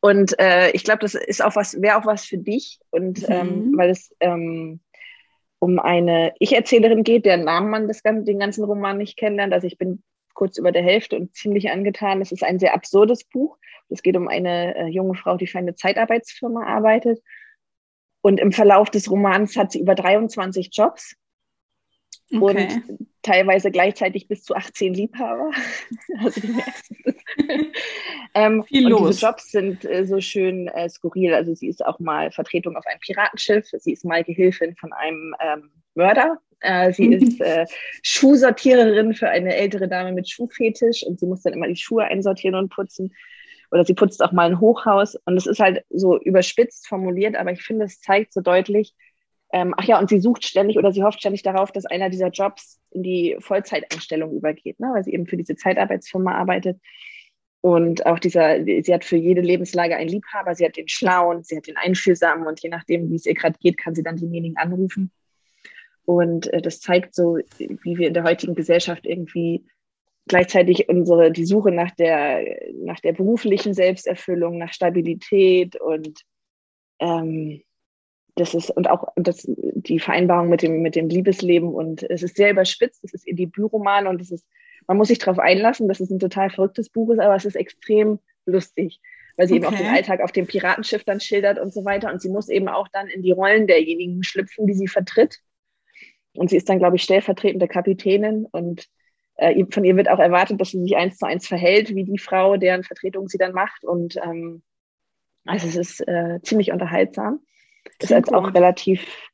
[0.00, 2.78] Und äh, ich glaube, das ist auch was, wäre auch was für dich.
[2.90, 3.78] Und ähm, mhm.
[3.78, 4.80] weil es ähm,
[5.58, 9.52] um eine Ich-Erzählerin geht, deren Namen man das, den ganzen Roman nicht kennenlernt.
[9.52, 10.02] Also ich bin
[10.36, 12.20] kurz über der Hälfte und ziemlich angetan.
[12.20, 13.58] Es ist ein sehr absurdes Buch.
[13.88, 17.20] Es geht um eine äh, junge Frau, die für eine Zeitarbeitsfirma arbeitet.
[18.20, 21.16] Und im Verlauf des Romans hat sie über 23 Jobs
[22.32, 22.40] okay.
[22.40, 25.50] und teilweise gleichzeitig bis zu 18 Liebhaber.
[26.18, 26.90] also es.
[28.34, 29.08] ähm, Viel los.
[29.08, 31.34] diese Jobs sind äh, so schön äh, skurril.
[31.34, 33.68] Also sie ist auch mal Vertretung auf einem Piratenschiff.
[33.78, 37.66] Sie ist mal Gehilfin von einem ähm, Mörder äh, sie ist äh,
[38.02, 42.56] Schuhsortiererin für eine ältere Dame mit Schuhfetisch und sie muss dann immer die Schuhe einsortieren
[42.56, 43.14] und putzen.
[43.70, 45.16] Oder sie putzt auch mal ein Hochhaus.
[45.24, 48.94] Und es ist halt so überspitzt formuliert, aber ich finde, es zeigt so deutlich,
[49.52, 52.30] Ähm, ach ja, und sie sucht ständig oder sie hofft ständig darauf, dass einer dieser
[52.30, 54.88] Jobs in die Vollzeiteinstellung übergeht, ne?
[54.92, 56.80] weil sie eben für diese Zeitarbeitsfirma arbeitet.
[57.60, 61.56] Und auch dieser, sie hat für jede Lebenslage einen Liebhaber, sie hat den Schlauen, sie
[61.56, 64.56] hat den Einfühlsamen und je nachdem, wie es ihr gerade geht, kann sie dann denjenigen
[64.56, 65.10] anrufen.
[66.06, 69.66] Und äh, das zeigt so, wie wir in der heutigen Gesellschaft irgendwie
[70.28, 72.42] gleichzeitig unsere, die Suche nach der,
[72.74, 76.22] nach der beruflichen Selbsterfüllung, nach Stabilität und
[77.00, 77.62] ähm,
[78.36, 81.70] das ist und auch das, die Vereinbarung mit dem, mit dem Liebesleben.
[81.70, 84.46] Und es ist sehr überspitzt, es ist ihr Debütroman und es ist,
[84.86, 87.56] man muss sich darauf einlassen, dass es ein total verrücktes Buch ist, aber es ist
[87.56, 89.00] extrem lustig,
[89.36, 89.64] weil sie okay.
[89.64, 92.12] eben auch den Alltag auf dem Piratenschiff dann schildert und so weiter.
[92.12, 95.40] Und sie muss eben auch dann in die Rollen derjenigen schlüpfen, die sie vertritt
[96.38, 98.86] und sie ist dann, glaube ich, stellvertretende Kapitänin und
[99.36, 102.18] äh, von ihr wird auch erwartet, dass sie sich eins zu eins verhält, wie die
[102.18, 104.62] Frau, deren Vertretung sie dann macht und ähm,
[105.46, 107.40] also es ist äh, ziemlich unterhaltsam.
[108.00, 109.30] Ist jetzt auch relativ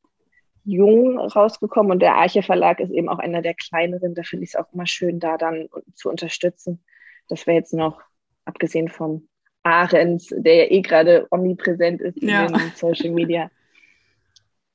[0.64, 4.14] jung rausgekommen und der Arche Verlag ist eben auch einer der kleineren.
[4.14, 6.84] Da finde ich es auch immer schön, da dann zu unterstützen.
[7.28, 8.00] Das wäre jetzt noch,
[8.44, 9.28] abgesehen vom
[9.62, 12.46] Ahrens, der ja eh gerade omnipräsent ist ja.
[12.46, 13.50] in Social Media.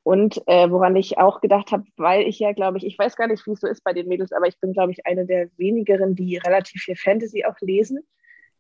[0.08, 3.28] Und äh, woran ich auch gedacht habe, weil ich ja, glaube ich, ich weiß gar
[3.28, 5.49] nicht, wie es so ist bei den Mädels, aber ich bin, glaube ich, eine der
[5.58, 7.99] wenigeren, die relativ viel Fantasy auch lesen.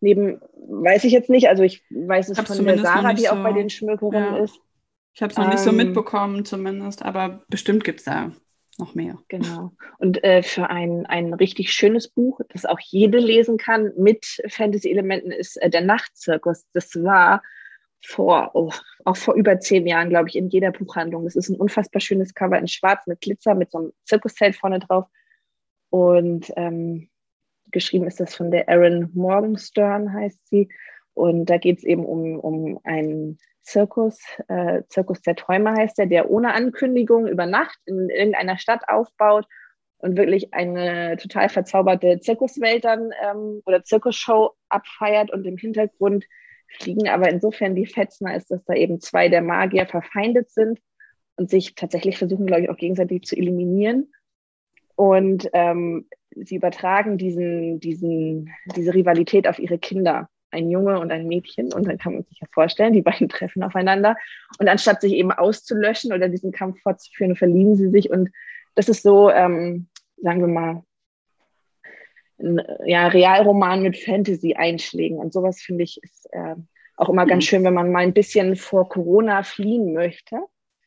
[0.01, 3.29] Neben, weiß ich jetzt nicht, also ich weiß es von der Sarah, die so.
[3.29, 4.43] auch bei den Schmökerinnen ja.
[4.43, 4.59] ist.
[5.13, 8.33] Ich habe es noch ähm, nicht so ähm, mitbekommen zumindest, aber bestimmt gibt es da
[8.77, 9.17] noch mehr.
[9.29, 9.71] Genau.
[9.99, 15.31] Und äh, für ein, ein richtig schönes Buch, das auch jede lesen kann mit Fantasy-Elementen,
[15.31, 16.65] ist äh, Der Nachtzirkus.
[16.73, 17.41] Das war
[18.05, 18.71] vor, oh,
[19.05, 21.25] auch vor über zehn Jahren, glaube ich, in jeder Buchhandlung.
[21.25, 24.79] Das ist ein unfassbar schönes Cover in Schwarz mit Glitzer, mit so einem Zirkuszelt vorne
[24.79, 25.05] drauf.
[25.89, 27.09] Und ähm,
[27.71, 30.69] geschrieben ist das von der Erin Morgenstern, heißt sie.
[31.13, 36.05] Und da geht es eben um, um einen Zirkus, äh, Zirkus der Träume heißt der,
[36.05, 39.45] der ohne Ankündigung über Nacht in irgendeiner Stadt aufbaut
[39.97, 46.25] und wirklich eine total verzauberte Zirkuswelt dann ähm, oder Zirkusshow abfeiert und im Hintergrund
[46.69, 50.79] fliegen aber insofern die Fetzner ist, dass da eben zwei der Magier verfeindet sind
[51.35, 54.11] und sich tatsächlich versuchen, glaube ich, auch gegenseitig zu eliminieren.
[54.95, 61.27] Und ähm, sie übertragen diesen, diesen, diese Rivalität auf ihre Kinder ein Junge und ein
[61.27, 61.71] Mädchen.
[61.73, 64.15] Und dann kann man sich ja vorstellen, die beiden treffen aufeinander.
[64.59, 68.09] Und anstatt sich eben auszulöschen oder diesen Kampf fortzuführen, verlieben sie sich.
[68.09, 68.29] Und
[68.75, 69.87] das ist so, ähm,
[70.17, 70.83] sagen wir mal,
[72.39, 75.17] ein ja, Realroman mit Fantasy-Einschlägen.
[75.17, 76.55] Und sowas finde ich ist äh,
[76.95, 77.29] auch immer mhm.
[77.29, 80.39] ganz schön, wenn man mal ein bisschen vor Corona fliehen möchte.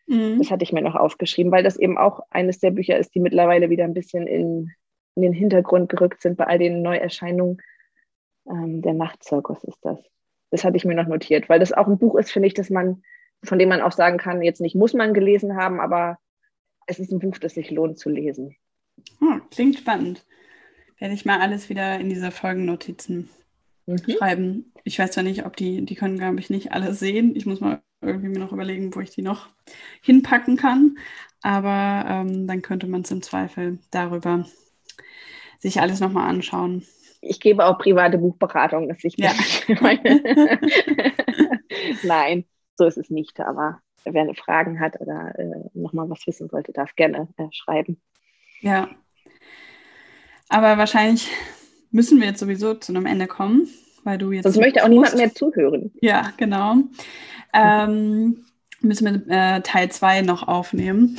[0.06, 0.38] Mhm.
[0.38, 3.20] Das hatte ich mir noch aufgeschrieben, weil das eben auch eines der Bücher ist, die
[3.20, 4.70] mittlerweile wieder ein bisschen in,
[5.14, 7.58] in den Hintergrund gerückt sind bei all den Neuerscheinungen
[8.48, 9.98] ähm, der Nachtzirkus ist das.
[10.50, 12.70] Das hatte ich mir noch notiert, weil das auch ein Buch ist, finde ich, dass
[12.70, 13.02] man,
[13.44, 16.18] von dem man auch sagen kann, jetzt nicht muss man gelesen haben, aber
[16.86, 18.56] es ist ein Buch, das sich lohnt zu lesen.
[19.20, 20.26] Hm, klingt spannend.
[21.00, 23.28] Werde ich mal alles wieder in diese Folgennotizen
[23.86, 23.98] mhm.
[23.98, 24.72] schreiben.
[24.84, 27.34] Ich weiß zwar nicht, ob die, die können, glaube ich, nicht alle sehen.
[27.34, 29.48] Ich muss mal irgendwie mir noch überlegen, wo ich die noch
[30.02, 30.98] hinpacken kann.
[31.42, 34.46] Aber ähm, dann könnte man es im Zweifel darüber
[35.58, 36.84] sich alles nochmal anschauen
[37.20, 39.32] ich gebe auch private Buchberatung, dass ich ja.
[42.02, 42.44] Nein,
[42.76, 43.40] so ist es nicht.
[43.40, 48.00] Aber wer eine Fragen hat oder äh, nochmal was wissen sollte, darf gerne äh, schreiben.
[48.60, 48.88] Ja.
[50.50, 51.28] Aber wahrscheinlich
[51.90, 53.68] müssen wir jetzt sowieso zu einem Ende kommen,
[54.04, 54.42] weil du jetzt.
[54.42, 55.92] Sonst möchte auch niemand mehr zuhören.
[56.02, 56.76] Ja, genau.
[57.54, 58.44] Ähm,
[58.80, 61.18] müssen wir äh, Teil 2 noch aufnehmen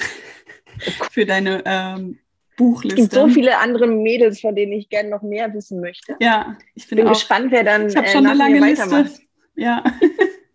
[1.12, 2.20] für deine ähm,
[2.58, 3.02] Buchliste.
[3.02, 6.16] Es gibt so viele andere Mädels, von denen ich gerne noch mehr wissen möchte.
[6.20, 9.10] Ja, ich bin, bin auch, gespannt, wer dann ich habe äh, schon eine lange Liste.
[9.56, 9.84] Ja,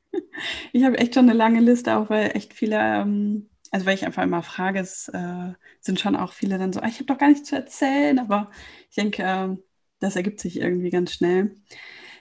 [0.73, 4.07] ich habe echt schon eine lange Liste, auch weil echt viele, ähm, also weil ich
[4.07, 7.19] einfach immer frage, es äh, sind schon auch viele dann so, ah, ich habe doch
[7.19, 8.51] gar nichts zu erzählen, aber
[8.89, 9.55] ich denke, äh,
[10.01, 11.55] das ergibt sich irgendwie ganz schnell.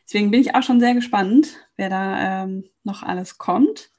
[0.03, 3.89] Deswegen bin ich auch schon sehr gespannt, wer da ähm, noch alles kommt.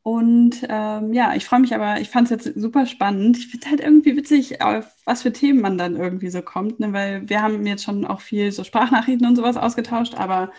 [0.00, 3.36] Und ähm, ja, ich freue mich aber, ich fand es jetzt super spannend.
[3.36, 6.94] Ich finde halt irgendwie witzig, auf was für Themen man dann irgendwie so kommt, ne?
[6.94, 10.52] weil wir haben jetzt schon auch viel so Sprachnachrichten und sowas ausgetauscht, aber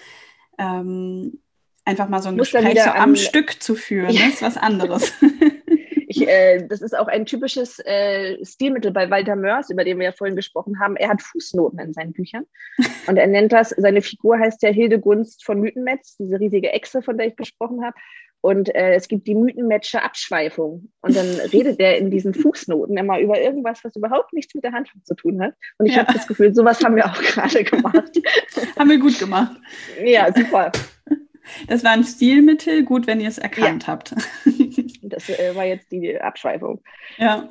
[0.59, 1.39] ähm,
[1.85, 4.27] einfach mal so ein Muss Gespräch so am Stück zu führen, ja.
[4.27, 5.11] Ist was anderes.
[6.11, 10.05] Ich, äh, das ist auch ein typisches äh, Stilmittel bei Walter Mörs, über den wir
[10.05, 10.95] ja vorhin gesprochen haben.
[10.95, 12.45] Er hat Fußnoten in seinen Büchern.
[13.05, 17.19] Und er nennt das, seine Figur heißt ja Hildegunst von Mythenmetz, diese riesige Echse, von
[17.19, 17.95] der ich gesprochen habe.
[18.41, 20.91] Und äh, es gibt die Mythenmatcher Abschweifung.
[21.01, 24.71] Und dann redet er in diesen Fußnoten immer über irgendwas, was überhaupt nichts mit der
[24.71, 25.53] Handlung zu tun hat.
[25.77, 25.99] Und ich ja.
[25.99, 28.19] habe das Gefühl, sowas haben wir auch gerade gemacht.
[28.79, 29.55] haben wir gut gemacht.
[30.03, 30.71] Ja, super.
[31.67, 33.89] Das war ein Stilmittel, gut, wenn ihr es erkannt ja.
[33.89, 34.15] habt.
[35.09, 36.81] Das äh, war jetzt die Abschweifung.
[37.17, 37.49] Ja.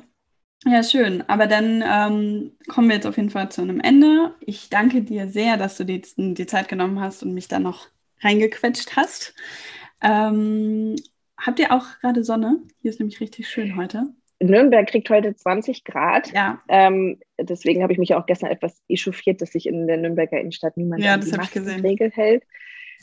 [0.65, 1.23] Ja, schön.
[1.29, 4.35] Aber dann ähm, kommen wir jetzt auf jeden Fall zu einem Ende.
[4.41, 7.87] Ich danke dir sehr, dass du die, die Zeit genommen hast und mich da noch
[8.21, 9.33] reingequetscht hast.
[10.01, 10.95] Ähm,
[11.37, 12.61] habt ihr auch gerade Sonne?
[12.81, 14.07] Hier ist nämlich richtig schön heute.
[14.41, 16.31] Nürnberg kriegt heute 20 Grad.
[16.33, 16.61] Ja.
[16.67, 20.77] Ähm, deswegen habe ich mich auch gestern etwas echauffiert, dass sich in der Nürnberger Innenstadt
[20.77, 22.43] niemand ja, an die Maskenregel hält.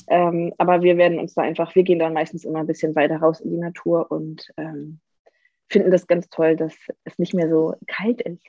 [0.09, 3.17] Ähm, aber wir werden uns da einfach, wir gehen dann meistens immer ein bisschen weiter
[3.19, 5.01] raus in die Natur und ähm,
[5.69, 6.75] finden das ganz toll, dass
[7.05, 8.43] es nicht mehr so kalt ist.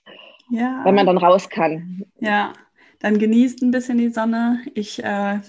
[0.50, 0.82] Ja.
[0.84, 2.06] Weil man dann raus kann.
[2.20, 2.54] Ja,
[3.00, 4.62] dann genießt ein bisschen die Sonne.
[4.76, 5.40] Ich äh,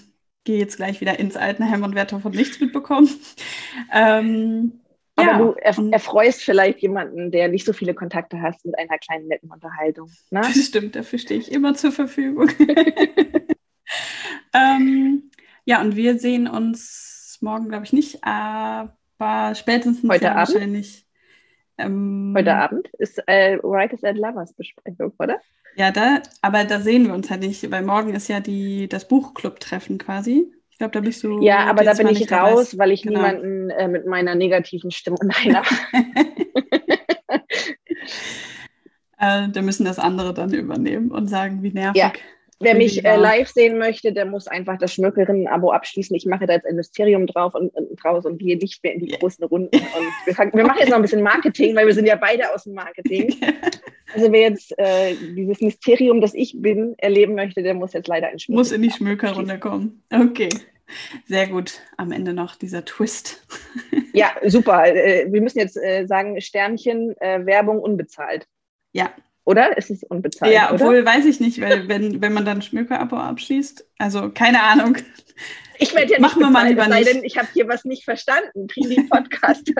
[0.43, 3.09] gehe jetzt gleich wieder ins Altenheim und werde davon nichts mitbekommen.
[3.93, 4.81] ähm,
[5.15, 8.97] aber ja, du erf erfreust vielleicht jemanden, der nicht so viele Kontakte hast, mit einer
[8.97, 10.09] kleinen netten Unterhaltung.
[10.31, 10.41] Ne?
[10.41, 12.49] Das stimmt, dafür stehe ich immer zur Verfügung.
[14.53, 15.28] ähm,
[15.69, 20.53] ja, und wir sehen uns morgen, glaube ich, nicht, aber spätestens heute Abend.
[20.53, 21.05] wahrscheinlich.
[21.77, 25.39] Ähm, heute Abend ist äh, Writers and Lovers Besprechung, oder?
[25.75, 29.07] Ja, da, aber da sehen wir uns halt nicht, weil morgen ist ja die, das
[29.07, 31.39] Buchclub-Treffen quasi glaube, da bist du.
[31.43, 33.19] Ja, aber da bin ich raus, weil ich genau.
[33.19, 35.61] niemanden äh, mit meiner negativen Stimmung einer.
[39.19, 42.01] äh, da müssen das andere dann übernehmen und sagen, wie nervig.
[42.01, 42.11] Ja.
[42.61, 46.13] Wer mich äh, live sehen möchte, der muss einfach das Schmökerinnen-Abo abschließen.
[46.15, 48.99] Ich mache da jetzt ein Mysterium drauf und, und draus und gehe nicht mehr in
[48.99, 49.77] die großen Runden.
[49.77, 52.53] Und wir, fangen, wir, machen jetzt noch ein bisschen Marketing, weil wir sind ja beide
[52.53, 53.35] aus dem Marketing.
[54.11, 58.31] Also wer jetzt äh, dieses Mysterium, das ich bin, erleben möchte, der muss jetzt leider
[58.31, 58.57] in Schmöker.
[58.57, 60.03] Muss in die Schmökerrunde kommen.
[60.11, 60.49] Okay.
[61.27, 61.81] Sehr gut.
[61.97, 63.45] Am Ende noch dieser Twist.
[64.13, 64.87] ja, super.
[64.87, 68.47] Äh, wir müssen jetzt äh, sagen, Sternchen, äh, Werbung unbezahlt.
[68.93, 69.13] Ja,
[69.49, 69.75] oder?
[69.77, 70.53] Ist es unbezahlt?
[70.53, 70.75] Ja, oder?
[70.75, 74.97] obwohl weiß ich nicht, weil wenn, wenn man dann Schmöker-Abo abschließt, also keine Ahnung.
[75.79, 77.07] Ich werde ja nicht Machen wir mal lieber nicht.
[77.07, 78.67] Denn ich habe hier was nicht verstanden.
[78.75, 79.73] Die Podcast.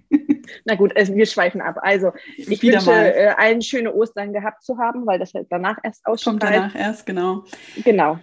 [0.64, 1.76] Na gut, also wir schweifen ab.
[1.80, 5.78] Also ich Wieder wünsche äh, allen schöne Ostern gehabt zu haben, weil das halt danach
[5.82, 6.40] erst ausstrahlt.
[6.40, 7.44] Kommt danach erst, genau.
[7.84, 8.18] Genau.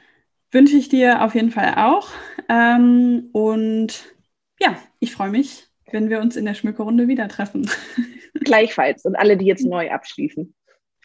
[0.51, 2.09] Wünsche ich dir auf jeden Fall auch.
[2.49, 4.13] Ähm, und
[4.59, 7.67] ja, ich freue mich, wenn wir uns in der Schmückerrunde wieder treffen.
[8.43, 10.53] Gleichfalls und alle, die jetzt neu abschließen.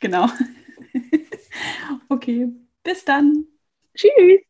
[0.00, 0.28] Genau.
[2.08, 2.48] okay,
[2.84, 3.46] bis dann.
[3.94, 4.40] Tschüss.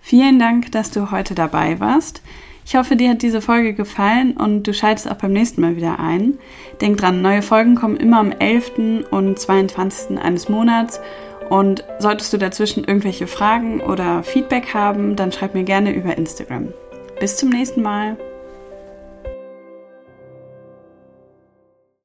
[0.00, 2.22] Vielen Dank, dass du heute dabei warst.
[2.64, 5.98] Ich hoffe, dir hat diese Folge gefallen und du schaltest auch beim nächsten Mal wieder
[5.98, 6.38] ein.
[6.82, 9.06] Denk dran, neue Folgen kommen immer am 11.
[9.10, 10.18] und 22.
[10.18, 11.00] eines Monats.
[11.48, 16.74] Und solltest du dazwischen irgendwelche Fragen oder Feedback haben, dann schreib mir gerne über Instagram.
[17.20, 18.18] Bis zum nächsten Mal.